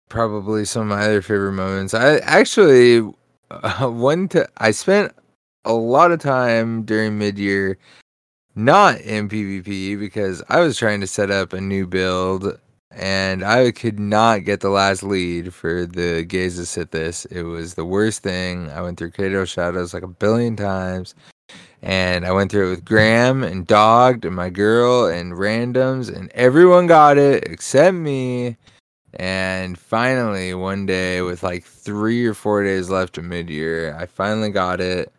probably 0.09 0.65
some 0.65 0.83
of 0.83 0.99
my 0.99 1.05
other 1.05 1.23
favorite 1.23 1.53
moments. 1.53 1.95
I 1.95 2.19
actually 2.19 3.13
uh, 3.51 4.27
to 4.29 4.49
I 4.59 4.71
spent 4.71 5.15
a 5.65 5.73
lot 5.73 6.13
of 6.13 6.21
time 6.21 6.85
during 6.85 7.19
mid-year 7.19 7.79
not 8.55 9.01
in 9.01 9.29
PvP 9.29 9.99
because 9.99 10.43
I 10.49 10.61
was 10.61 10.79
trying 10.79 11.01
to 11.03 11.07
set 11.07 11.31
up 11.31 11.53
a 11.53 11.61
new 11.61 11.87
build 11.87 12.59
and 12.91 13.45
I 13.45 13.71
could 13.73 13.99
not 14.01 14.45
get 14.45 14.61
the 14.61 14.71
last 14.71 15.03
lead 15.03 15.53
for 15.53 15.85
the 15.85 16.25
Gaze 16.25 16.57
to 16.57 16.63
Sithis. 16.63 17.31
It 17.31 17.43
was 17.43 17.75
the 17.75 17.85
worst 17.85 18.23
thing. 18.23 18.71
I 18.71 18.81
went 18.81 18.99
through 18.99 19.11
Kato 19.11 19.45
Shadows 19.45 19.93
like 19.93 20.03
a 20.03 20.09
billion 20.09 20.57
times 20.57 21.15
and 21.83 22.27
I 22.27 22.33
went 22.33 22.51
through 22.51 22.69
it 22.69 22.71
with 22.71 22.85
Graham 22.85 23.45
and 23.45 23.67
Dogged 23.67 24.25
and 24.25 24.35
my 24.35 24.51
girl 24.51 25.07
and 25.07 25.35
randoms, 25.35 26.15
and 26.15 26.31
everyone 26.33 26.87
got 26.87 27.19
it 27.19 27.45
except 27.45 27.97
me. 27.97 28.57
And 29.15 29.79
finally, 29.79 30.53
one 30.53 30.85
day, 30.85 31.23
with 31.23 31.43
like 31.43 31.65
three 31.65 32.27
or 32.27 32.35
four 32.35 32.65
days 32.65 32.91
left 32.91 33.17
of 33.19 33.25
mid 33.25 33.49
year, 33.49 33.97
I 33.97 34.07
finally 34.07 34.51
got 34.51 34.81
it. 34.81 35.13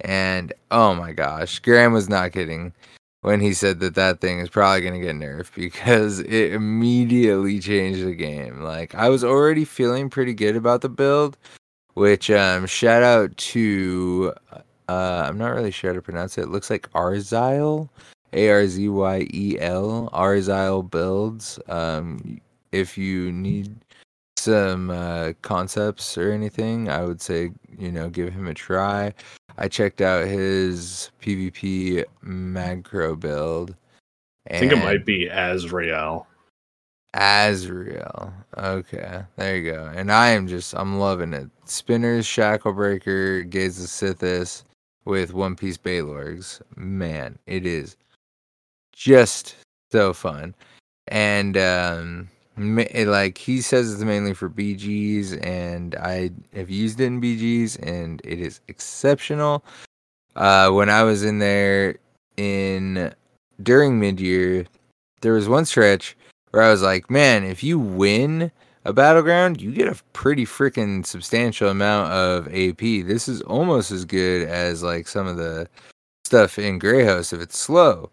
And 0.00 0.52
oh 0.70 0.94
my 0.94 1.12
gosh, 1.12 1.58
Graham 1.58 1.92
was 1.92 2.08
not 2.08 2.32
kidding 2.32 2.72
when 3.20 3.40
he 3.40 3.52
said 3.52 3.80
that 3.80 3.96
that 3.96 4.20
thing 4.20 4.38
is 4.38 4.48
probably 4.48 4.80
going 4.80 4.94
to 4.94 5.06
get 5.06 5.16
nerfed 5.16 5.54
because 5.54 6.20
it 6.20 6.52
immediately 6.52 7.60
changed 7.60 8.04
the 8.04 8.14
game. 8.14 8.62
Like, 8.62 8.94
I 8.94 9.08
was 9.08 9.24
already 9.24 9.64
feeling 9.64 10.08
pretty 10.08 10.34
good 10.34 10.56
about 10.56 10.80
the 10.80 10.88
build, 10.88 11.36
which, 11.94 12.30
um, 12.30 12.66
shout 12.66 13.02
out 13.02 13.36
to 13.36 14.32
uh, 14.88 15.26
I'm 15.28 15.38
not 15.38 15.54
really 15.54 15.70
sure 15.70 15.90
how 15.90 15.94
to 15.94 16.02
pronounce 16.02 16.38
it. 16.38 16.42
It 16.42 16.50
looks 16.50 16.70
like 16.70 16.90
Arzyle, 16.92 17.88
A 18.32 18.50
R 18.50 18.66
Z 18.66 18.88
Y 18.88 19.26
E 19.32 19.56
L, 19.60 20.08
Arzyle 20.12 20.88
builds. 20.88 21.58
Um, 21.68 22.40
if 22.72 22.96
you 22.96 23.30
need 23.32 23.74
some 24.36 24.90
uh, 24.90 25.32
concepts 25.42 26.16
or 26.16 26.32
anything, 26.32 26.88
I 26.88 27.04
would 27.04 27.20
say 27.20 27.50
you 27.78 27.92
know 27.92 28.08
give 28.08 28.32
him 28.32 28.46
a 28.46 28.54
try. 28.54 29.12
I 29.58 29.68
checked 29.68 30.00
out 30.00 30.26
his 30.26 31.10
PvP 31.20 32.04
macro 32.22 33.16
build. 33.16 33.74
I 34.50 34.58
think 34.58 34.72
it 34.72 34.76
might 34.76 35.04
be 35.04 35.26
Azrael. 35.26 36.26
Azrael. 37.12 38.32
Okay, 38.56 39.22
there 39.36 39.56
you 39.56 39.72
go. 39.72 39.90
And 39.94 40.12
I 40.12 40.28
am 40.30 40.46
just, 40.46 40.74
I'm 40.74 40.98
loving 40.98 41.34
it. 41.34 41.50
Spinners, 41.64 42.24
Shacklebreaker, 42.24 43.50
Gaze 43.50 43.82
of 43.82 43.88
Sithis 43.88 44.62
with 45.08 45.32
One 45.32 45.56
Piece 45.56 45.78
Balorghs. 45.78 46.60
Man, 46.76 47.38
it 47.46 47.64
is 47.64 47.96
just 48.92 49.56
so 49.90 50.12
fun. 50.12 50.54
And, 51.08 51.56
um, 51.56 52.28
like 52.58 53.38
he 53.38 53.62
says 53.62 53.92
it's 53.92 54.02
mainly 54.02 54.34
for 54.34 54.50
BGs, 54.50 55.44
and 55.44 55.94
I 55.94 56.30
have 56.54 56.68
used 56.68 57.00
it 57.00 57.06
in 57.06 57.20
BGs, 57.20 57.78
and 57.82 58.20
it 58.22 58.38
is 58.38 58.60
exceptional. 58.68 59.64
Uh, 60.36 60.70
when 60.70 60.90
I 60.90 61.02
was 61.04 61.24
in 61.24 61.38
there 61.38 61.96
in 62.36 63.14
during 63.62 63.98
mid 63.98 64.20
year, 64.20 64.66
there 65.22 65.32
was 65.32 65.48
one 65.48 65.64
stretch 65.64 66.16
where 66.50 66.62
I 66.62 66.70
was 66.70 66.82
like, 66.82 67.10
man, 67.10 67.44
if 67.44 67.62
you 67.62 67.78
win 67.78 68.50
a 68.84 68.92
battleground, 68.92 69.60
you 69.60 69.72
get 69.72 69.88
a 69.88 70.02
pretty 70.12 70.44
freaking 70.44 71.04
substantial 71.04 71.68
amount 71.68 72.12
of 72.12 72.46
AP. 72.48 73.06
This 73.06 73.28
is 73.28 73.42
almost 73.42 73.90
as 73.90 74.04
good 74.04 74.48
as 74.48 74.82
like 74.82 75.08
some 75.08 75.26
of 75.26 75.36
the 75.36 75.68
stuff 76.24 76.58
in 76.58 76.78
Greyhost 76.78 77.32
if 77.32 77.40
it's 77.40 77.58
slow. 77.58 78.10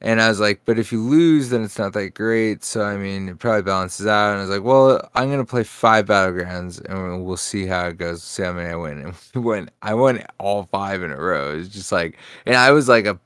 And 0.00 0.20
I 0.20 0.28
was 0.28 0.38
like, 0.38 0.60
but 0.64 0.78
if 0.78 0.92
you 0.92 1.02
lose, 1.02 1.50
then 1.50 1.64
it's 1.64 1.78
not 1.78 1.92
that 1.94 2.14
great. 2.14 2.62
So 2.62 2.84
I 2.84 2.96
mean, 2.96 3.28
it 3.28 3.38
probably 3.40 3.62
balances 3.62 4.06
out. 4.06 4.30
And 4.30 4.38
I 4.38 4.42
was 4.42 4.50
like, 4.50 4.62
well, 4.62 5.08
I'm 5.14 5.28
gonna 5.28 5.44
play 5.44 5.64
five 5.64 6.06
battlegrounds, 6.06 6.84
and 6.88 7.24
we'll 7.24 7.36
see 7.36 7.66
how 7.66 7.88
it 7.88 7.98
goes. 7.98 8.22
See 8.22 8.44
how 8.44 8.52
many 8.52 8.70
I 8.70 8.76
win. 8.76 9.14
And 9.34 9.44
when 9.44 9.70
I 9.82 9.94
won 9.94 10.24
all 10.38 10.68
five 10.70 11.02
in 11.02 11.10
a 11.10 11.16
row, 11.16 11.58
it's 11.58 11.68
just 11.68 11.90
like, 11.90 12.16
and 12.46 12.56
I 12.56 12.70
was 12.70 12.88
like 12.88 13.06
a 13.06 13.18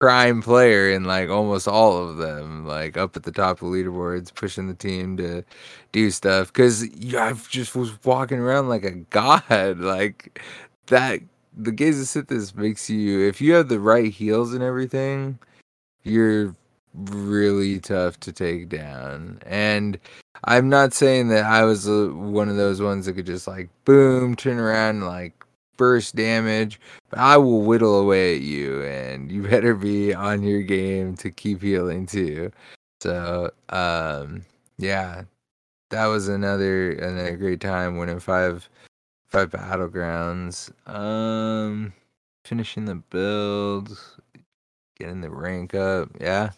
prime 0.00 0.42
player 0.42 0.90
in 0.90 1.04
like 1.04 1.28
almost 1.28 1.66
all 1.66 1.96
of 1.96 2.18
them, 2.18 2.66
like 2.66 2.96
up 2.96 3.16
at 3.16 3.24
the 3.24 3.32
top 3.32 3.62
of 3.62 3.68
leaderboards, 3.68 4.34
pushing 4.34 4.68
the 4.68 4.74
team 4.74 5.16
to 5.16 5.44
do 5.92 6.10
stuff. 6.10 6.52
Because 6.52 6.84
I 7.14 7.32
just 7.48 7.74
was 7.74 7.92
walking 8.04 8.38
around 8.38 8.68
like 8.68 8.84
a 8.84 8.92
god, 8.92 9.44
like 9.78 10.40
that. 10.86 11.20
The 11.60 11.72
gaze 11.72 12.00
of 12.00 12.26
Sithis 12.26 12.54
makes 12.54 12.88
you, 12.88 13.26
if 13.26 13.40
you 13.40 13.54
have 13.54 13.68
the 13.68 13.80
right 13.80 14.12
heels 14.12 14.54
and 14.54 14.62
everything, 14.62 15.40
you're 16.04 16.54
really 16.94 17.80
tough 17.80 18.20
to 18.20 18.32
take 18.32 18.68
down. 18.68 19.40
And 19.44 19.98
I'm 20.44 20.68
not 20.68 20.92
saying 20.92 21.28
that 21.28 21.46
I 21.46 21.64
was 21.64 21.88
uh, 21.88 22.10
one 22.12 22.48
of 22.48 22.56
those 22.56 22.80
ones 22.80 23.06
that 23.06 23.14
could 23.14 23.26
just 23.26 23.48
like 23.48 23.68
boom, 23.84 24.36
turn 24.36 24.58
around, 24.58 25.00
like 25.00 25.37
burst 25.78 26.14
damage, 26.14 26.78
but 27.08 27.18
I 27.18 27.38
will 27.38 27.62
whittle 27.62 27.98
away 27.98 28.36
at 28.36 28.42
you, 28.42 28.82
and 28.82 29.32
you 29.32 29.42
better 29.48 29.74
be 29.74 30.12
on 30.12 30.42
your 30.42 30.60
game 30.62 31.16
to 31.16 31.30
keep 31.30 31.62
healing 31.62 32.04
too. 32.04 32.52
So, 33.00 33.50
um, 33.70 34.44
yeah, 34.76 35.22
that 35.90 36.06
was 36.06 36.28
another 36.28 36.92
another 36.92 37.36
great 37.36 37.60
time 37.60 37.96
winning 37.96 38.20
five 38.20 38.68
five 39.28 39.50
battlegrounds. 39.50 40.70
Um, 40.86 41.94
finishing 42.44 42.84
the 42.84 42.96
build, 42.96 43.98
getting 44.98 45.22
the 45.22 45.30
rank 45.30 45.74
up. 45.74 46.10
Yeah, 46.20 46.50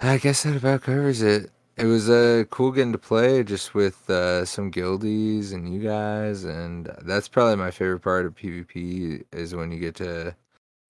I 0.00 0.18
guess 0.18 0.42
that 0.42 0.56
about 0.56 0.82
covers 0.82 1.22
it. 1.22 1.50
It 1.76 1.86
was 1.86 2.08
uh, 2.08 2.44
cool 2.50 2.70
getting 2.70 2.92
to 2.92 2.98
play 2.98 3.42
just 3.42 3.74
with 3.74 4.08
uh, 4.08 4.44
some 4.44 4.70
guildies 4.70 5.52
and 5.52 5.72
you 5.72 5.80
guys, 5.80 6.44
and 6.44 6.88
that's 7.02 7.26
probably 7.26 7.56
my 7.56 7.72
favorite 7.72 8.00
part 8.00 8.26
of 8.26 8.36
PvP 8.36 9.24
is 9.32 9.56
when 9.56 9.72
you 9.72 9.80
get 9.80 9.96
to 9.96 10.36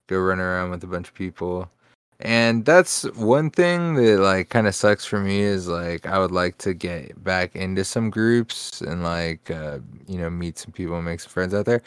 go 0.07 0.19
run 0.19 0.39
around 0.39 0.69
with 0.69 0.83
a 0.83 0.87
bunch 0.87 1.07
of 1.07 1.15
people. 1.15 1.69
And 2.19 2.63
that's 2.65 3.03
one 3.15 3.49
thing 3.49 3.95
that 3.95 4.19
like 4.19 4.49
kind 4.49 4.67
of 4.67 4.75
sucks 4.75 5.05
for 5.05 5.19
me 5.19 5.41
is 5.41 5.67
like 5.67 6.05
I 6.05 6.19
would 6.19 6.31
like 6.31 6.57
to 6.59 6.73
get 6.73 7.21
back 7.23 7.55
into 7.55 7.83
some 7.83 8.09
groups 8.09 8.81
and 8.81 9.03
like 9.03 9.51
uh, 9.51 9.79
you 10.07 10.19
know 10.19 10.29
meet 10.29 10.57
some 10.57 10.71
people 10.71 10.95
and 10.95 11.05
make 11.05 11.19
some 11.19 11.31
friends 11.31 11.53
out 11.53 11.65
there. 11.65 11.81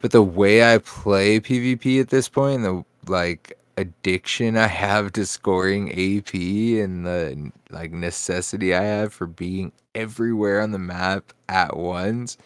But 0.00 0.10
the 0.12 0.22
way 0.22 0.74
I 0.74 0.78
play 0.78 1.40
PvP 1.40 2.00
at 2.00 2.10
this 2.10 2.28
point, 2.28 2.62
the 2.62 2.84
like 3.10 3.58
addiction 3.82 4.56
I 4.56 4.68
have 4.68 5.12
to 5.12 5.26
scoring 5.26 5.90
AP 5.90 6.34
and 6.34 7.04
the 7.04 7.52
like 7.70 7.92
necessity 7.92 8.74
I 8.74 8.82
have 8.82 9.12
for 9.12 9.26
being 9.26 9.72
everywhere 9.94 10.60
on 10.62 10.70
the 10.70 10.78
map 10.78 11.32
at 11.48 11.76
once. 11.76 12.38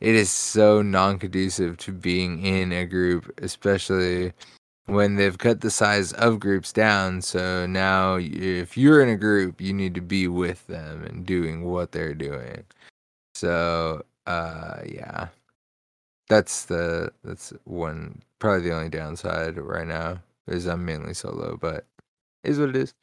It 0.00 0.14
is 0.14 0.30
so 0.30 0.82
non 0.82 1.18
conducive 1.18 1.78
to 1.78 1.92
being 1.92 2.44
in 2.44 2.72
a 2.72 2.86
group, 2.86 3.32
especially 3.42 4.32
when 4.86 5.16
they've 5.16 5.38
cut 5.38 5.60
the 5.62 5.70
size 5.70 6.12
of 6.12 6.38
groups 6.38 6.72
down. 6.72 7.22
So 7.22 7.66
now, 7.66 8.18
if 8.20 8.76
you're 8.76 9.02
in 9.02 9.08
a 9.08 9.16
group, 9.16 9.60
you 9.60 9.72
need 9.72 9.94
to 9.94 10.02
be 10.02 10.28
with 10.28 10.66
them 10.66 11.04
and 11.04 11.26
doing 11.26 11.64
what 11.64 11.92
they're 11.92 12.14
doing. 12.14 12.64
So, 13.34 14.04
uh, 14.26 14.80
yeah, 14.86 15.28
that's 16.28 16.66
the 16.66 17.12
that's 17.24 17.52
one 17.64 18.22
probably 18.38 18.68
the 18.68 18.74
only 18.74 18.90
downside 18.90 19.56
right 19.56 19.86
now 19.86 20.20
is 20.46 20.66
I'm 20.66 20.84
mainly 20.84 21.14
solo, 21.14 21.56
but 21.56 21.86
is 22.44 22.58
what 22.58 22.70
it 22.70 22.76
is. 22.76 22.94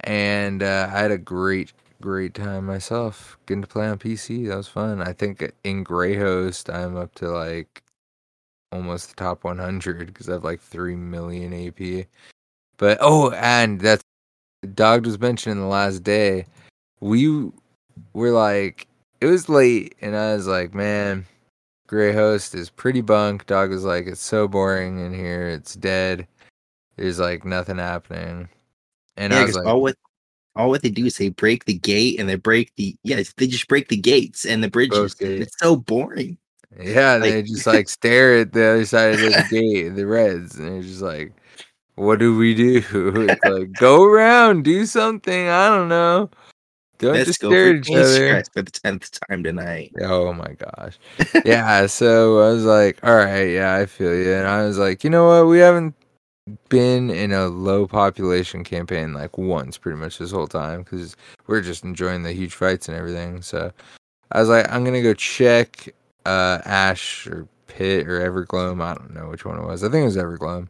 And 0.00 0.62
uh, 0.62 0.90
I 0.92 0.98
had 0.98 1.10
a 1.10 1.18
great, 1.18 1.72
great 2.00 2.34
time 2.34 2.66
myself 2.66 3.38
getting 3.46 3.62
to 3.62 3.68
play 3.68 3.88
on 3.88 3.98
PC. 3.98 4.48
That 4.48 4.56
was 4.56 4.68
fun. 4.68 5.02
I 5.02 5.12
think 5.12 5.52
in 5.64 5.82
Greyhost, 5.82 6.70
I'm 6.70 6.96
up 6.96 7.14
to 7.16 7.28
like 7.28 7.82
almost 8.70 9.08
the 9.08 9.16
top 9.16 9.44
100 9.44 10.06
because 10.06 10.28
I 10.28 10.34
have 10.34 10.44
like 10.44 10.60
3 10.60 10.94
million 10.94 11.52
AP. 11.52 12.06
But 12.76 12.98
oh, 13.00 13.32
and 13.32 13.80
that's 13.80 14.02
Dog 14.74 15.06
was 15.06 15.20
mentioning 15.20 15.58
the 15.58 15.66
last 15.66 16.02
day. 16.02 16.46
We 17.00 17.50
were 18.12 18.30
like, 18.30 18.88
it 19.20 19.26
was 19.26 19.48
late, 19.48 19.94
and 20.00 20.16
I 20.16 20.34
was 20.34 20.46
like, 20.46 20.74
man, 20.74 21.26
Greyhost 21.86 22.54
is 22.54 22.70
pretty 22.70 23.00
bunk. 23.00 23.46
Dog 23.46 23.70
was 23.70 23.84
like, 23.84 24.06
it's 24.06 24.20
so 24.20 24.48
boring 24.48 24.98
in 25.04 25.14
here. 25.14 25.48
It's 25.48 25.74
dead. 25.74 26.26
There's 26.98 27.18
like 27.20 27.44
nothing 27.44 27.78
happening. 27.78 28.48
And 29.16 29.32
yeah, 29.32 29.40
I 29.40 29.44
was 29.44 29.56
like, 29.56 29.66
all 29.66 29.80
what 29.80 29.96
all 30.56 30.68
what 30.68 30.82
they 30.82 30.90
do 30.90 31.06
is 31.06 31.16
they 31.16 31.28
break 31.30 31.64
the 31.64 31.78
gate 31.78 32.18
and 32.18 32.28
they 32.28 32.34
break 32.34 32.74
the 32.76 32.96
yeah 33.04 33.22
they 33.36 33.46
just 33.46 33.68
break 33.68 33.88
the 33.88 33.96
gates 33.96 34.44
and 34.44 34.62
the 34.62 34.68
bridges. 34.70 35.16
It's 35.20 35.58
so 35.58 35.76
boring. 35.76 36.36
yeah, 36.78 37.12
like- 37.14 37.22
they 37.22 37.42
just 37.42 37.66
like 37.66 37.88
stare 37.88 38.40
at 38.40 38.52
the 38.52 38.66
other 38.66 38.84
side 38.84 39.14
of 39.14 39.20
the 39.20 39.46
gate, 39.50 39.90
the 39.94 40.06
Reds, 40.06 40.56
and 40.56 40.68
they're 40.68 40.82
just 40.82 41.02
like, 41.02 41.32
what 41.94 42.18
do 42.18 42.36
we 42.36 42.54
do? 42.54 42.82
It's 43.28 43.44
like, 43.44 43.72
go 43.72 44.04
around, 44.04 44.64
do 44.64 44.84
something. 44.86 45.48
I 45.48 45.68
don't 45.68 45.88
know. 45.88 46.30
Don't 46.98 47.14
Let's 47.14 47.26
just 47.26 47.38
stare 47.38 47.76
at 47.76 47.88
each 47.88 47.94
other. 47.94 48.42
For 48.52 48.62
the 48.62 48.72
tenth 48.72 49.08
time 49.28 49.44
tonight. 49.44 49.92
Oh 50.02 50.32
my 50.32 50.56
gosh. 50.58 50.98
yeah, 51.44 51.86
so 51.86 52.40
I 52.40 52.52
was 52.52 52.64
like, 52.64 52.98
all 53.04 53.14
right, 53.14 53.44
yeah, 53.44 53.76
I 53.76 53.86
feel 53.86 54.12
you. 54.12 54.32
And 54.32 54.48
I 54.48 54.64
was 54.64 54.78
like, 54.78 55.04
you 55.04 55.10
know 55.10 55.28
what? 55.28 55.48
We 55.48 55.58
haven't 55.58 55.94
been 56.68 57.10
in 57.10 57.32
a 57.32 57.48
low 57.48 57.86
population 57.86 58.64
campaign 58.64 59.12
like 59.12 59.36
once 59.38 59.78
pretty 59.78 59.98
much 59.98 60.18
this 60.18 60.30
whole 60.30 60.46
time 60.46 60.82
because 60.82 61.16
we're 61.46 61.60
just 61.60 61.84
enjoying 61.84 62.22
the 62.22 62.32
huge 62.32 62.54
fights 62.54 62.88
and 62.88 62.96
everything. 62.96 63.42
So 63.42 63.72
I 64.32 64.40
was 64.40 64.48
like, 64.48 64.70
I'm 64.70 64.84
to 64.84 65.02
go 65.02 65.14
check 65.14 65.94
uh, 66.26 66.60
Ash 66.64 67.26
or 67.26 67.48
Pit 67.66 68.08
or 68.08 68.20
Evergloam. 68.20 68.82
I 68.82 68.94
don't 68.94 69.14
know 69.14 69.28
which 69.28 69.44
one 69.44 69.58
it 69.58 69.66
was. 69.66 69.84
I 69.84 69.88
think 69.88 70.02
it 70.02 70.06
was 70.06 70.16
Evergloam. 70.16 70.68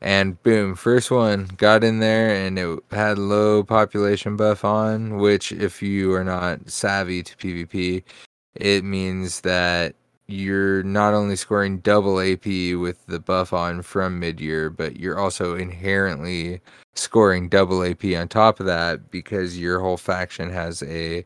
And 0.00 0.40
boom, 0.44 0.76
first 0.76 1.10
one 1.10 1.50
got 1.56 1.82
in 1.82 1.98
there 1.98 2.30
and 2.30 2.58
it 2.58 2.78
had 2.92 3.18
low 3.18 3.64
population 3.64 4.36
buff 4.36 4.64
on, 4.64 5.18
which, 5.18 5.50
if 5.50 5.82
you 5.82 6.14
are 6.14 6.22
not 6.22 6.70
savvy 6.70 7.22
to 7.24 7.36
PvP, 7.36 8.04
it 8.54 8.84
means 8.84 9.40
that 9.40 9.96
you're 10.28 10.82
not 10.82 11.14
only 11.14 11.36
scoring 11.36 11.78
double 11.78 12.20
AP 12.20 12.44
with 12.44 13.04
the 13.06 13.18
buff 13.18 13.52
on 13.52 13.82
from 13.82 14.20
mid 14.20 14.40
year, 14.40 14.68
but 14.70 15.00
you're 15.00 15.18
also 15.18 15.56
inherently 15.56 16.60
scoring 16.94 17.48
double 17.48 17.82
AP 17.82 18.04
on 18.14 18.28
top 18.28 18.60
of 18.60 18.66
that 18.66 19.10
because 19.10 19.58
your 19.58 19.80
whole 19.80 19.96
faction 19.96 20.50
has 20.50 20.82
a 20.82 21.24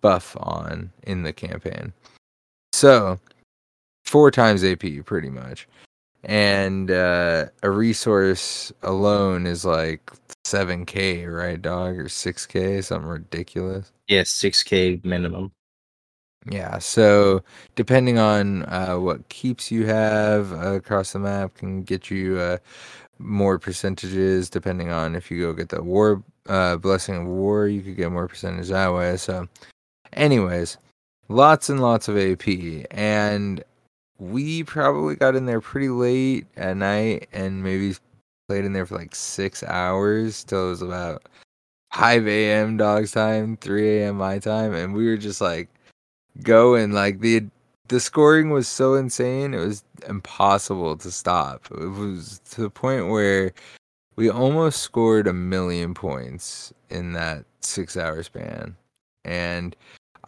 buff 0.00 0.36
on 0.38 0.90
in 1.02 1.24
the 1.24 1.32
campaign. 1.32 1.92
So, 2.72 3.18
four 4.04 4.30
times 4.30 4.62
AP 4.62 4.84
pretty 5.04 5.30
much. 5.30 5.66
And 6.22 6.90
uh, 6.90 7.46
a 7.62 7.70
resource 7.70 8.72
alone 8.82 9.46
is 9.46 9.64
like 9.64 10.10
7k, 10.46 11.30
right, 11.30 11.60
dog? 11.60 11.98
Or 11.98 12.04
6k, 12.04 12.84
something 12.84 13.08
ridiculous. 13.08 13.92
Yes, 14.08 14.30
six 14.30 14.62
K 14.62 15.00
minimum. 15.02 15.52
Yeah, 16.50 16.78
so 16.78 17.42
depending 17.74 18.18
on 18.18 18.64
uh, 18.64 18.96
what 18.98 19.28
keeps 19.30 19.70
you 19.70 19.86
have 19.86 20.52
uh, 20.52 20.74
across 20.74 21.12
the 21.12 21.18
map 21.18 21.54
can 21.54 21.82
get 21.82 22.10
you 22.10 22.38
uh, 22.38 22.58
more 23.18 23.58
percentages. 23.58 24.50
Depending 24.50 24.90
on 24.90 25.14
if 25.14 25.30
you 25.30 25.40
go 25.40 25.52
get 25.54 25.70
the 25.70 25.82
war 25.82 26.22
uh, 26.48 26.76
blessing 26.76 27.16
of 27.16 27.26
war, 27.26 27.66
you 27.68 27.80
could 27.80 27.96
get 27.96 28.12
more 28.12 28.28
percentage 28.28 28.68
that 28.68 28.92
way. 28.92 29.16
So, 29.16 29.48
anyways, 30.12 30.76
lots 31.28 31.70
and 31.70 31.80
lots 31.80 32.08
of 32.08 32.18
AP, 32.18 32.46
and 32.90 33.64
we 34.18 34.64
probably 34.64 35.16
got 35.16 35.36
in 35.36 35.46
there 35.46 35.60
pretty 35.62 35.88
late 35.88 36.46
at 36.56 36.76
night, 36.76 37.28
and 37.32 37.62
maybe 37.62 37.94
played 38.48 38.64
in 38.66 38.74
there 38.74 38.86
for 38.86 38.96
like 38.96 39.14
six 39.14 39.62
hours 39.64 40.44
till 40.44 40.66
it 40.66 40.70
was 40.70 40.82
about 40.82 41.22
5 41.94 42.28
a.m. 42.28 42.76
dog's 42.76 43.12
time, 43.12 43.56
3 43.58 44.00
a.m. 44.00 44.16
my 44.18 44.38
time, 44.38 44.74
and 44.74 44.94
we 44.94 45.06
were 45.06 45.16
just 45.16 45.40
like 45.40 45.68
going 46.42 46.92
like 46.92 47.20
the 47.20 47.44
the 47.88 48.00
scoring 48.00 48.50
was 48.50 48.66
so 48.66 48.94
insane 48.94 49.54
it 49.54 49.58
was 49.58 49.84
impossible 50.08 50.96
to 50.96 51.10
stop. 51.10 51.68
It 51.70 51.86
was 51.86 52.40
to 52.50 52.62
the 52.62 52.70
point 52.70 53.08
where 53.08 53.52
we 54.16 54.30
almost 54.30 54.80
scored 54.80 55.26
a 55.26 55.32
million 55.32 55.94
points 55.94 56.72
in 56.90 57.12
that 57.12 57.44
six 57.60 57.96
hour 57.96 58.22
span. 58.22 58.76
And 59.24 59.76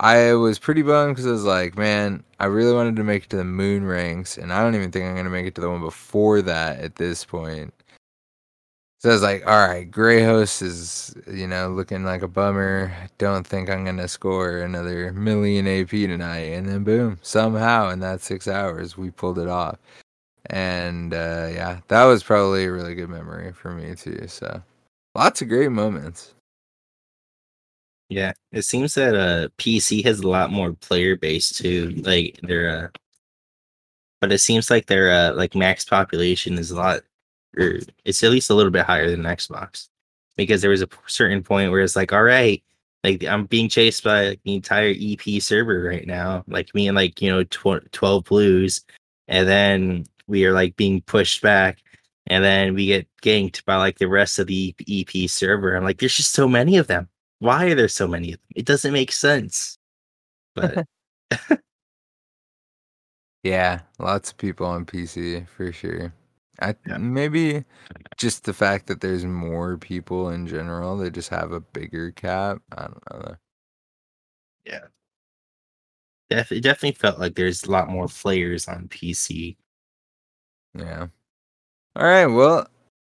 i 0.00 0.34
was 0.34 0.58
pretty 0.58 0.82
bummed 0.82 1.14
because 1.14 1.26
i 1.26 1.30
was 1.30 1.44
like 1.44 1.76
man 1.76 2.22
i 2.38 2.44
really 2.44 2.74
wanted 2.74 2.96
to 2.96 3.04
make 3.04 3.24
it 3.24 3.30
to 3.30 3.36
the 3.36 3.44
moon 3.44 3.84
ranks 3.84 4.36
and 4.36 4.52
i 4.52 4.62
don't 4.62 4.74
even 4.74 4.90
think 4.90 5.06
i'm 5.06 5.14
going 5.14 5.24
to 5.24 5.30
make 5.30 5.46
it 5.46 5.54
to 5.54 5.60
the 5.60 5.70
one 5.70 5.80
before 5.80 6.42
that 6.42 6.78
at 6.80 6.96
this 6.96 7.24
point 7.24 7.72
so 8.98 9.10
I 9.10 9.12
was 9.12 9.22
like, 9.22 9.46
all 9.46 9.66
right, 9.68 9.90
Greyhost 9.90 10.62
is, 10.62 11.14
you 11.30 11.46
know, 11.46 11.68
looking 11.70 12.04
like 12.04 12.22
a 12.22 12.28
bummer. 12.28 12.92
Don't 13.18 13.46
think 13.46 13.68
I'm 13.68 13.84
going 13.84 13.98
to 13.98 14.08
score 14.08 14.58
another 14.58 15.12
million 15.12 15.66
AP 15.68 15.90
tonight. 15.90 16.52
And 16.54 16.66
then, 16.68 16.82
boom, 16.84 17.18
somehow 17.22 17.90
in 17.90 18.00
that 18.00 18.22
six 18.22 18.48
hours, 18.48 18.96
we 18.96 19.10
pulled 19.10 19.38
it 19.38 19.48
off. 19.48 19.78
And 20.50 21.14
uh, 21.14 21.48
yeah, 21.52 21.80
that 21.88 22.04
was 22.04 22.22
probably 22.22 22.66
a 22.66 22.72
really 22.72 22.94
good 22.94 23.10
memory 23.10 23.52
for 23.52 23.72
me, 23.72 23.94
too. 23.96 24.26
So 24.28 24.62
lots 25.14 25.42
of 25.42 25.48
great 25.48 25.72
moments. 25.72 26.34
Yeah, 28.08 28.32
it 28.52 28.62
seems 28.62 28.94
that 28.94 29.14
uh 29.16 29.48
PC 29.58 30.02
has 30.04 30.20
a 30.20 30.28
lot 30.28 30.52
more 30.52 30.72
player 30.74 31.16
base 31.16 31.50
too. 31.50 31.90
Like 32.04 32.38
their 32.42 32.68
uh 32.86 32.88
but 34.20 34.32
it 34.32 34.38
seems 34.38 34.70
like 34.70 34.86
their 34.86 35.10
uh 35.10 35.34
like 35.34 35.54
max 35.54 35.84
population 35.84 36.58
is 36.58 36.70
a 36.70 36.76
lot 36.76 37.02
or 37.56 37.80
it's 38.04 38.22
at 38.22 38.30
least 38.30 38.50
a 38.50 38.54
little 38.54 38.70
bit 38.72 38.84
higher 38.84 39.10
than 39.10 39.22
Xbox 39.22 39.88
because 40.36 40.60
there 40.60 40.70
was 40.70 40.82
a 40.82 40.88
certain 41.06 41.42
point 41.42 41.70
where 41.70 41.80
it's 41.80 41.96
like, 41.96 42.12
all 42.12 42.22
right, 42.22 42.62
like 43.04 43.24
I'm 43.24 43.46
being 43.46 43.68
chased 43.68 44.04
by 44.04 44.28
like, 44.30 44.40
the 44.44 44.54
entire 44.54 44.94
EP 44.98 45.40
server 45.40 45.82
right 45.82 46.06
now, 46.06 46.44
like 46.48 46.74
me 46.74 46.88
and 46.88 46.96
like 46.96 47.20
you 47.22 47.30
know 47.30 47.44
tw- 47.44 47.90
twelve 47.92 48.24
blues, 48.24 48.84
and 49.28 49.48
then 49.48 50.04
we 50.26 50.44
are 50.44 50.52
like 50.52 50.76
being 50.76 51.02
pushed 51.02 51.42
back, 51.42 51.78
and 52.26 52.44
then 52.44 52.74
we 52.74 52.86
get 52.86 53.08
ganked 53.22 53.64
by 53.64 53.76
like 53.76 53.98
the 53.98 54.08
rest 54.08 54.38
of 54.38 54.46
the 54.48 54.74
EP 54.88 55.28
server. 55.30 55.74
I'm 55.76 55.84
like, 55.84 55.98
there's 55.98 56.16
just 56.16 56.32
so 56.32 56.48
many 56.48 56.76
of 56.76 56.86
them. 56.88 57.08
Why 57.38 57.66
are 57.66 57.74
there 57.74 57.88
so 57.88 58.08
many 58.08 58.32
of 58.32 58.38
them? 58.38 58.46
It 58.56 58.66
doesn't 58.66 58.92
make 58.92 59.12
sense. 59.12 59.78
But 60.54 60.86
Yeah, 63.46 63.82
lots 64.00 64.32
of 64.32 64.38
people 64.38 64.66
on 64.66 64.84
PC 64.84 65.46
for 65.48 65.70
sure. 65.70 66.12
I 66.60 66.74
Yeah. 66.86 66.98
maybe 66.98 67.64
just 68.16 68.44
the 68.44 68.54
fact 68.54 68.86
that 68.86 69.00
there's 69.00 69.24
more 69.24 69.76
people 69.78 70.30
in 70.30 70.46
general, 70.46 70.96
they 70.96 71.10
just 71.10 71.28
have 71.30 71.52
a 71.52 71.60
bigger 71.60 72.10
cap. 72.12 72.58
I 72.72 72.82
don't 72.88 73.02
know. 73.12 73.36
yeah, 74.64 74.86
Def- 76.30 76.52
it 76.52 76.62
definitely 76.62 76.92
felt 76.98 77.18
like 77.20 77.34
there's 77.36 77.64
a 77.64 77.70
lot 77.70 77.88
more 77.88 78.08
players 78.08 78.66
on 78.68 78.88
PC. 78.88 79.56
Yeah. 80.74 81.06
All 81.96 82.04
right. 82.06 82.26
Well, 82.26 82.68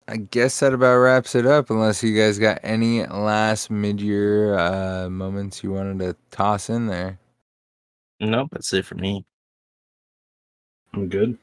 I 0.07 0.17
guess 0.17 0.59
that 0.59 0.73
about 0.73 0.97
wraps 0.97 1.35
it 1.35 1.45
up. 1.45 1.69
Unless 1.69 2.03
you 2.03 2.15
guys 2.17 2.37
got 2.39 2.59
any 2.63 3.05
last 3.07 3.69
mid-year 3.71 4.57
uh, 4.57 5.09
moments 5.09 5.63
you 5.63 5.71
wanted 5.71 5.99
to 5.99 6.15
toss 6.31 6.69
in 6.69 6.87
there. 6.87 7.19
Nope, 8.19 8.49
that's 8.51 8.73
it 8.73 8.85
for 8.85 8.95
me. 8.95 9.25
I'm 10.93 11.07
good. 11.09 11.37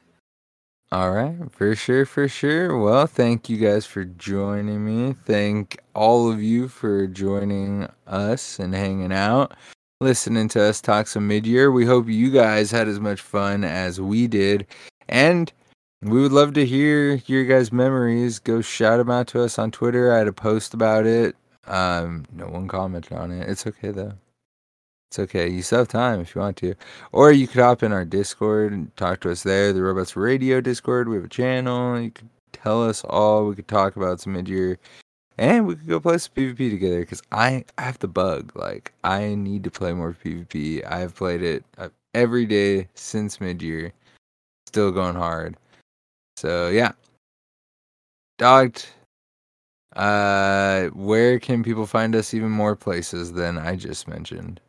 All 0.95 1.11
right, 1.11 1.35
for 1.51 1.75
sure, 1.75 2.07
for 2.07 2.29
sure. 2.29 2.79
Well, 2.79 3.09
thank 3.09 3.51
you 3.51 3.57
guys 3.57 3.85
for 3.85 4.05
joining 4.05 4.85
me. 4.85 5.17
Thank 5.25 5.81
all 5.93 6.31
of 6.31 6.41
you 6.41 6.69
for 6.69 7.09
joining 7.09 7.89
us 8.07 8.61
and 8.61 8.73
hanging 8.73 9.13
out, 9.13 9.57
listening 10.01 10.47
to 10.51 10.63
us 10.63 10.81
talk 10.81 11.09
some 11.09 11.27
mid 11.27 11.49
year. 11.49 11.73
We 11.73 11.85
hope 11.85 12.07
you 12.07 12.31
guys 12.31 12.71
had 12.71 12.87
as 12.87 13.01
much 13.01 13.21
fun 13.21 13.65
as 13.65 14.01
we 14.01 14.29
did. 14.29 14.69
And 15.09 15.53
we 16.01 16.23
would 16.23 16.31
love 16.31 16.53
to 16.53 16.65
hear 16.65 17.15
your 17.27 17.45
guys' 17.45 17.73
memories. 17.73 18.39
Go 18.39 18.61
shout 18.61 18.99
them 18.99 19.11
out 19.11 19.27
to 19.29 19.43
us 19.43 19.59
on 19.59 19.73
Twitter. 19.73 20.13
I 20.13 20.19
had 20.19 20.29
a 20.29 20.33
post 20.33 20.75
about 20.75 21.07
it. 21.07 21.35
Um, 21.67 22.25
no 22.33 22.47
one 22.47 22.69
commented 22.69 23.15
on 23.15 23.33
it. 23.33 23.49
It's 23.49 23.67
okay 23.67 23.91
though. 23.91 24.13
It's 25.15 25.31
okay. 25.31 25.49
You 25.49 25.63
still 25.63 25.79
have 25.79 25.89
time 25.89 26.19
if 26.19 26.35
you 26.35 26.41
want 26.41 26.57
to. 26.57 26.75
Or 27.13 27.31
you 27.31 27.47
could 27.47 27.61
hop 27.61 27.85
in 27.85 27.93
our 27.93 28.05
Discord 28.05 28.73
and 28.73 28.95
talk 28.97 29.21
to 29.21 29.31
us 29.31 29.45
there, 29.45 29.73
the 29.73 29.81
Robots 29.81 30.17
Radio 30.17 30.61
Discord. 30.61 31.09
We 31.09 31.15
have 31.15 31.27
a 31.27 31.29
channel. 31.29 32.01
You 32.01 32.11
could 32.11 32.29
tell 32.53 32.83
us 32.83 33.05
all. 33.05 33.47
We 33.47 33.55
could 33.55 33.69
talk 33.69 33.95
about 33.95 34.21
some 34.21 34.33
mid 34.33 34.49
year. 34.49 34.77
And 35.39 35.69
we 35.69 35.77
could 35.77 35.87
go 35.87 36.01
play 36.01 36.19
some 36.19 36.35
PvP 36.35 36.69
together 36.69 36.99
because 36.99 37.23
I, 37.31 37.65
I 37.79 37.83
have 37.83 38.01
the 38.01 38.09
bug. 38.09 38.51
Like, 38.57 38.93
I 39.05 39.37
need 39.37 39.63
to 39.63 39.71
play 39.71 39.93
more 39.93 40.17
PvP. 40.25 40.85
I've 40.85 41.15
played 41.15 41.45
it 41.45 41.65
uh, 41.79 41.91
every 42.13 42.45
day 42.45 42.89
since 42.95 43.41
mid 43.41 43.63
year. 43.63 43.93
Still 44.67 44.91
going 44.91 45.15
hard. 45.15 45.57
So, 46.39 46.71
yeah. 46.71 46.91
Dogged. 48.39 48.89
Uh, 49.95 50.87
where 50.87 51.39
can 51.39 51.63
people 51.63 51.87
find 51.87 52.17
us 52.17 52.35
even 52.35 52.51
more 52.51 52.75
places 52.75 53.33
than 53.35 53.59
I 53.59 53.77
just 53.77 54.09
mentioned? 54.09 54.61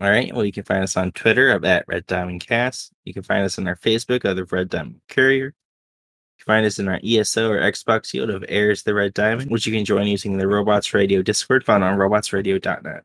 All 0.00 0.10
right. 0.10 0.32
Well, 0.32 0.44
you 0.44 0.52
can 0.52 0.62
find 0.62 0.84
us 0.84 0.96
on 0.96 1.10
Twitter 1.12 1.50
at 1.64 1.84
Red 1.88 2.06
Diamond 2.06 2.46
Cast. 2.46 2.92
You 3.04 3.12
can 3.12 3.24
find 3.24 3.44
us 3.44 3.58
on 3.58 3.66
our 3.66 3.76
Facebook 3.76 4.24
of 4.24 4.36
the 4.36 4.44
Red 4.44 4.68
Diamond 4.68 5.00
Courier. 5.08 5.46
You 5.46 6.44
can 6.44 6.46
find 6.46 6.66
us 6.66 6.78
in 6.78 6.86
our 6.88 7.00
ESO 7.04 7.50
or 7.50 7.60
Xbox 7.60 8.14
Yield 8.14 8.30
of 8.30 8.44
Airs 8.48 8.84
the 8.84 8.94
Red 8.94 9.12
Diamond, 9.14 9.50
which 9.50 9.66
you 9.66 9.72
can 9.72 9.84
join 9.84 10.06
using 10.06 10.38
the 10.38 10.46
Robots 10.46 10.94
Radio 10.94 11.20
Discord 11.20 11.64
found 11.64 11.82
on 11.82 11.98
robotsradio.net. 11.98 13.02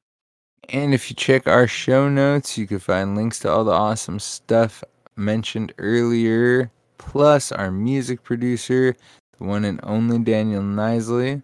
And 0.69 0.93
if 0.93 1.09
you 1.09 1.15
check 1.15 1.47
our 1.47 1.67
show 1.67 2.09
notes, 2.09 2.57
you 2.57 2.67
can 2.67 2.79
find 2.79 3.15
links 3.15 3.39
to 3.39 3.51
all 3.51 3.63
the 3.63 3.71
awesome 3.71 4.19
stuff 4.19 4.83
mentioned 5.15 5.73
earlier, 5.79 6.71
plus 6.99 7.51
our 7.51 7.71
music 7.71 8.23
producer, 8.23 8.95
the 9.37 9.43
one 9.43 9.65
and 9.65 9.79
only 9.83 10.19
Daniel 10.19 10.61
Knisley. 10.61 11.41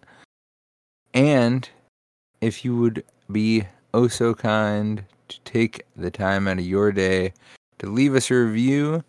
And 1.12 1.68
if 2.40 2.64
you 2.64 2.76
would 2.76 3.04
be 3.30 3.64
oh 3.92 4.08
so 4.08 4.32
kind 4.32 5.04
to 5.30 5.40
take 5.40 5.84
the 5.96 6.10
time 6.10 6.46
out 6.46 6.58
of 6.58 6.66
your 6.66 6.92
day 6.92 7.32
to 7.78 7.86
leave 7.86 8.14
us 8.14 8.30
a 8.30 8.34
review, 8.34 9.02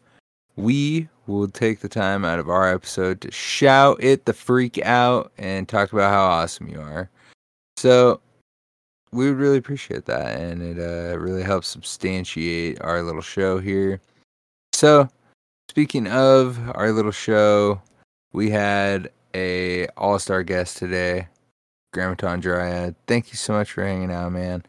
we 0.56 1.10
will 1.28 1.48
take 1.48 1.80
the 1.80 1.90
time 1.90 2.26
out 2.26 2.40
of 2.40 2.50
our 2.50 2.74
episode 2.74 3.22
to 3.22 3.32
shout 3.32 4.02
it 4.04 4.26
the 4.26 4.34
freak 4.34 4.78
out 4.86 5.32
and 5.38 5.68
talk 5.68 5.92
about 5.92 6.12
how 6.12 6.24
awesome 6.24 6.68
you 6.68 6.80
are. 6.80 7.10
So, 7.78 8.22
we 9.12 9.28
would 9.28 9.38
really 9.38 9.58
appreciate 9.58 10.06
that 10.06 10.40
and 10.40 10.62
it 10.62 10.80
uh, 10.80 11.18
really 11.18 11.44
helps 11.44 11.68
substantiate 11.68 12.82
our 12.82 13.04
little 13.04 13.22
show 13.22 13.60
here. 13.60 14.00
So 14.74 15.10
speaking 15.70 16.08
of 16.08 16.60
our 16.76 16.92
little 16.92 17.12
show 17.12 17.82
we 18.34 18.50
had 18.50 19.12
a 19.34 19.88
all-star 19.98 20.44
guest 20.44 20.78
today 20.78 21.28
grammaton 21.94 22.40
dryad. 22.40 22.96
Thank 23.08 23.32
you 23.32 23.36
so 23.36 23.54
much 23.54 23.72
for 23.74 23.84
hanging 23.84 24.12
out 24.12 24.32
man 24.32 24.64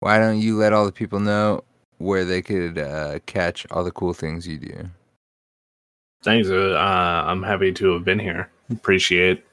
why 0.00 0.18
don't 0.18 0.38
you 0.38 0.56
let 0.56 0.72
all 0.72 0.86
the 0.86 0.92
people 0.92 1.20
know 1.20 1.62
where 1.98 2.24
they 2.24 2.42
could 2.42 2.78
uh, 2.78 3.18
catch 3.26 3.66
all 3.70 3.84
the 3.84 3.90
cool 3.90 4.14
things 4.14 4.46
you 4.46 4.58
do 4.58 4.88
Thanks. 6.24 6.48
Uh, 6.48 6.74
I'm 6.76 7.42
happy 7.42 7.72
to 7.72 7.92
have 7.92 8.04
been 8.04 8.18
here. 8.18 8.50
Appreciate 8.70 9.44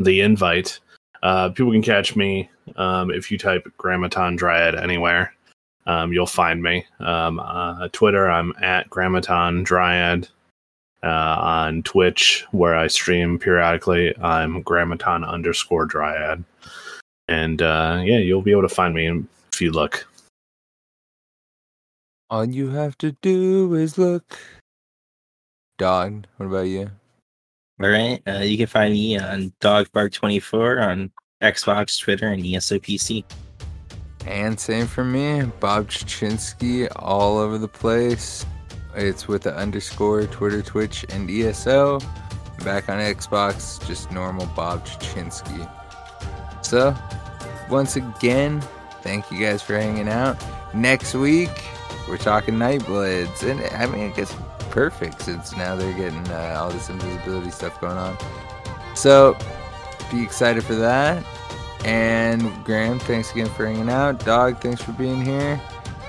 the 0.00 0.20
invite. 0.20 0.80
Uh, 1.22 1.50
people 1.50 1.72
can 1.72 1.82
catch 1.82 2.16
me 2.16 2.50
um, 2.76 3.10
if 3.10 3.30
you 3.30 3.38
type 3.38 3.70
Grammaton 3.78 4.36
Dryad 4.36 4.74
anywhere. 4.74 5.32
Um, 5.86 6.12
you'll 6.12 6.26
find 6.26 6.62
me. 6.62 6.84
Um, 6.98 7.38
uh, 7.38 7.88
Twitter, 7.92 8.28
I'm 8.28 8.52
at 8.60 8.90
Grammaton 8.90 9.64
Dryad. 9.64 10.28
Uh, 11.00 11.36
on 11.38 11.84
Twitch, 11.84 12.44
where 12.50 12.74
I 12.74 12.88
stream 12.88 13.38
periodically, 13.38 14.12
I'm 14.18 14.62
Grammaton 14.64 15.24
underscore 15.24 15.86
Dryad. 15.86 16.42
And 17.28 17.62
uh, 17.62 18.02
yeah, 18.04 18.18
you'll 18.18 18.42
be 18.42 18.50
able 18.50 18.62
to 18.62 18.68
find 18.68 18.94
me 18.94 19.22
you 19.60 19.70
look. 19.70 20.06
all 22.30 22.44
you 22.44 22.70
have 22.70 22.96
to 22.98 23.12
do 23.22 23.74
is 23.74 23.96
look 23.96 24.38
dog 25.78 26.26
what 26.36 26.46
about 26.46 26.66
you 26.66 26.90
All 27.80 27.88
right. 27.88 28.20
Uh, 28.26 28.40
you 28.40 28.56
can 28.58 28.66
find 28.66 28.92
me 28.92 29.16
on 29.18 29.52
DogBark24 29.60 30.82
on 30.82 31.12
Xbox, 31.40 32.00
Twitter, 32.00 32.26
and 32.28 32.44
E 32.44 32.54
ESOPC. 32.54 33.24
And 34.26 34.58
same 34.58 34.86
for 34.88 35.04
me, 35.04 35.44
Bob 35.60 35.88
Chichinske, 35.88 36.88
all 36.96 37.38
over 37.38 37.56
the 37.56 37.68
place. 37.68 38.44
It's 38.96 39.28
with 39.28 39.42
the 39.42 39.56
underscore 39.56 40.26
Twitter, 40.26 40.60
Twitch, 40.60 41.06
and 41.08 41.30
ESO. 41.30 42.00
Back 42.64 42.88
on 42.88 42.98
Xbox, 42.98 43.86
just 43.86 44.10
normal 44.10 44.46
Bob 44.56 44.84
Chichinske. 44.84 45.70
So, 46.66 46.96
once 47.70 47.94
again, 47.94 48.60
thank 49.02 49.30
you 49.30 49.38
guys 49.38 49.62
for 49.62 49.74
hanging 49.74 50.08
out. 50.08 50.36
Next 50.74 51.14
week, 51.14 51.50
we're 52.08 52.18
talking 52.18 52.54
Nightblades, 52.54 53.42
and 53.48 53.60
I 53.74 53.86
mean, 53.86 54.10
it 54.10 54.16
gets 54.16 54.34
perfect 54.70 55.22
since 55.22 55.56
now 55.56 55.76
they're 55.76 55.92
getting 55.94 56.26
uh, 56.28 56.58
all 56.58 56.70
this 56.70 56.88
invisibility 56.88 57.50
stuff 57.50 57.80
going 57.80 57.96
on. 57.96 58.16
So, 58.94 59.36
be 60.10 60.22
excited 60.22 60.64
for 60.64 60.74
that. 60.76 61.24
And 61.84 62.42
Graham, 62.64 62.98
thanks 62.98 63.30
again 63.32 63.48
for 63.48 63.66
hanging 63.66 63.88
out. 63.88 64.24
Dog, 64.24 64.60
thanks 64.60 64.82
for 64.82 64.92
being 64.92 65.24
here. 65.24 65.60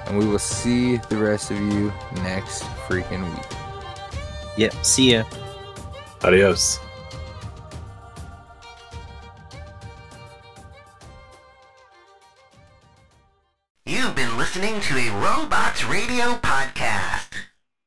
And 0.07 0.17
we 0.17 0.25
will 0.25 0.39
see 0.39 0.97
the 0.97 1.17
rest 1.17 1.51
of 1.51 1.59
you 1.59 1.93
next 2.15 2.63
freaking 2.87 3.23
week. 3.35 3.45
Yep. 4.57 4.73
See 4.83 5.13
ya. 5.13 5.23
Adios. 6.23 6.79
You've 13.89 14.13
been 14.13 14.37
listening 14.37 14.79
to 14.81 14.97
a 14.99 15.09
Robots 15.19 15.83
Radio 15.83 16.35
podcast. 16.35 17.29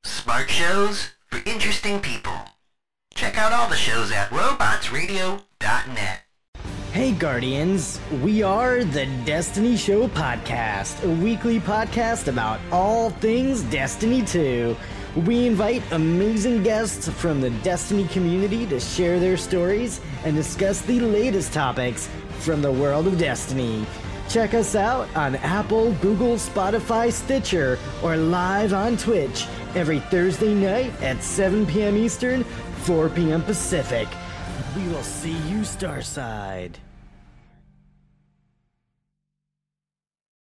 Smart 0.03 0.51
shows 0.51 1.13
for 1.29 1.41
interesting 1.47 2.01
people. 2.01 2.35
Check 3.15 3.39
out 3.39 3.53
all 3.53 3.69
the 3.69 3.77
shows 3.77 4.11
at 4.11 4.29
robotsradio.net. 4.31 6.23
Hey 6.91 7.13
Guardians, 7.13 8.01
we 8.21 8.43
are 8.43 8.83
the 8.83 9.07
Destiny 9.25 9.77
Show 9.77 10.09
Podcast, 10.09 11.05
a 11.05 11.23
weekly 11.23 11.61
podcast 11.61 12.27
about 12.27 12.59
all 12.73 13.11
things 13.11 13.63
Destiny 13.63 14.23
2. 14.23 14.77
We 15.25 15.47
invite 15.47 15.85
amazing 15.93 16.65
guests 16.65 17.09
from 17.09 17.41
the 17.41 17.51
Destiny 17.63 18.09
community 18.09 18.67
to 18.67 18.81
share 18.81 19.21
their 19.21 19.37
stories 19.37 20.01
and 20.25 20.35
discuss 20.35 20.81
the 20.81 20.99
latest 20.99 21.53
topics 21.53 22.09
from 22.41 22.61
the 22.61 22.73
world 22.73 23.07
of 23.07 23.19
Destiny. 23.19 23.87
Check 24.33 24.55
us 24.55 24.75
out 24.75 25.15
on 25.15 25.35
Apple, 25.37 25.93
Google, 25.97 26.37
Spotify, 26.37 27.13
Stitcher, 27.13 27.79
or 28.03 28.17
live 28.17 28.73
on 28.73 28.97
Twitch 28.97 29.47
every 29.75 30.01
Thursday 30.01 30.55
night 30.55 30.91
at 31.03 31.23
7 31.23 31.67
p.m. 31.67 31.99
Eastern, 31.99 32.43
4 32.85 33.11
p.m. 33.11 33.43
Pacific. 33.43 34.09
We 34.75 34.89
will 34.89 35.03
see 35.03 35.37
you, 35.51 35.59
Starside. 35.59 36.77